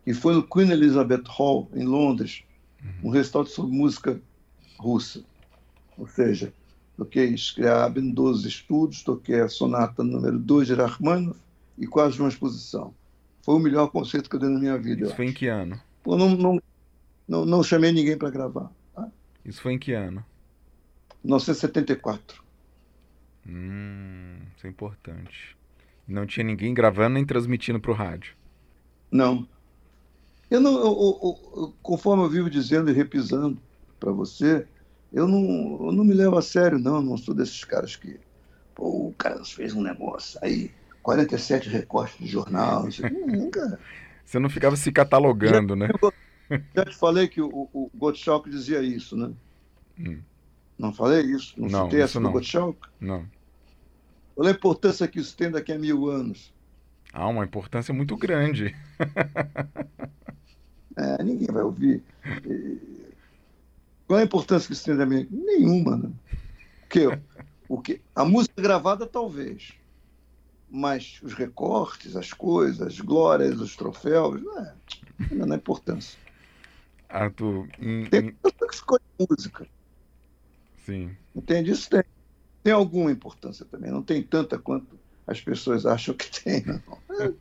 que 0.04 0.14
foi 0.14 0.34
no 0.34 0.44
Queen 0.44 0.72
Elizabeth 0.72 1.24
Hall, 1.28 1.70
em 1.74 1.86
Londres. 1.86 2.44
Uhum. 2.84 3.10
Um 3.10 3.10
recital 3.10 3.46
sobre 3.46 3.76
música 3.76 4.20
russa. 4.78 5.24
Ou 6.02 6.08
seja, 6.08 6.52
toquei 6.98 7.32
Scriabin, 7.36 8.12
12 8.12 8.48
estudos, 8.48 9.04
toquei 9.04 9.40
a 9.40 9.48
sonata 9.48 10.04
número 10.04 10.40
2 10.40 10.70
de 10.70 10.74
Rachmaninoff 10.74 11.40
e 11.78 11.86
quase 11.86 12.20
uma 12.20 12.28
exposição. 12.28 12.92
Foi 13.44 13.54
o 13.54 13.60
melhor 13.60 13.88
concerto 13.92 14.28
que 14.28 14.36
eu 14.36 14.40
dei 14.40 14.50
na 14.50 14.60
minha 14.60 14.80
vida. 14.80 15.06
Isso 15.06 15.16
foi 15.16 15.28
em 15.28 15.34
que 15.34 15.46
ano? 15.46 15.80
Pô, 16.02 16.18
não, 16.18 16.30
não, 16.36 16.60
não, 17.28 17.46
não 17.46 17.62
chamei 17.62 17.92
ninguém 17.92 18.18
para 18.18 18.32
gravar. 18.32 18.72
Tá? 18.96 19.08
Isso 19.46 19.62
foi 19.62 19.74
em 19.74 19.78
que 19.78 19.94
ano? 19.94 20.26
1974. 21.24 22.44
Hum, 23.48 24.40
isso 24.58 24.66
é 24.66 24.70
importante. 24.72 25.56
Não 26.08 26.26
tinha 26.26 26.44
ninguém 26.44 26.74
gravando 26.74 27.14
nem 27.14 27.26
transmitindo 27.26 27.80
para 27.80 27.92
o 27.92 27.96
rádio. 27.96 28.34
Não. 29.12 29.48
Eu 30.50 30.60
não, 30.60 30.74
eu, 30.80 31.40
eu, 31.56 31.74
conforme 31.84 32.24
eu 32.24 32.30
vivo 32.30 32.50
dizendo 32.50 32.90
e 32.90 32.94
repisando 32.94 33.62
para 34.00 34.12
você, 34.12 34.68
eu 35.12 35.28
não, 35.28 35.88
eu 35.88 35.92
não 35.92 36.04
me 36.04 36.14
levo 36.14 36.38
a 36.38 36.42
sério, 36.42 36.80
não. 36.80 36.96
Eu 36.96 37.02
não 37.02 37.18
sou 37.18 37.34
desses 37.34 37.64
caras 37.64 37.96
que. 37.96 38.20
Pô, 38.74 39.08
o 39.08 39.14
cara 39.18 39.44
fez 39.44 39.74
um 39.74 39.82
negócio, 39.82 40.40
aí 40.42 40.72
47 41.04 41.70
recortes 41.70 42.18
de 42.20 42.28
jornal. 42.28 42.88
Nunca. 43.28 43.80
Você 44.26 44.40
não 44.40 44.50
ficava 44.50 44.78
se 44.78 44.92
catalogando, 44.92 45.78
já, 45.78 45.88
né? 45.88 45.90
Já 46.74 46.86
te 46.86 46.96
falei 46.96 47.28
que 47.28 47.42
o, 47.42 47.68
o 47.74 47.92
Gottschalk 47.94 48.50
dizia 48.50 48.82
isso, 48.82 49.18
né? 49.18 49.32
Hum. 50.00 50.20
Não 50.78 50.94
falei 50.94 51.22
isso? 51.22 51.54
Não, 51.60 51.68
não 51.68 51.84
citei 51.86 52.02
essa 52.02 52.20
do 52.20 52.32
Gottschalk? 52.32 52.78
Não. 53.00 53.26
É 54.40 54.48
a 54.48 54.52
importância 54.52 55.08
que 55.08 55.20
isso 55.20 55.36
tem 55.36 55.52
daqui 55.52 55.74
a 55.74 55.78
mil 55.78 56.10
anos? 56.10 56.54
Ah, 57.14 57.28
uma 57.28 57.44
importância 57.44 57.94
muito 57.94 58.16
grande. 58.16 58.74
é, 60.96 61.24
ninguém 61.24 61.48
vai 61.48 61.64
ouvir. 61.64 62.02
Qual 64.12 64.20
é 64.20 64.24
a 64.24 64.26
importância 64.26 64.68
que 64.68 64.74
isso 64.74 64.84
tem 64.84 64.98
da 64.98 65.06
minha? 65.06 65.26
Nenhuma, 65.32 65.96
né? 65.96 66.12
Porque 66.82 67.08
o 67.70 67.82
que 67.82 68.02
a 68.14 68.26
música 68.26 68.62
gravada 68.62 69.08
talvez, 69.08 69.72
mas 70.70 71.22
os 71.24 71.32
recortes, 71.32 72.18
as 72.18 72.34
coisas, 72.34 72.86
as 72.86 73.00
glórias, 73.00 73.62
os 73.62 73.74
troféus, 73.78 74.44
não 74.44 74.60
é, 74.60 74.76
não 75.32 75.54
é 75.54 75.56
importância. 75.56 76.20
Arthur, 77.08 77.70
em, 77.80 78.04
tem 78.08 78.34
pessoa 78.34 78.68
que 78.68 78.76
escolhe 78.76 79.02
música. 79.30 79.66
Sim. 80.86 81.16
Entende? 81.34 81.72
Isso 81.72 81.90
tem, 81.90 82.04
tem 82.66 82.74
alguma 82.74 83.14
importância 83.14 83.64
também. 83.64 83.92
Não 83.92 84.04
tem 84.04 84.22
tanta 84.22 84.60
quanto 84.60 85.00
as 85.26 85.40
pessoas 85.40 85.86
acham 85.86 86.14
que 86.14 86.30
tem, 86.30 86.66
não. 86.66 86.82
É, 87.18 87.34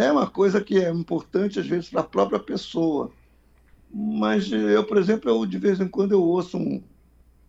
é, 0.00 0.06
é 0.06 0.12
uma 0.12 0.30
coisa 0.30 0.64
que 0.64 0.82
é 0.82 0.88
importante, 0.88 1.60
às 1.60 1.66
vezes, 1.66 1.90
para 1.90 2.00
a 2.00 2.04
própria 2.04 2.40
pessoa. 2.40 3.12
Mas 3.92 4.50
eu, 4.50 4.84
por 4.86 4.96
exemplo, 4.96 5.30
eu, 5.30 5.44
de 5.44 5.58
vez 5.58 5.78
em 5.78 5.88
quando 5.88 6.12
eu 6.12 6.22
ouço 6.22 6.56
um, 6.56 6.82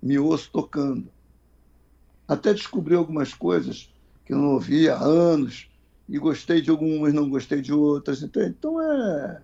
me 0.01 0.19
ouço 0.19 0.51
tocando. 0.51 1.09
Até 2.27 2.53
descobri 2.53 2.95
algumas 2.95 3.33
coisas 3.33 3.93
que 4.25 4.33
eu 4.33 4.37
não 4.37 4.53
ouvia 4.53 4.95
há 4.95 5.03
anos 5.03 5.69
e 6.09 6.19
gostei 6.19 6.61
de 6.61 6.69
algumas, 6.69 7.13
não 7.13 7.29
gostei 7.29 7.61
de 7.61 7.71
outras. 7.71 8.21
Então, 8.21 8.43
então 8.43 8.81
é. 8.81 9.41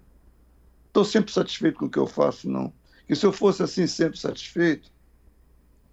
Estou 0.87 1.05
sempre 1.05 1.31
satisfeito 1.31 1.77
com 1.79 1.85
o 1.85 1.89
que 1.89 1.99
eu 1.99 2.07
faço, 2.07 2.49
não. 2.49 2.73
Que 3.07 3.15
se 3.15 3.25
eu 3.25 3.31
fosse 3.31 3.63
assim 3.63 3.87
sempre 3.87 4.19
satisfeito, 4.19 4.91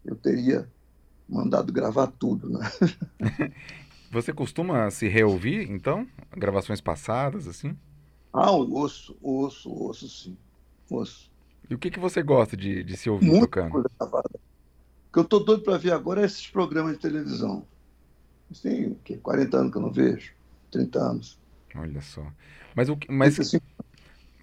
eu 0.04 0.16
teria 0.16 0.70
mandado 1.28 1.72
gravar 1.72 2.08
tudo, 2.08 2.48
né? 2.48 2.60
Você 4.10 4.32
costuma 4.32 4.90
se 4.90 5.08
reouvir, 5.08 5.70
então? 5.70 6.06
Gravações 6.30 6.80
passadas, 6.80 7.46
assim? 7.46 7.76
Ah, 8.32 8.52
osso, 8.52 9.16
osso, 9.22 9.88
osso, 9.88 10.08
sim. 10.08 10.36
Osso. 10.90 11.30
E 11.68 11.74
o 11.74 11.78
que, 11.78 11.90
que 11.90 11.98
você 11.98 12.22
gosta 12.22 12.56
de, 12.56 12.84
de 12.84 12.96
se 12.96 13.10
ouvir 13.10 13.26
Muito 13.26 13.42
tocando? 13.42 13.70
Coisa 13.70 13.90
gravada. 13.98 14.30
O 14.34 15.12
que 15.12 15.18
eu 15.18 15.22
estou 15.22 15.44
doido 15.44 15.62
para 15.62 15.78
ver 15.78 15.92
agora 15.92 16.22
é 16.22 16.24
esses 16.24 16.46
programas 16.46 16.92
de 16.92 16.98
televisão. 16.98 17.66
Tem 18.62 18.88
o 18.88 18.94
quê? 19.02 19.16
40 19.16 19.56
anos 19.56 19.72
que 19.72 19.78
eu 19.78 19.82
não 19.82 19.90
vejo. 19.90 20.32
30 20.70 20.98
anos. 20.98 21.38
Olha 21.74 22.00
só. 22.00 22.24
Mas, 22.74 22.88
o, 22.88 22.98
mas, 23.08 23.40
assim, 23.40 23.58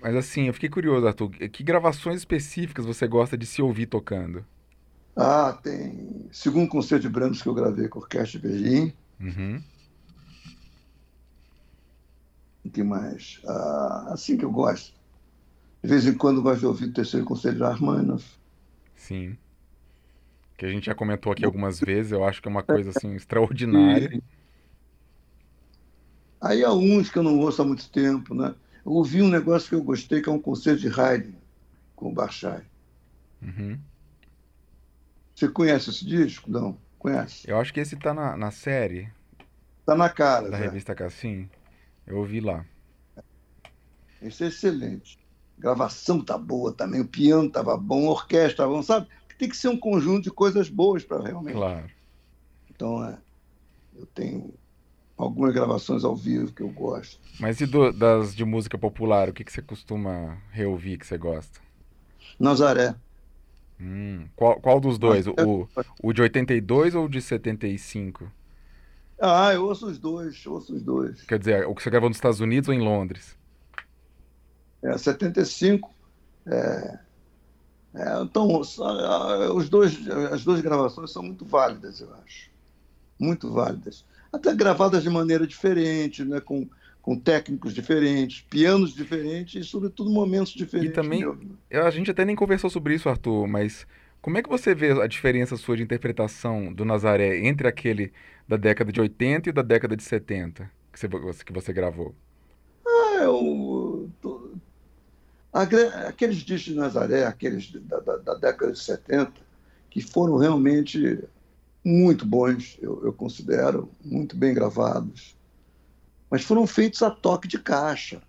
mas 0.01 0.15
assim, 0.15 0.47
eu 0.47 0.53
fiquei 0.53 0.69
curioso, 0.69 1.07
Arthur. 1.07 1.29
Que 1.29 1.63
gravações 1.63 2.17
específicas 2.17 2.85
você 2.85 3.07
gosta 3.07 3.37
de 3.37 3.45
se 3.45 3.61
ouvir 3.61 3.85
tocando? 3.85 4.45
Ah, 5.15 5.57
tem 5.63 6.27
segundo 6.31 6.67
concerto 6.67 7.03
de 7.03 7.09
Brahms 7.09 7.41
que 7.41 7.47
eu 7.47 7.53
gravei 7.53 7.87
com 7.87 7.99
a 7.99 8.01
Orquestra 8.01 8.39
de 8.39 8.47
Berlim. 8.47 8.93
Uhum. 9.19 9.61
O 12.65 12.69
que 12.69 12.83
mais? 12.83 13.39
Ah, 13.45 14.09
assim 14.09 14.37
que 14.37 14.45
eu 14.45 14.51
gosto. 14.51 14.93
De 15.83 15.89
vez 15.89 16.07
em 16.07 16.13
quando 16.13 16.41
gosto 16.41 16.61
de 16.61 16.65
ouvir 16.65 16.85
o 16.85 16.93
terceiro 16.93 17.25
concerto 17.25 17.57
de 17.57 17.63
Rachmaninoff. 17.63 18.25
Sim. 18.95 19.37
Que 20.57 20.65
a 20.65 20.69
gente 20.69 20.85
já 20.85 20.95
comentou 20.95 21.31
aqui 21.33 21.43
algumas 21.43 21.79
vezes, 21.81 22.13
eu 22.13 22.23
acho 22.23 22.41
que 22.41 22.47
é 22.47 22.51
uma 22.51 22.63
coisa 22.63 22.91
assim 22.91 23.13
extraordinária. 23.15 24.21
Aí 26.39 26.63
há 26.63 26.73
uns 26.73 27.09
que 27.09 27.17
eu 27.17 27.23
não 27.23 27.37
ouço 27.39 27.61
há 27.61 27.65
muito 27.65 27.89
tempo, 27.89 28.33
né? 28.33 28.55
Eu 28.85 28.93
ouvi 28.93 29.21
um 29.21 29.29
negócio 29.29 29.69
que 29.69 29.75
eu 29.75 29.83
gostei, 29.83 30.21
que 30.21 30.29
é 30.29 30.31
um 30.31 30.39
concerto 30.39 30.81
de 30.81 30.87
Haydn 30.87 31.33
com 31.95 32.09
o 32.09 32.13
Barchai. 32.13 32.63
Uhum. 33.41 33.77
Você 35.35 35.49
conhece 35.49 35.89
esse 35.89 36.05
disco? 36.05 36.49
Não, 36.49 36.77
conhece? 36.99 37.49
Eu 37.49 37.57
acho 37.59 37.73
que 37.73 37.79
esse 37.79 37.97
tá 37.97 38.13
na, 38.13 38.37
na 38.37 38.51
série. 38.51 39.09
Tá 39.85 39.95
na 39.95 40.09
cara. 40.09 40.49
Da 40.49 40.57
revista 40.57 40.95
Cassim. 40.95 41.49
Eu 42.05 42.17
ouvi 42.17 42.39
lá. 42.39 42.65
Esse 44.21 44.45
é 44.45 44.47
excelente. 44.47 45.22
Gravação 45.63 46.19
tá 46.21 46.37
boa 46.37 46.73
também, 46.73 46.99
o 46.99 47.07
piano 47.07 47.49
tava 47.49 47.77
bom, 47.77 48.09
a 48.09 48.11
orquestra 48.11 48.67
bom, 48.67 48.83
sabe? 48.83 49.07
Tem 49.39 49.47
que 49.47 49.55
ser 49.55 49.69
um 49.69 49.77
conjunto 49.77 50.23
de 50.23 50.29
coisas 50.29 50.67
boas 50.67 51.05
para 51.05 51.23
realmente. 51.23 51.55
Claro. 51.55 51.89
Então, 52.69 53.01
é, 53.01 53.17
eu 53.95 54.05
tenho 54.07 54.53
algumas 55.17 55.53
gravações 55.53 56.03
ao 56.03 56.17
vivo 56.17 56.51
que 56.51 56.61
eu 56.61 56.67
gosto. 56.67 57.17
Mas 57.39 57.61
e 57.61 57.65
do, 57.65 57.93
das 57.93 58.35
de 58.35 58.43
música 58.43 58.77
popular, 58.77 59.29
o 59.29 59.33
que, 59.33 59.45
que 59.45 59.53
você 59.53 59.61
costuma 59.61 60.37
reouvir 60.51 60.97
que 60.97 61.07
você 61.07 61.17
gosta? 61.17 61.61
Nazaré. 62.37 62.93
Hum, 63.79 64.27
qual, 64.35 64.59
qual 64.59 64.81
dos 64.81 64.97
dois? 64.97 65.25
O, 65.27 65.69
o 66.03 66.11
de 66.11 66.21
82 66.23 66.93
ou 66.93 67.05
o 67.05 67.09
de 67.09 67.21
75? 67.21 68.29
Ah, 69.17 69.53
eu 69.53 69.63
ouço 69.63 69.87
os 69.87 69.97
dois, 69.97 70.45
ouço 70.45 70.75
os 70.75 70.83
dois. 70.83 71.21
Quer 71.21 71.39
dizer, 71.39 71.65
o 71.65 71.73
que 71.73 71.81
você 71.81 71.89
gravou 71.89 72.09
nos 72.09 72.17
Estados 72.17 72.41
Unidos 72.41 72.67
ou 72.67 72.75
em 72.75 72.81
Londres? 72.81 73.41
É, 74.83 74.97
75. 74.97 75.89
É, 76.45 76.99
é, 77.95 78.21
então, 78.21 78.59
os 78.59 79.69
dois, 79.69 79.97
as 80.31 80.43
duas 80.43 80.61
gravações 80.61 81.11
são 81.11 81.23
muito 81.23 81.45
válidas, 81.45 82.01
eu 82.01 82.13
acho. 82.23 82.49
Muito 83.19 83.51
válidas. 83.51 84.03
Até 84.31 84.53
gravadas 84.53 85.03
de 85.03 85.09
maneira 85.09 85.45
diferente, 85.45 86.25
né, 86.25 86.39
com 86.41 86.67
com 87.03 87.19
técnicos 87.19 87.73
diferentes, 87.73 88.45
pianos 88.49 88.95
diferentes 88.95 89.61
e, 89.61 89.69
sobretudo, 89.69 90.09
momentos 90.09 90.53
diferentes. 90.53 90.91
E 90.91 90.93
também, 90.93 91.21
a 91.69 91.89
gente 91.89 92.09
até 92.09 92.23
nem 92.23 92.33
conversou 92.33 92.69
sobre 92.69 92.95
isso, 92.95 93.09
Arthur, 93.09 93.45
mas 93.45 93.85
como 94.21 94.37
é 94.37 94.41
que 94.41 94.47
você 94.47 94.73
vê 94.73 94.91
a 94.91 95.05
diferença 95.05 95.57
sua 95.57 95.75
de 95.75 95.83
interpretação 95.83 96.71
do 96.73 96.85
Nazaré 96.85 97.45
entre 97.45 97.67
aquele 97.67 98.13
da 98.47 98.55
década 98.55 98.89
de 98.89 99.01
80 99.01 99.49
e 99.49 99.51
da 99.51 99.61
década 99.61 99.97
de 99.97 100.03
70 100.03 100.71
que 100.93 101.07
você, 101.07 101.43
que 101.43 101.51
você 101.51 101.73
gravou? 101.73 102.15
Ah, 102.87 103.23
eu, 103.23 104.09
aqueles 105.53 106.37
discos 106.37 106.73
de 106.73 106.75
Nazaré, 106.75 107.25
aqueles 107.25 107.71
da, 107.71 107.99
da, 107.99 108.17
da, 108.17 108.33
década 108.35 108.71
de 108.71 108.79
70, 108.79 109.31
que 109.89 110.01
foram 110.01 110.37
realmente 110.37 111.23
muito 111.85 112.25
bons, 112.25 112.77
eu, 112.81 113.01
eu 113.05 113.13
considero, 113.13 113.89
muito 114.03 114.35
bem 114.35 114.53
gravados 114.53 115.35
mas 116.33 116.41
foram 116.43 116.65
feitos 116.65 117.03
a 117.03 117.11
toque 117.11 117.47
de 117.47 117.59
caixa. 117.59 118.19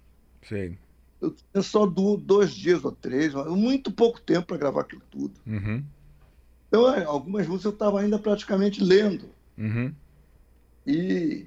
Sim. 0.47 0.77
Eu 1.23 1.31
tinha 1.31 1.63
só 1.63 1.87
do, 1.87 2.19
dois 2.19 2.53
dias 2.53 2.85
ou 2.85 2.93
três, 2.93 3.33
muito 3.33 3.91
pouco 3.91 4.21
tempo 4.21 4.49
para 4.49 4.59
gravar 4.59 4.83
aquilo 4.83 5.01
tudo. 5.11 5.33
Uhum. 5.47 5.83
Então, 6.69 6.95
é, 6.95 7.03
algumas 7.03 7.47
músicas 7.47 7.65
eu 7.65 7.71
estava 7.71 8.03
ainda 8.03 8.19
praticamente 8.19 8.85
lendo. 8.85 9.31
Uhum. 9.57 9.91
E 10.87 11.47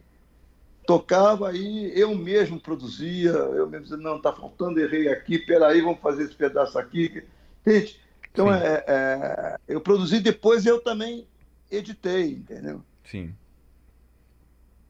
tocava 0.88 1.50
aí, 1.50 1.92
eu 1.94 2.16
mesmo 2.16 2.60
produzia, 2.60 3.30
eu 3.32 3.70
mesmo 3.70 3.84
dizia, 3.84 3.98
não, 3.98 4.16
está 4.16 4.32
faltando, 4.32 4.80
errei 4.80 5.10
aqui, 5.10 5.38
peraí, 5.38 5.82
vamos 5.82 6.00
fazer 6.00 6.24
esse 6.24 6.34
pedaço 6.34 6.80
aqui. 6.80 7.24
Entende? 7.62 8.00
Então, 8.32 8.54
é, 8.54 8.84
é, 8.88 9.58
eu 9.68 9.82
produzi, 9.82 10.22
depois 10.22 10.66
eu 10.66 10.80
também 10.80 11.28
editei, 11.70 12.32
entendeu? 12.32 12.82
Sim. 13.04 13.36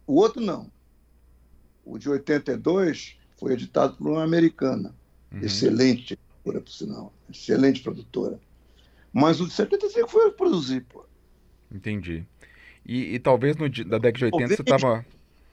O 0.05 0.15
outro 0.15 0.39
não. 0.39 0.71
O 1.83 1.97
de 1.97 2.09
82 2.09 3.17
foi 3.37 3.53
editado 3.53 3.95
por 3.95 4.07
uma 4.07 4.23
americana, 4.23 4.93
uhum. 5.33 5.39
excelente 5.39 6.15
produtora, 6.15 6.61
por 6.61 6.71
sinal, 6.71 7.13
excelente 7.29 7.81
produtora. 7.81 8.39
Mas 9.11 9.41
o 9.41 9.47
de 9.47 9.53
75 9.53 10.07
foi 10.09 10.25
eu 10.25 10.31
que 10.31 10.37
produzi, 10.37 10.81
pô. 10.81 11.03
Entendi. 11.71 12.23
E, 12.85 13.15
e 13.15 13.19
talvez 13.19 13.55
no 13.57 13.67
da 13.67 13.97
década 13.97 14.17
de 14.17 14.25
80 14.25 14.29
talvez, 14.29 14.55
você 14.57 14.61
estava. 14.61 15.05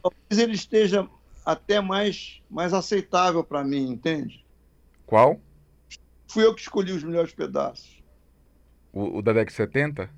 Talvez 0.05 0.39
ele 0.39 0.55
esteja 0.55 1.09
até 1.47 1.81
mais, 1.81 2.43
mais 2.51 2.75
aceitável 2.75 3.43
para 3.43 3.65
mim, 3.65 3.91
entende? 3.91 4.45
Qual? 5.07 5.41
Fui 6.29 6.45
eu 6.45 6.55
que 6.55 6.61
escolhi 6.61 6.93
os 6.93 7.03
melhores 7.03 7.33
pedaços. 7.33 8.03
O, 8.93 9.19
o 9.19 9.23
da 9.23 9.33
década 9.33 9.51
de 9.51 9.57
70? 9.57 10.11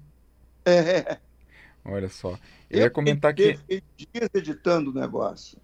É. 0.64 1.18
Olha 1.84 2.08
só. 2.08 2.30
Eu, 2.68 2.78
eu 2.78 2.80
ia 2.80 2.90
comentar 2.90 3.32
que. 3.32 3.58
dias 3.68 4.28
editando 4.34 4.90
o 4.90 4.94
negócio. 4.94 5.56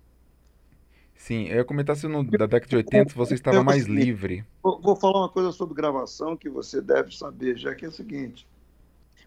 Sim, 1.17 1.49
eu 1.49 1.57
ia 1.57 1.65
comentar 1.65 1.97
se 1.97 2.07
no, 2.07 2.23
da 2.23 2.47
década 2.47 2.67
de 2.67 2.77
80 2.77 3.15
você 3.15 3.35
estava 3.35 3.65
mais 3.65 3.87
livre. 3.87 4.45
Vou, 4.63 4.81
vou 4.81 4.95
falar 4.95 5.19
uma 5.19 5.29
coisa 5.29 5.51
sobre 5.51 5.75
gravação 5.75 6.37
que 6.37 6.49
você 6.49 6.81
deve 6.81 7.17
saber, 7.17 7.57
já 7.57 7.75
que 7.75 7.85
é 7.85 7.89
o 7.89 7.93
seguinte: 7.93 8.47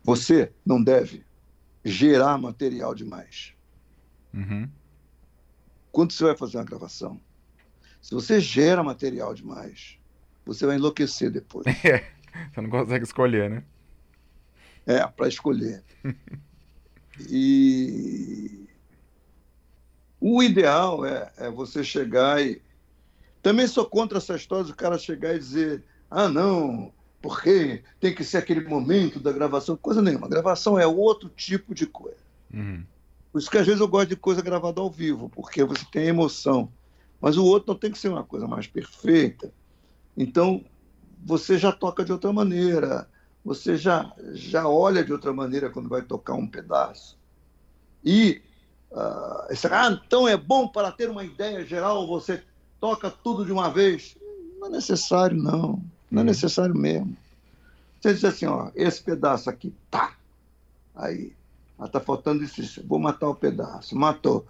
você 0.03 0.53
não 0.65 0.81
deve 0.81 1.25
gerar 1.83 2.37
material 2.37 2.95
demais. 2.95 3.53
Uhum. 4.33 4.69
Quando 5.95 6.11
você 6.11 6.25
vai 6.25 6.35
fazer 6.35 6.57
uma 6.57 6.65
gravação, 6.65 7.21
se 8.01 8.13
você 8.13 8.41
gera 8.41 8.83
material 8.83 9.33
demais, 9.33 9.97
você 10.45 10.65
vai 10.65 10.75
enlouquecer 10.75 11.31
depois. 11.31 11.65
É, 12.37 12.51
você 12.51 12.59
não 12.59 12.69
consegue 12.69 13.05
escolher, 13.05 13.49
né? 13.49 13.63
É, 14.85 15.07
para 15.07 15.29
escolher. 15.29 15.81
e 17.29 18.67
o 20.19 20.43
ideal 20.43 21.05
é, 21.05 21.31
é, 21.37 21.49
você 21.49 21.81
chegar 21.81 22.45
e. 22.45 22.61
Também 23.41 23.65
sou 23.65 23.85
contra 23.85 24.17
essa 24.17 24.35
história 24.35 24.65
do 24.65 24.75
cara 24.75 24.97
chegar 24.97 25.33
e 25.33 25.39
dizer: 25.39 25.81
ah, 26.11 26.27
não, 26.27 26.91
porque 27.21 27.85
tem 28.01 28.13
que 28.13 28.25
ser 28.25 28.39
aquele 28.39 28.67
momento 28.67 29.17
da 29.17 29.31
gravação. 29.31 29.77
Coisa 29.77 30.01
nenhuma. 30.01 30.27
gravação 30.27 30.77
é 30.77 30.85
outro 30.85 31.29
tipo 31.29 31.73
de 31.73 31.85
coisa. 31.85 32.19
Uhum. 32.53 32.83
Por 33.35 33.39
isso 33.39 33.51
que 33.51 33.57
às 33.57 33.65
vezes 33.65 33.81
eu 33.81 33.87
gosto 33.89 34.07
de 34.07 34.15
coisa 34.15 34.41
gravada 34.41 34.79
ao 34.79 34.89
vivo, 34.89 35.27
porque 35.27 35.61
você 35.61 35.83
tem 35.91 36.07
emoção. 36.07 36.71
Mas 37.19 37.35
o 37.35 37.43
outro 37.43 37.73
não 37.73 37.77
tem 37.77 37.91
que 37.91 37.97
ser 37.97 38.07
uma 38.07 38.23
coisa 38.23 38.47
mais 38.47 38.65
perfeita. 38.65 39.51
Então, 40.15 40.63
você 41.21 41.57
já 41.57 41.69
toca 41.69 42.05
de 42.05 42.13
outra 42.13 42.31
maneira, 42.31 43.09
você 43.43 43.75
já, 43.75 44.09
já 44.31 44.69
olha 44.69 45.03
de 45.03 45.11
outra 45.11 45.33
maneira 45.33 45.69
quando 45.69 45.89
vai 45.89 46.01
tocar 46.01 46.33
um 46.35 46.47
pedaço. 46.47 47.19
E, 48.05 48.41
uh, 48.89 49.51
esse, 49.51 49.67
ah, 49.67 49.89
então 50.05 50.25
é 50.25 50.37
bom 50.37 50.65
para 50.65 50.89
ter 50.89 51.09
uma 51.09 51.25
ideia 51.25 51.65
geral, 51.65 52.07
você 52.07 52.41
toca 52.79 53.11
tudo 53.11 53.43
de 53.43 53.51
uma 53.51 53.69
vez. 53.69 54.15
Não 54.61 54.67
é 54.67 54.69
necessário, 54.69 55.35
não. 55.35 55.83
Não 56.09 56.21
é 56.21 56.23
uhum. 56.23 56.23
necessário 56.23 56.73
mesmo. 56.73 57.17
Você 57.99 58.13
diz 58.13 58.23
assim, 58.23 58.45
ó, 58.45 58.71
esse 58.73 59.03
pedaço 59.03 59.49
aqui, 59.49 59.75
tá. 59.91 60.15
Aí, 60.95 61.35
ah, 61.77 61.87
tá 61.87 61.99
faltando 61.99 62.43
isso, 62.43 62.61
isso. 62.61 62.85
Vou 62.87 62.99
matar 62.99 63.29
o 63.29 63.35
pedaço. 63.35 63.95
Matou. 63.95 64.45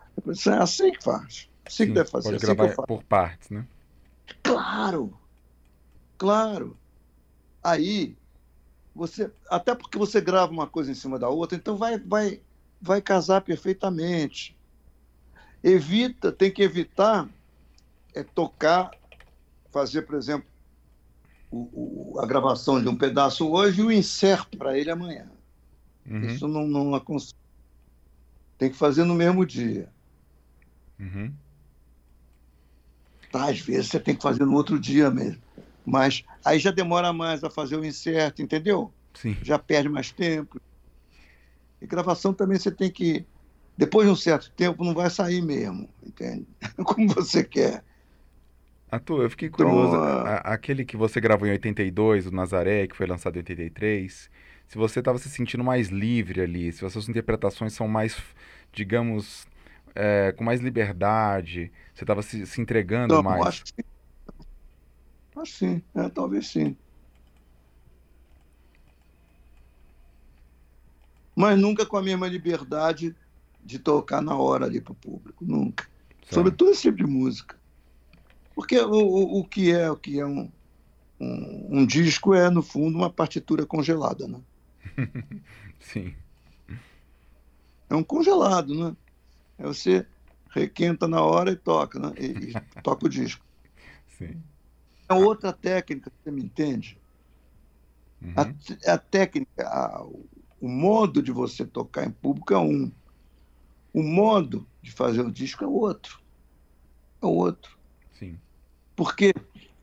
É 0.47 0.49
assim 0.51 0.91
que 0.91 1.03
faz. 1.03 1.49
Assim 1.65 1.83
Sim, 1.83 1.87
que 1.87 1.93
deve 1.93 2.09
fazer. 2.09 2.29
Pode 2.31 2.45
assim 2.45 2.55
gravar 2.55 2.85
por 2.85 3.03
partes, 3.03 3.49
né? 3.49 3.65
Claro. 4.43 5.17
Claro. 6.17 6.77
Aí, 7.63 8.15
você. 8.93 9.31
Até 9.49 9.73
porque 9.73 9.97
você 9.97 10.21
grava 10.21 10.51
uma 10.51 10.67
coisa 10.67 10.91
em 10.91 10.95
cima 10.95 11.17
da 11.17 11.27
outra, 11.27 11.57
então 11.57 11.75
vai, 11.75 11.97
vai, 11.97 12.41
vai 12.79 13.01
casar 13.01 13.41
perfeitamente. 13.41 14.55
Evita, 15.63 16.31
tem 16.31 16.51
que 16.51 16.61
evitar 16.61 17.27
é 18.15 18.23
tocar, 18.23 18.91
fazer, 19.71 20.03
por 20.03 20.15
exemplo, 20.15 20.47
o, 21.51 22.13
o, 22.13 22.19
a 22.19 22.25
gravação 22.25 22.81
de 22.81 22.87
um 22.87 22.95
pedaço 22.95 23.51
hoje 23.51 23.81
e 23.81 23.83
o 23.83 23.91
inserto 23.91 24.57
para 24.57 24.77
ele 24.77 24.89
amanhã. 24.89 25.29
Uhum. 26.09 26.25
Isso 26.25 26.47
não, 26.47 26.67
não 26.67 26.95
aconselho. 26.95 27.33
Tem 28.57 28.69
que 28.69 28.77
fazer 28.77 29.03
no 29.03 29.15
mesmo 29.15 29.45
dia. 29.45 29.89
Uhum. 30.99 31.33
Tá, 33.31 33.49
às 33.49 33.59
vezes 33.59 33.87
você 33.87 33.99
tem 33.99 34.15
que 34.15 34.21
fazer 34.21 34.45
no 34.45 34.53
outro 34.53 34.79
dia 34.79 35.11
mesmo. 35.11 35.41
Mas 35.85 36.23
aí 36.43 36.57
já 36.57 36.71
demora 36.71 37.11
mais 37.11 37.43
a 37.43 37.49
fazer 37.49 37.75
o 37.75 37.85
inserto, 37.85 38.41
entendeu? 38.41 38.93
Sim. 39.13 39.35
Já 39.43 39.59
perde 39.59 39.89
mais 39.89 40.11
tempo. 40.11 40.57
E 41.81 41.85
gravação 41.87 42.33
também 42.33 42.57
você 42.57 42.71
tem 42.71 42.89
que. 42.89 43.25
Depois 43.77 44.07
de 44.07 44.13
um 44.13 44.15
certo 44.15 44.51
tempo, 44.55 44.85
não 44.85 44.93
vai 44.93 45.09
sair 45.09 45.41
mesmo, 45.41 45.89
entende? 46.01 46.47
Como 46.85 47.07
você 47.09 47.43
quer. 47.43 47.83
Atu, 48.89 49.21
eu 49.21 49.29
fiquei 49.29 49.49
curioso. 49.49 49.95
Então, 49.95 50.23
aquele 50.43 50.85
que 50.85 50.95
você 50.95 51.19
gravou 51.19 51.47
em 51.47 51.51
82, 51.51 52.27
o 52.27 52.31
Nazaré, 52.31 52.87
que 52.87 52.95
foi 52.95 53.05
lançado 53.05 53.35
em 53.35 53.39
83, 53.39 54.29
se 54.67 54.77
você 54.77 54.99
estava 54.99 55.17
se 55.17 55.29
sentindo 55.29 55.63
mais 55.63 55.89
livre 55.89 56.41
ali, 56.41 56.71
se 56.71 56.85
as 56.85 56.91
suas 56.91 57.07
interpretações 57.07 57.73
são 57.73 57.87
mais, 57.87 58.17
digamos, 58.73 59.47
é, 59.93 60.33
com 60.33 60.43
mais 60.43 60.59
liberdade, 60.59 61.71
você 61.93 62.03
estava 62.03 62.21
se, 62.21 62.45
se, 62.45 62.61
entregando 62.61 63.21
mais. 63.23 63.45
Acho 63.47 63.63
que 63.63 63.69
sim. 63.69 63.89
Acho 65.35 65.51
sim, 65.53 65.83
é, 65.93 66.09
talvez 66.09 66.47
sim. 66.47 66.75
Mas 71.35 71.59
nunca 71.59 71.85
com 71.85 71.97
a 71.97 72.01
mesma 72.01 72.27
liberdade 72.27 73.15
de 73.63 73.77
tocar 73.79 74.21
na 74.21 74.35
hora 74.35 74.65
ali 74.65 74.79
para 74.79 74.93
o 74.93 74.95
público, 74.95 75.43
nunca. 75.45 75.85
Certo. 76.21 76.33
Sobre 76.33 76.51
todo 76.51 76.71
esse 76.71 76.83
tipo 76.83 76.97
de 76.97 77.05
música. 77.05 77.57
Porque 78.53 78.79
o, 78.79 78.91
o, 78.91 79.39
o 79.39 79.43
que 79.43 79.71
é 79.71 79.91
o 79.91 79.97
que 79.97 80.19
é 80.19 80.25
um, 80.25 80.49
um, 81.19 81.79
um 81.79 81.85
disco 81.85 82.33
é, 82.33 82.49
no 82.49 82.61
fundo, 82.61 82.97
uma 82.97 83.09
partitura 83.09 83.65
congelada, 83.65 84.27
né? 84.27 84.39
Sim. 85.79 86.15
É 87.89 87.95
um 87.95 88.03
congelado, 88.03 88.73
né? 88.73 88.95
É 89.57 89.63
você 89.63 90.05
requenta 90.49 91.07
na 91.07 91.21
hora 91.21 91.51
e 91.51 91.55
toca, 91.55 91.99
né? 91.99 92.13
E, 92.17 92.51
e 92.51 92.81
toca 92.81 93.05
o 93.05 93.09
disco. 93.09 93.45
Sim. 94.17 94.41
É 95.07 95.13
outra 95.13 95.53
técnica, 95.53 96.11
você 96.11 96.31
me 96.31 96.43
entende? 96.43 96.99
Uhum. 98.21 98.33
A, 98.35 98.93
a, 98.93 98.97
técnica, 98.97 99.67
a, 99.67 100.03
o 100.59 100.67
modo 100.67 101.21
de 101.21 101.31
você 101.31 101.65
tocar 101.65 102.05
em 102.05 102.11
público 102.11 102.53
é 102.53 102.57
um. 102.57 102.91
O 103.93 104.01
modo 104.03 104.67
de 104.81 104.91
fazer 104.91 105.21
o 105.21 105.31
disco 105.31 105.63
é 105.63 105.67
outro. 105.67 106.19
É 107.21 107.25
outro. 107.25 107.77
Sim. 108.13 108.37
Porque 108.95 109.33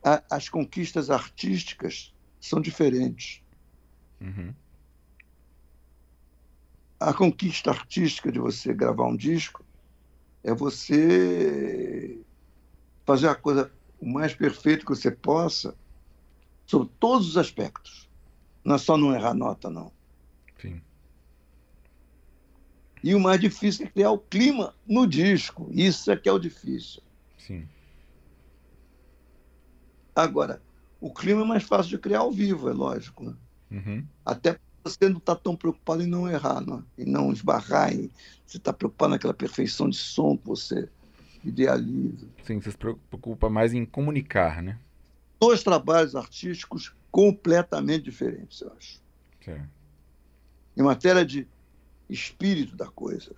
a, 0.03 0.21
as 0.29 0.49
conquistas 0.49 1.09
artísticas 1.09 2.13
são 2.39 2.59
diferentes. 2.59 3.41
Uhum 4.19 4.53
a 7.03 7.13
conquista 7.13 7.69
artística 7.69 8.31
de 8.31 8.39
você 8.39 8.73
gravar 8.73 9.05
um 9.05 9.15
disco 9.15 9.63
é 10.41 10.53
você 10.53 12.17
fazer 13.05 13.27
a 13.27 13.35
coisa 13.35 13.69
o 13.99 14.07
mais 14.07 14.33
perfeito 14.33 14.85
que 14.85 14.95
você 14.95 15.11
possa 15.11 15.75
sobre 16.65 16.89
todos 16.99 17.27
os 17.27 17.37
aspectos. 17.37 18.09
Não 18.63 18.75
é 18.75 18.77
só 18.77 18.95
não 18.95 19.13
errar 19.13 19.33
nota, 19.33 19.69
não. 19.69 19.91
Sim. 20.61 20.81
E 23.03 23.13
o 23.13 23.19
mais 23.19 23.39
difícil 23.39 23.85
é 23.85 23.89
criar 23.89 24.11
o 24.11 24.19
clima 24.19 24.73
no 24.87 25.05
disco. 25.05 25.69
Isso 25.71 26.09
é 26.09 26.15
que 26.15 26.29
é 26.29 26.31
o 26.31 26.39
difícil. 26.39 27.01
Sim. 27.37 27.67
Agora, 30.15 30.61
o 31.01 31.13
clima 31.13 31.41
é 31.41 31.45
mais 31.45 31.63
fácil 31.63 31.89
de 31.89 31.97
criar 31.97 32.19
ao 32.19 32.31
vivo, 32.31 32.69
é 32.69 32.73
lógico. 32.73 33.25
Né? 33.25 33.35
Uhum. 33.71 34.07
Até 34.25 34.57
você 34.83 35.07
não 35.07 35.17
está 35.17 35.35
tão 35.35 35.55
preocupado 35.55 36.03
em 36.03 36.07
não 36.07 36.29
errar, 36.29 36.61
não, 36.61 36.83
em 36.97 37.05
não 37.05 37.31
esbarrar, 37.31 37.93
em, 37.93 38.11
você 38.45 38.57
está 38.57 38.73
preocupado 38.73 39.11
naquela 39.11 39.33
perfeição 39.33 39.89
de 39.89 39.97
som 39.97 40.37
que 40.37 40.45
você 40.45 40.89
idealiza. 41.43 42.27
Sim, 42.43 42.59
você 42.59 42.71
se 42.71 42.77
preocupa 42.77 43.49
mais 43.49 43.73
em 43.73 43.85
comunicar, 43.85 44.61
né? 44.61 44.77
Dois 45.39 45.63
trabalhos 45.63 46.15
artísticos 46.15 46.93
completamente 47.11 48.03
diferentes, 48.03 48.61
eu 48.61 48.71
acho. 48.77 49.01
Certo. 49.43 49.69
Em 50.75 50.81
matéria 50.81 51.25
de 51.25 51.47
espírito 52.09 52.75
da 52.75 52.87
coisa. 52.87 53.35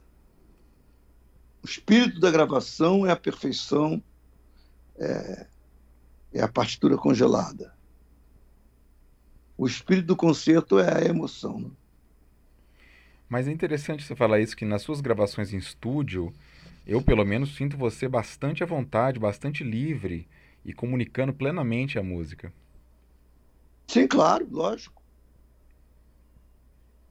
O 1.61 1.65
espírito 1.65 2.19
da 2.19 2.31
gravação 2.31 3.05
é 3.05 3.11
a 3.11 3.15
perfeição, 3.15 4.01
é, 4.97 5.47
é 6.33 6.41
a 6.41 6.47
partitura 6.47 6.97
congelada. 6.97 7.74
O 9.57 9.65
espírito 9.65 10.07
do 10.07 10.15
concerto 10.15 10.79
é 10.79 11.03
a 11.03 11.05
emoção. 11.05 11.59
Né? 11.59 11.69
Mas 13.29 13.47
é 13.47 13.51
interessante 13.51 14.03
você 14.03 14.15
falar 14.15 14.39
isso, 14.39 14.55
que 14.55 14.65
nas 14.65 14.81
suas 14.81 15.01
gravações 15.01 15.53
em 15.53 15.57
estúdio, 15.57 16.33
eu 16.85 17.01
pelo 17.01 17.25
menos 17.25 17.55
sinto 17.55 17.77
você 17.77 18.07
bastante 18.07 18.63
à 18.63 18.65
vontade, 18.65 19.19
bastante 19.19 19.63
livre 19.63 20.27
e 20.63 20.73
comunicando 20.73 21.33
plenamente 21.33 21.97
a 21.97 22.03
música. 22.03 22.53
Sim, 23.87 24.07
claro, 24.07 24.47
lógico. 24.51 25.01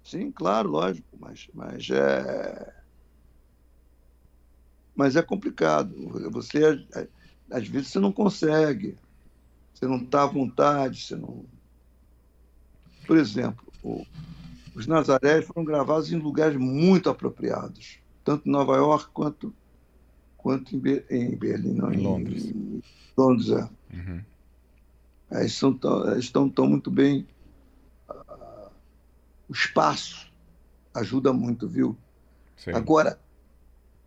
Sim, 0.04 0.30
claro, 0.30 0.68
lógico, 0.68 1.06
mas, 1.18 1.48
mas 1.54 1.88
é. 1.90 2.74
Mas 4.94 5.16
é 5.16 5.22
complicado. 5.22 5.92
Você, 6.30 6.60
às 7.50 7.66
vezes, 7.66 7.88
você 7.88 7.98
não 7.98 8.12
consegue. 8.12 8.96
Você 9.72 9.86
não 9.86 9.96
está 9.96 10.22
à 10.22 10.26
vontade, 10.26 11.02
você 11.02 11.16
não, 11.16 11.44
por 13.06 13.16
exemplo, 13.16 13.64
os 14.74 14.86
Nazarés 14.86 15.44
foram 15.46 15.64
gravados 15.64 16.12
em 16.12 16.16
lugares 16.16 16.56
muito 16.56 17.08
apropriados, 17.08 17.98
tanto 18.24 18.48
em 18.48 18.52
Nova 18.52 18.76
York 18.76 19.10
quanto, 19.12 19.54
quanto 20.36 20.74
em, 20.74 20.78
Be 20.78 21.04
em 21.10 21.36
Berlim, 21.36 21.74
não, 21.74 21.92
em 21.92 21.98
Londres. 21.98 22.44
Em, 22.46 22.82
Londres, 23.16 23.50
é. 23.50 23.68
Uhum. 23.92 24.20
Eles 25.30 25.54
são 25.54 25.72
tão, 25.72 26.18
estão 26.18 26.48
tão 26.48 26.66
muito 26.66 26.90
bem. 26.90 27.26
Uh, 28.08 28.70
o 29.48 29.52
espaço 29.52 30.32
ajuda 30.92 31.32
muito, 31.32 31.68
viu? 31.68 31.96
Sim. 32.56 32.72
Agora, 32.72 33.18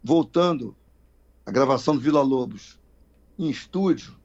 voltando 0.04 0.76
à 1.46 1.52
gravação 1.52 1.96
do 1.96 2.02
Vila 2.02 2.22
Lobos, 2.22 2.80
em 3.38 3.50
estúdio, 3.50 4.16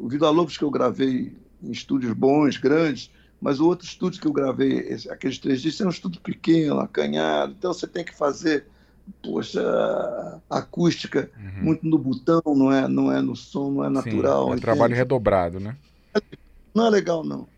o 0.00 0.08
Vida 0.08 0.30
Lobos 0.30 0.56
que 0.56 0.64
eu 0.64 0.70
gravei 0.70 1.36
em 1.62 1.70
estúdios 1.70 2.12
bons, 2.12 2.56
grandes, 2.56 3.10
mas 3.42 3.58
o 3.58 3.66
outro 3.66 3.84
estúdio 3.84 4.20
que 4.20 4.26
eu 4.28 4.32
gravei, 4.32 4.96
aqueles 5.10 5.36
três 5.36 5.60
dias, 5.60 5.80
é 5.80 5.84
um 5.84 5.90
estúdio 5.90 6.20
pequeno, 6.20 6.78
acanhado, 6.78 7.52
então 7.58 7.74
você 7.74 7.88
tem 7.88 8.04
que 8.04 8.14
fazer, 8.14 8.66
poxa, 9.20 9.60
acústica 10.48 11.28
uhum. 11.36 11.64
muito 11.64 11.84
no 11.84 11.98
botão, 11.98 12.40
não 12.46 12.72
é, 12.72 12.86
não 12.86 13.10
é 13.10 13.20
no 13.20 13.34
som, 13.34 13.72
não 13.72 13.84
é 13.84 13.88
natural. 13.88 14.50
Sim, 14.50 14.54
é 14.54 14.60
trabalho 14.60 14.94
redobrado, 14.94 15.58
né? 15.58 15.76
Não 16.72 16.86
é 16.86 16.90
legal, 16.90 17.24
não. 17.24 17.48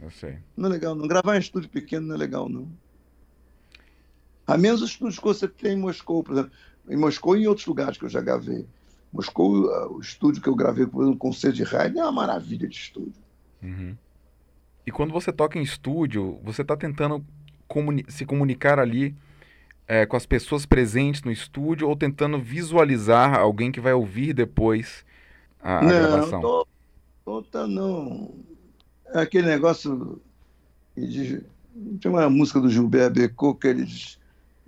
Eu 0.00 0.12
sei. 0.12 0.38
Não 0.56 0.68
é 0.68 0.72
legal, 0.72 0.94
não. 0.94 1.08
Gravar 1.08 1.36
em 1.36 1.40
estúdio 1.40 1.68
pequeno 1.68 2.06
não 2.06 2.14
é 2.14 2.18
legal, 2.18 2.48
não. 2.48 2.68
A 4.46 4.56
menos 4.56 4.80
os 4.80 4.90
estúdios 4.90 5.18
que 5.18 5.24
você 5.24 5.48
tem 5.48 5.72
em 5.72 5.80
Moscou, 5.80 6.22
por 6.22 6.34
exemplo. 6.34 6.52
Em 6.88 6.96
Moscou 6.96 7.36
e 7.36 7.42
em 7.42 7.46
outros 7.48 7.66
lugares 7.66 7.98
que 7.98 8.04
eu 8.04 8.08
já 8.08 8.20
gravei. 8.20 8.64
Moscou, 9.12 9.66
o 9.92 10.00
estúdio 10.00 10.40
que 10.40 10.48
eu 10.48 10.54
gravei 10.54 10.86
com 10.86 11.04
um 11.04 11.16
concerto 11.16 11.56
de 11.56 11.64
rádio 11.64 11.98
é 11.98 12.02
uma 12.04 12.12
maravilha 12.12 12.68
de 12.68 12.76
estúdio. 12.76 13.20
Uhum. 13.60 13.96
E 14.86 14.90
quando 14.90 15.12
você 15.12 15.32
toca 15.32 15.58
em 15.58 15.62
estúdio, 15.62 16.40
você 16.42 16.62
está 16.62 16.76
tentando 16.76 17.24
comuni 17.68 18.04
se 18.08 18.26
comunicar 18.26 18.78
ali 18.78 19.14
é, 19.86 20.04
com 20.04 20.16
as 20.16 20.26
pessoas 20.26 20.66
presentes 20.66 21.22
no 21.22 21.30
estúdio 21.30 21.88
ou 21.88 21.96
tentando 21.96 22.38
visualizar 22.38 23.34
alguém 23.34 23.70
que 23.70 23.80
vai 23.80 23.92
ouvir 23.92 24.32
depois 24.32 25.04
a, 25.60 25.78
a 25.78 25.82
não, 25.82 25.88
gravação? 25.88 26.40
Tô, 26.40 26.66
tô, 27.24 27.42
tá, 27.42 27.66
não. 27.66 28.34
É 29.14 29.20
aquele 29.20 29.46
negócio. 29.46 30.20
De, 30.96 31.42
tem 32.00 32.10
uma 32.10 32.28
música 32.28 32.60
do 32.60 32.68
Gilbert 32.68 33.12
Bécaud 33.12 33.58
que 33.58 33.68
ele, 33.68 33.86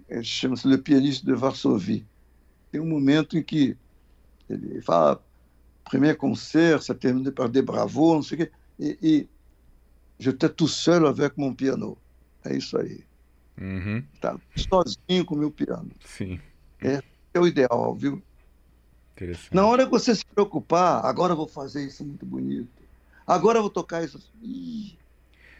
ele 0.09 0.25
chama-se 0.25 0.67
Le 0.67 0.79
Pianiste 0.79 1.27
de 1.27 1.35
Varsovie. 1.35 2.07
Tem 2.71 2.81
um 2.81 2.87
momento 2.87 3.37
em 3.37 3.43
que 3.43 3.77
ele 4.49 4.81
fala 4.81 5.21
primeiro 5.89 6.17
concerto, 6.17 6.87
ça 6.87 6.95
termine 6.95 7.31
par 7.31 7.49
des 7.49 7.63
bravos, 7.63 8.15
não 8.15 8.23
sei 8.23 8.37
o 8.37 8.39
quê, 8.39 8.53
e, 8.79 8.99
e 9.03 9.29
j'étais 10.19 10.49
tout 10.49 10.69
seul 10.69 11.07
avec 11.07 11.37
mon 11.37 11.55
piano. 11.55 11.97
É 12.45 12.57
isso 12.57 12.79
aí. 12.79 13.05
Uhum. 13.61 14.03
Tá 14.21 14.37
sozinho 14.57 15.25
com 15.25 15.35
o 15.35 15.39
meu 15.39 15.51
piano. 15.51 15.91
Sim. 16.05 16.41
É, 16.81 17.03
é 17.33 17.41
o 17.41 17.47
ideal, 17.47 17.95
viu? 17.95 18.23
Interessante. 19.15 19.55
Na 19.55 19.67
hora 19.67 19.85
que 19.85 19.91
você 19.91 20.15
se 20.15 20.27
preocupar, 20.27 21.05
agora 21.05 21.33
eu 21.33 21.37
vou 21.37 21.47
fazer 21.47 21.85
isso 21.87 22.05
muito 22.05 22.27
bonito. 22.27 22.83
Agora 23.27 23.59
eu 23.59 23.63
vou 23.63 23.71
tocar 23.71 24.03
isso. 24.03 24.21
Ih, 24.43 24.99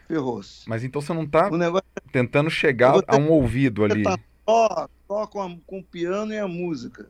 ferrou-se. 0.09 0.69
Mas 0.69 0.85
então 0.85 1.01
você 1.01 1.15
não 1.15 1.23
está 1.23 1.51
negócio... 1.51 1.87
tentando 2.13 2.51
chegar 2.51 3.01
a 3.07 3.17
um 3.17 3.31
ouvido 3.31 3.85
ali. 3.85 4.03
Tá 4.03 4.19
só, 4.45 4.89
só 5.07 5.27
com, 5.27 5.41
a, 5.41 5.57
com 5.67 5.79
o 5.79 5.85
piano 5.85 6.33
e 6.33 6.39
a 6.39 6.49
música. 6.49 7.09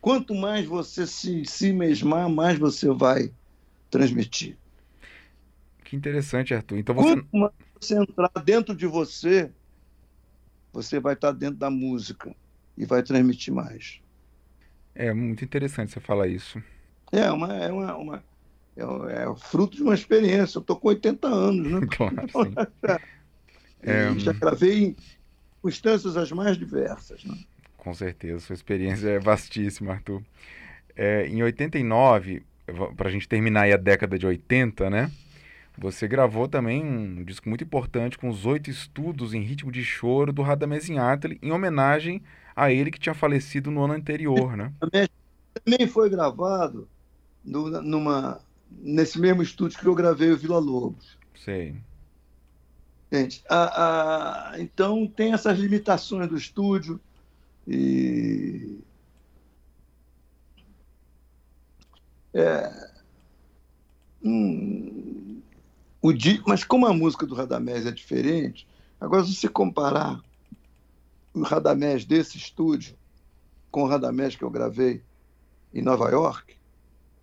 Quanto 0.00 0.34
mais 0.34 0.64
você 0.64 1.06
se, 1.06 1.44
se 1.44 1.72
mesmar, 1.72 2.28
mais 2.28 2.58
você 2.58 2.88
vai 2.90 3.30
transmitir. 3.90 4.56
Que 5.88 5.96
interessante, 5.96 6.52
Arthur. 6.52 6.76
Então 6.76 6.94
você... 6.94 7.14
Quanto 7.14 7.28
mais 7.32 7.52
você 7.80 7.94
entrar 7.94 8.30
dentro 8.44 8.76
de 8.76 8.86
você, 8.86 9.50
você 10.70 11.00
vai 11.00 11.14
estar 11.14 11.32
dentro 11.32 11.56
da 11.56 11.70
música 11.70 12.36
e 12.76 12.84
vai 12.84 13.02
transmitir 13.02 13.54
mais. 13.54 13.98
É 14.94 15.14
muito 15.14 15.42
interessante 15.42 15.92
você 15.92 15.98
falar 15.98 16.28
isso. 16.28 16.62
É, 17.10 17.30
uma, 17.30 17.54
é, 17.56 17.72
uma, 17.72 17.96
uma 17.96 18.24
é, 18.76 18.82
é, 18.82 19.36
fruto 19.38 19.78
de 19.78 19.82
uma 19.82 19.94
experiência. 19.94 20.58
Eu 20.58 20.60
estou 20.60 20.76
com 20.76 20.88
80 20.88 21.26
anos, 21.26 21.72
né? 21.72 21.86
claro, 21.96 22.16
sim. 22.16 22.54
é... 23.80 24.18
Já 24.18 24.34
gravei 24.34 24.84
em 24.84 24.96
instâncias 25.64 26.18
as 26.18 26.30
mais 26.30 26.58
diversas. 26.58 27.24
Né? 27.24 27.34
Com 27.78 27.94
certeza, 27.94 28.40
sua 28.40 28.54
experiência 28.54 29.08
é 29.08 29.18
vastíssima, 29.18 29.94
Arthur. 29.94 30.22
É, 30.94 31.26
em 31.28 31.42
89, 31.42 32.42
para 32.94 33.08
a 33.08 33.10
gente 33.10 33.26
terminar 33.26 33.62
aí 33.62 33.72
a 33.72 33.78
década 33.78 34.18
de 34.18 34.26
80, 34.26 34.90
né? 34.90 35.10
Você 35.80 36.08
gravou 36.08 36.48
também 36.48 36.84
um 36.84 37.22
disco 37.22 37.48
muito 37.48 37.62
importante 37.62 38.18
com 38.18 38.28
os 38.28 38.44
oito 38.44 38.68
estudos 38.68 39.32
em 39.32 39.42
ritmo 39.42 39.70
de 39.70 39.84
choro 39.84 40.32
do 40.32 40.42
Radamés 40.42 40.88
Inátali, 40.88 41.38
em 41.40 41.52
homenagem 41.52 42.20
a 42.54 42.72
ele 42.72 42.90
que 42.90 42.98
tinha 42.98 43.14
falecido 43.14 43.70
no 43.70 43.84
ano 43.84 43.94
anterior, 43.94 44.56
né? 44.56 44.72
Também 45.64 45.86
foi 45.86 46.10
gravado 46.10 46.88
no, 47.44 47.80
numa, 47.82 48.40
nesse 48.70 49.20
mesmo 49.20 49.42
estúdio 49.42 49.78
que 49.78 49.86
eu 49.86 49.94
gravei 49.94 50.30
o 50.30 50.36
Vila 50.36 50.58
Lobos. 50.58 51.16
Sei. 51.34 51.76
Gente, 53.10 53.42
a, 53.48 54.52
a, 54.52 54.60
então 54.60 55.06
tem 55.06 55.32
essas 55.32 55.58
limitações 55.58 56.28
do 56.28 56.36
estúdio 56.36 57.00
e 57.66 58.78
é, 62.34 62.90
hum, 64.22 65.07
o 66.08 66.12
di, 66.12 66.42
mas 66.46 66.64
como 66.64 66.86
a 66.86 66.94
música 66.94 67.26
do 67.26 67.34
Radamés 67.34 67.84
é 67.84 67.90
diferente, 67.90 68.66
agora 68.98 69.24
se 69.24 69.34
você 69.34 69.46
comparar 69.46 70.22
o 71.34 71.42
Radamés 71.42 72.06
desse 72.06 72.38
estúdio 72.38 72.96
com 73.70 73.82
o 73.82 73.86
Radamés 73.86 74.34
que 74.34 74.42
eu 74.42 74.48
gravei 74.48 75.02
em 75.72 75.82
Nova 75.82 76.08
York, 76.08 76.56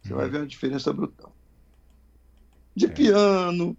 você 0.03 0.13
vai 0.13 0.25
uhum. 0.25 0.31
ver 0.31 0.37
uma 0.37 0.47
diferença 0.47 0.93
brutal. 0.93 1.35
De 2.75 2.85
é. 2.85 2.89
piano, 2.89 3.75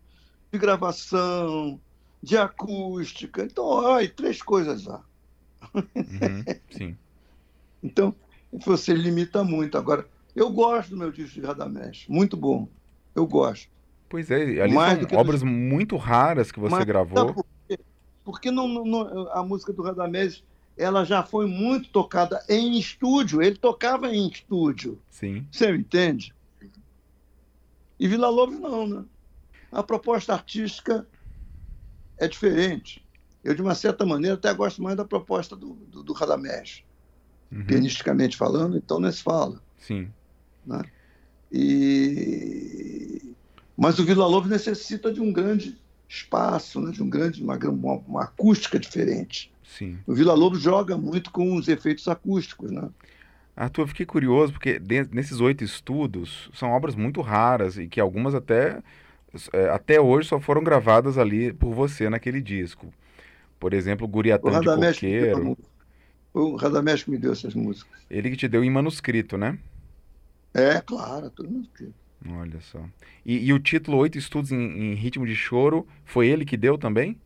de 0.50 0.58
gravação, 0.58 1.80
de 2.20 2.36
acústica. 2.36 3.44
Então, 3.44 3.64
olha, 3.64 4.08
três 4.08 4.42
coisas 4.42 4.86
lá. 4.86 5.04
Uhum, 5.72 6.44
sim. 6.76 6.96
então, 7.80 8.12
você 8.52 8.92
limita 8.92 9.44
muito. 9.44 9.78
Agora, 9.78 10.08
eu 10.34 10.50
gosto 10.50 10.90
do 10.90 10.96
meu 10.96 11.12
disco 11.12 11.40
de 11.40 11.46
Radamés. 11.46 12.06
Muito 12.08 12.36
bom. 12.36 12.68
Eu 13.14 13.24
gosto. 13.24 13.75
Pois 14.08 14.30
é, 14.30 14.62
ali 14.62 14.74
Mais 14.74 15.00
são 15.08 15.18
obras 15.18 15.40
do... 15.40 15.46
muito 15.46 15.96
raras 15.96 16.52
que 16.52 16.60
você 16.60 16.74
Mas, 16.76 16.84
gravou. 16.84 17.34
Por 17.34 17.46
quê? 17.68 17.78
Porque 18.24 18.50
não, 18.50 18.66
não, 18.84 19.30
a 19.32 19.42
música 19.42 19.72
do 19.72 19.82
Radamés 19.82 20.42
ela 20.76 21.04
já 21.04 21.22
foi 21.22 21.46
muito 21.46 21.88
tocada 21.90 22.44
em 22.48 22.78
estúdio. 22.78 23.42
Ele 23.42 23.56
tocava 23.56 24.14
em 24.14 24.28
estúdio. 24.28 25.00
Sim. 25.10 25.46
Você 25.50 25.72
me 25.72 25.78
entende? 25.78 26.34
E 27.98 28.06
Vila 28.06 28.28
Lobos 28.28 28.60
não, 28.60 28.86
né? 28.86 29.04
A 29.72 29.82
proposta 29.82 30.34
artística 30.34 31.06
é 32.18 32.28
diferente. 32.28 33.04
Eu, 33.42 33.54
de 33.54 33.62
uma 33.62 33.74
certa 33.74 34.04
maneira, 34.04 34.34
até 34.34 34.52
gosto 34.52 34.82
mais 34.82 34.96
da 34.96 35.04
proposta 35.04 35.56
do, 35.56 35.74
do, 35.74 36.02
do 36.02 36.12
Radamés. 36.12 36.84
Uhum. 37.50 37.64
Pianisticamente 37.64 38.36
falando, 38.36 38.76
então 38.76 38.98
não 38.98 39.10
se 39.10 39.22
fala. 39.22 39.62
Sim. 39.78 40.10
Né? 40.66 40.82
E... 41.50 43.34
Mas 43.76 43.98
o 43.98 44.04
Vila 44.04 44.26
Lobos 44.26 44.48
necessita 44.48 45.12
de 45.12 45.20
um 45.20 45.32
grande 45.32 45.76
espaço, 46.08 46.80
né? 46.80 46.92
de 46.92 47.02
um 47.02 47.10
grande, 47.10 47.42
uma, 47.42 47.56
uma, 47.56 47.94
uma 48.06 48.22
acústica 48.24 48.78
diferente. 48.78 49.52
Sim. 49.64 49.98
O 50.06 50.14
Vila 50.14 50.34
Lobos 50.34 50.60
joga 50.60 50.96
muito 50.96 51.30
com 51.30 51.56
os 51.56 51.68
efeitos 51.68 52.06
acústicos, 52.08 52.70
né? 52.70 52.88
Arthur, 53.54 53.82
eu 53.82 53.88
fiquei 53.88 54.06
curioso 54.06 54.52
porque 54.52 54.80
nesses 55.10 55.40
oito 55.40 55.64
estudos 55.64 56.50
são 56.52 56.70
obras 56.70 56.94
muito 56.94 57.22
raras 57.22 57.78
e 57.78 57.86
que 57.86 57.98
algumas 57.98 58.34
até 58.34 58.82
é, 59.52 59.68
até 59.70 60.00
hoje 60.00 60.28
só 60.28 60.40
foram 60.40 60.62
gravadas 60.62 61.18
ali 61.18 61.52
por 61.52 61.74
você 61.74 62.08
naquele 62.08 62.40
disco. 62.40 62.92
Por 63.58 63.72
exemplo, 63.72 64.06
Guriatã 64.06 64.60
de 64.60 64.66
Coqueiro. 64.66 65.56
O 66.32 66.56
Radamés 66.56 67.02
que 67.02 67.10
me 67.10 67.16
deu 67.16 67.32
essas 67.32 67.54
músicas. 67.54 67.98
Ele 68.10 68.30
que 68.30 68.36
te 68.36 68.46
deu 68.46 68.62
em 68.62 68.70
manuscrito, 68.70 69.38
né? 69.38 69.58
É, 70.52 70.80
claro, 70.80 71.30
tudo 71.30 71.50
manuscrito. 71.50 71.94
Olha 72.28 72.60
só. 72.60 72.84
E, 73.24 73.46
e 73.46 73.52
o 73.52 73.58
título 73.58 73.98
Oito 73.98 74.18
Estudos 74.18 74.52
em, 74.52 74.58
em, 74.58 74.94
Ritmo 74.94 75.26
de 75.26 75.36
Choro, 75.36 75.86
foi 76.04 76.28
ele 76.28 76.44
que 76.44 76.56
deu 76.56 76.76
também? 76.78 77.18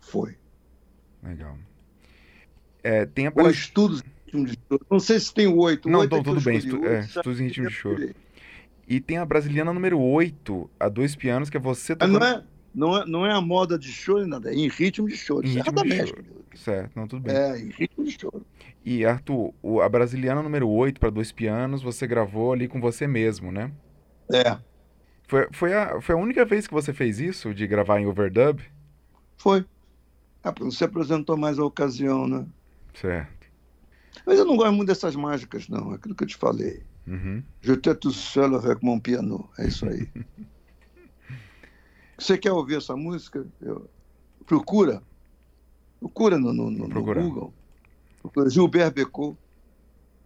Foi. 0.00 0.36
Legal. 1.22 1.56
É, 2.82 3.04
tem 3.06 3.26
a... 3.26 3.32
Ou 3.34 3.50
Estudos 3.50 4.02
ritmo 4.30 4.46
de 4.46 4.58
choro. 4.68 4.86
Não 4.90 5.00
sei 5.00 5.20
se 5.20 5.34
tem 5.34 5.46
o 5.46 5.56
8. 5.56 5.88
Não, 5.88 6.00
oito 6.00 6.16
é 6.16 6.22
tudo 6.22 6.40
bem. 6.40 6.58
Estu, 6.58 6.84
é, 6.84 7.00
estudos 7.00 7.40
em 7.40 7.44
ritmo 7.44 7.68
de 7.68 7.74
choro. 7.74 8.14
E 8.88 9.00
tem 9.00 9.18
a 9.18 9.24
brasiliana 9.24 9.72
número 9.72 10.00
8, 10.00 10.70
a 10.78 10.88
dois 10.88 11.14
pianos, 11.14 11.48
que 11.48 11.56
é 11.56 11.60
você 11.60 11.94
tocando... 11.94 12.18
Não 12.18 12.26
é, 12.26 12.44
não, 12.74 12.96
é, 12.96 13.06
não 13.06 13.26
é 13.26 13.32
a 13.32 13.40
moda 13.40 13.78
de 13.78 13.92
choro, 13.92 14.26
nada, 14.26 14.50
é 14.50 14.54
em 14.54 14.68
ritmo 14.68 15.08
de 15.08 15.16
choro. 15.16 15.46
Em 15.46 15.54
ritmo 15.54 15.84
de 15.84 16.06
choro. 16.06 16.24
Certo, 16.54 16.96
não, 16.96 17.06
tudo 17.06 17.22
bem. 17.22 17.34
É, 17.34 17.58
em 17.58 17.70
ritmo 17.70 18.04
de 18.04 18.18
choro. 18.18 18.44
E, 18.84 19.04
Arthur, 19.04 19.52
a 19.82 19.88
brasiliana 19.88 20.42
número 20.42 20.68
8 20.68 20.98
para 20.98 21.10
dois 21.10 21.30
pianos, 21.30 21.82
você 21.82 22.06
gravou 22.06 22.52
ali 22.52 22.66
com 22.66 22.80
você 22.80 23.06
mesmo, 23.06 23.52
né? 23.52 23.70
É. 24.32 24.58
Foi, 25.26 25.48
foi, 25.52 25.74
a, 25.74 26.00
foi 26.00 26.14
a 26.14 26.18
única 26.18 26.44
vez 26.44 26.66
que 26.66 26.74
você 26.74 26.92
fez 26.92 27.20
isso, 27.20 27.54
de 27.54 27.66
gravar 27.66 28.00
em 28.00 28.06
overdub? 28.06 28.60
Foi. 29.36 29.64
Ah, 30.42 30.52
você 30.58 30.84
apresentou 30.84 31.36
mais 31.36 31.58
a 31.58 31.64
ocasião, 31.64 32.26
né? 32.26 32.46
Certo. 32.94 33.48
Mas 34.26 34.38
eu 34.38 34.44
não 34.44 34.56
gosto 34.56 34.72
muito 34.72 34.88
dessas 34.88 35.14
mágicas, 35.14 35.68
não. 35.68 35.92
É 35.92 35.96
aquilo 35.96 36.14
que 36.14 36.24
eu 36.24 36.28
te 36.28 36.36
falei. 36.36 36.82
Uhum. 37.06 37.42
Je 37.60 37.76
t'ai 37.76 37.94
tout 37.94 38.14
seul 38.14 38.56
avec 38.56 38.82
mon 38.82 39.00
piano. 39.00 39.48
É 39.58 39.66
isso 39.66 39.86
aí. 39.86 40.08
Você 42.18 42.36
quer 42.36 42.52
ouvir 42.52 42.76
essa 42.76 42.96
música? 42.96 43.46
Eu... 43.60 43.88
Procura. 44.46 45.02
Procura 45.98 46.38
no, 46.38 46.52
no, 46.52 46.70
no, 46.70 46.88
no 46.88 47.02
Google. 47.02 47.54
Procura 48.20 48.50
Gilbert 48.50 48.92
Becot. 48.92 49.36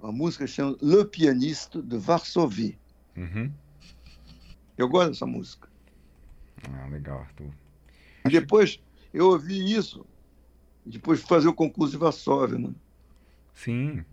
uma 0.05 0.13
música 0.13 0.47
chama 0.47 0.77
Le 0.83 1.05
Pianiste 1.05 1.81
de 1.81 1.97
Varsovie. 1.97 2.79
Uhum. 3.17 3.51
Eu 4.77 4.89
gosto 4.89 5.11
dessa 5.11 5.27
música. 5.27 5.69
Ah, 6.73 6.87
legal, 6.89 7.21
Arthur. 7.21 7.51
E 8.27 8.31
depois 8.31 8.81
eu 9.13 9.29
ouvi 9.29 9.75
isso, 9.75 10.05
depois 10.85 11.21
de 11.21 11.27
fazer 11.27 11.49
o 11.49 11.55
concurso 11.55 11.93
de 11.93 11.99
Varsóvia, 11.99 12.59
né? 12.59 12.71
Sim. 13.55 14.05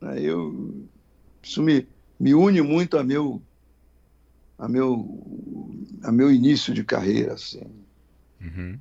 Aí 0.00 0.24
eu, 0.24 0.86
isso 1.42 1.62
me, 1.62 1.86
me 2.18 2.34
une 2.34 2.60
muito 2.60 2.98
a 2.98 3.04
meu, 3.04 3.40
a 4.58 4.68
meu, 4.68 5.18
a 6.02 6.12
meu 6.12 6.30
início 6.30 6.74
de 6.74 6.84
carreira, 6.84 7.34
assim. 7.34 7.62
Uhum. 8.40 8.78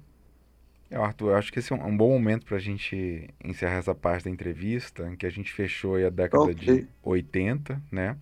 É, 0.89 0.95
Arthur, 0.95 1.31
eu 1.31 1.35
acho 1.35 1.51
que 1.51 1.59
esse 1.59 1.71
é 1.73 1.75
um, 1.75 1.85
um 1.85 1.97
bom 1.97 2.09
momento 2.09 2.45
para 2.45 2.57
a 2.57 2.61
gente 2.61 3.29
encerrar 3.43 3.75
essa 3.75 3.93
parte 3.93 4.25
da 4.25 4.29
entrevista, 4.29 5.07
em 5.07 5.15
que 5.15 5.25
a 5.25 5.29
gente 5.29 5.51
fechou 5.51 5.95
aí 5.95 6.05
a 6.05 6.09
década 6.09 6.43
Ok. 6.45 6.55
de 6.55 6.87
80, 7.03 7.81
né? 7.91 8.17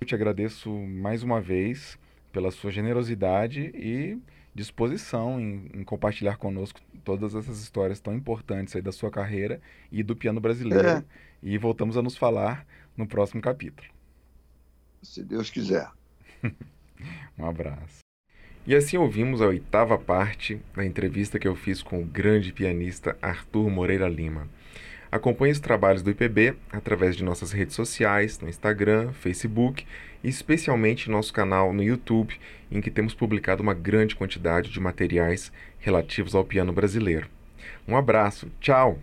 Eu 0.00 0.06
te 0.06 0.14
agradeço 0.14 0.70
mais 0.70 1.22
uma 1.22 1.40
vez 1.40 1.98
pela 2.34 2.50
sua 2.50 2.72
generosidade 2.72 3.70
e 3.72 4.18
disposição 4.52 5.40
em, 5.40 5.70
em 5.72 5.84
compartilhar 5.84 6.36
conosco 6.36 6.80
todas 7.04 7.32
essas 7.34 7.62
histórias 7.62 8.00
tão 8.00 8.12
importantes 8.12 8.74
aí 8.74 8.82
da 8.82 8.90
sua 8.90 9.08
carreira 9.08 9.60
e 9.90 10.02
do 10.02 10.16
piano 10.16 10.40
brasileiro. 10.40 10.86
É. 10.86 11.04
E 11.40 11.56
voltamos 11.56 11.96
a 11.96 12.02
nos 12.02 12.16
falar 12.16 12.66
no 12.96 13.06
próximo 13.06 13.40
capítulo. 13.40 13.88
Se 15.00 15.22
Deus 15.22 15.48
quiser. 15.48 15.88
Um 17.36 17.44
abraço. 17.44 17.98
E 18.66 18.74
assim 18.74 18.96
ouvimos 18.96 19.42
a 19.42 19.46
oitava 19.46 19.98
parte 19.98 20.58
da 20.74 20.86
entrevista 20.86 21.38
que 21.38 21.46
eu 21.46 21.54
fiz 21.54 21.82
com 21.82 22.00
o 22.00 22.06
grande 22.06 22.50
pianista 22.50 23.18
Arthur 23.20 23.68
Moreira 23.68 24.08
Lima. 24.08 24.48
Acompanhe 25.14 25.52
os 25.52 25.60
trabalhos 25.60 26.02
do 26.02 26.10
IPB 26.10 26.56
através 26.72 27.14
de 27.14 27.22
nossas 27.22 27.52
redes 27.52 27.76
sociais, 27.76 28.40
no 28.40 28.48
Instagram, 28.48 29.12
Facebook 29.12 29.86
e 30.24 30.28
especialmente 30.28 31.08
nosso 31.08 31.32
canal 31.32 31.72
no 31.72 31.84
YouTube, 31.84 32.34
em 32.68 32.80
que 32.80 32.90
temos 32.90 33.14
publicado 33.14 33.62
uma 33.62 33.74
grande 33.74 34.16
quantidade 34.16 34.72
de 34.72 34.80
materiais 34.80 35.52
relativos 35.78 36.34
ao 36.34 36.44
piano 36.44 36.72
brasileiro. 36.72 37.28
Um 37.86 37.96
abraço, 37.96 38.50
tchau! 38.60 38.98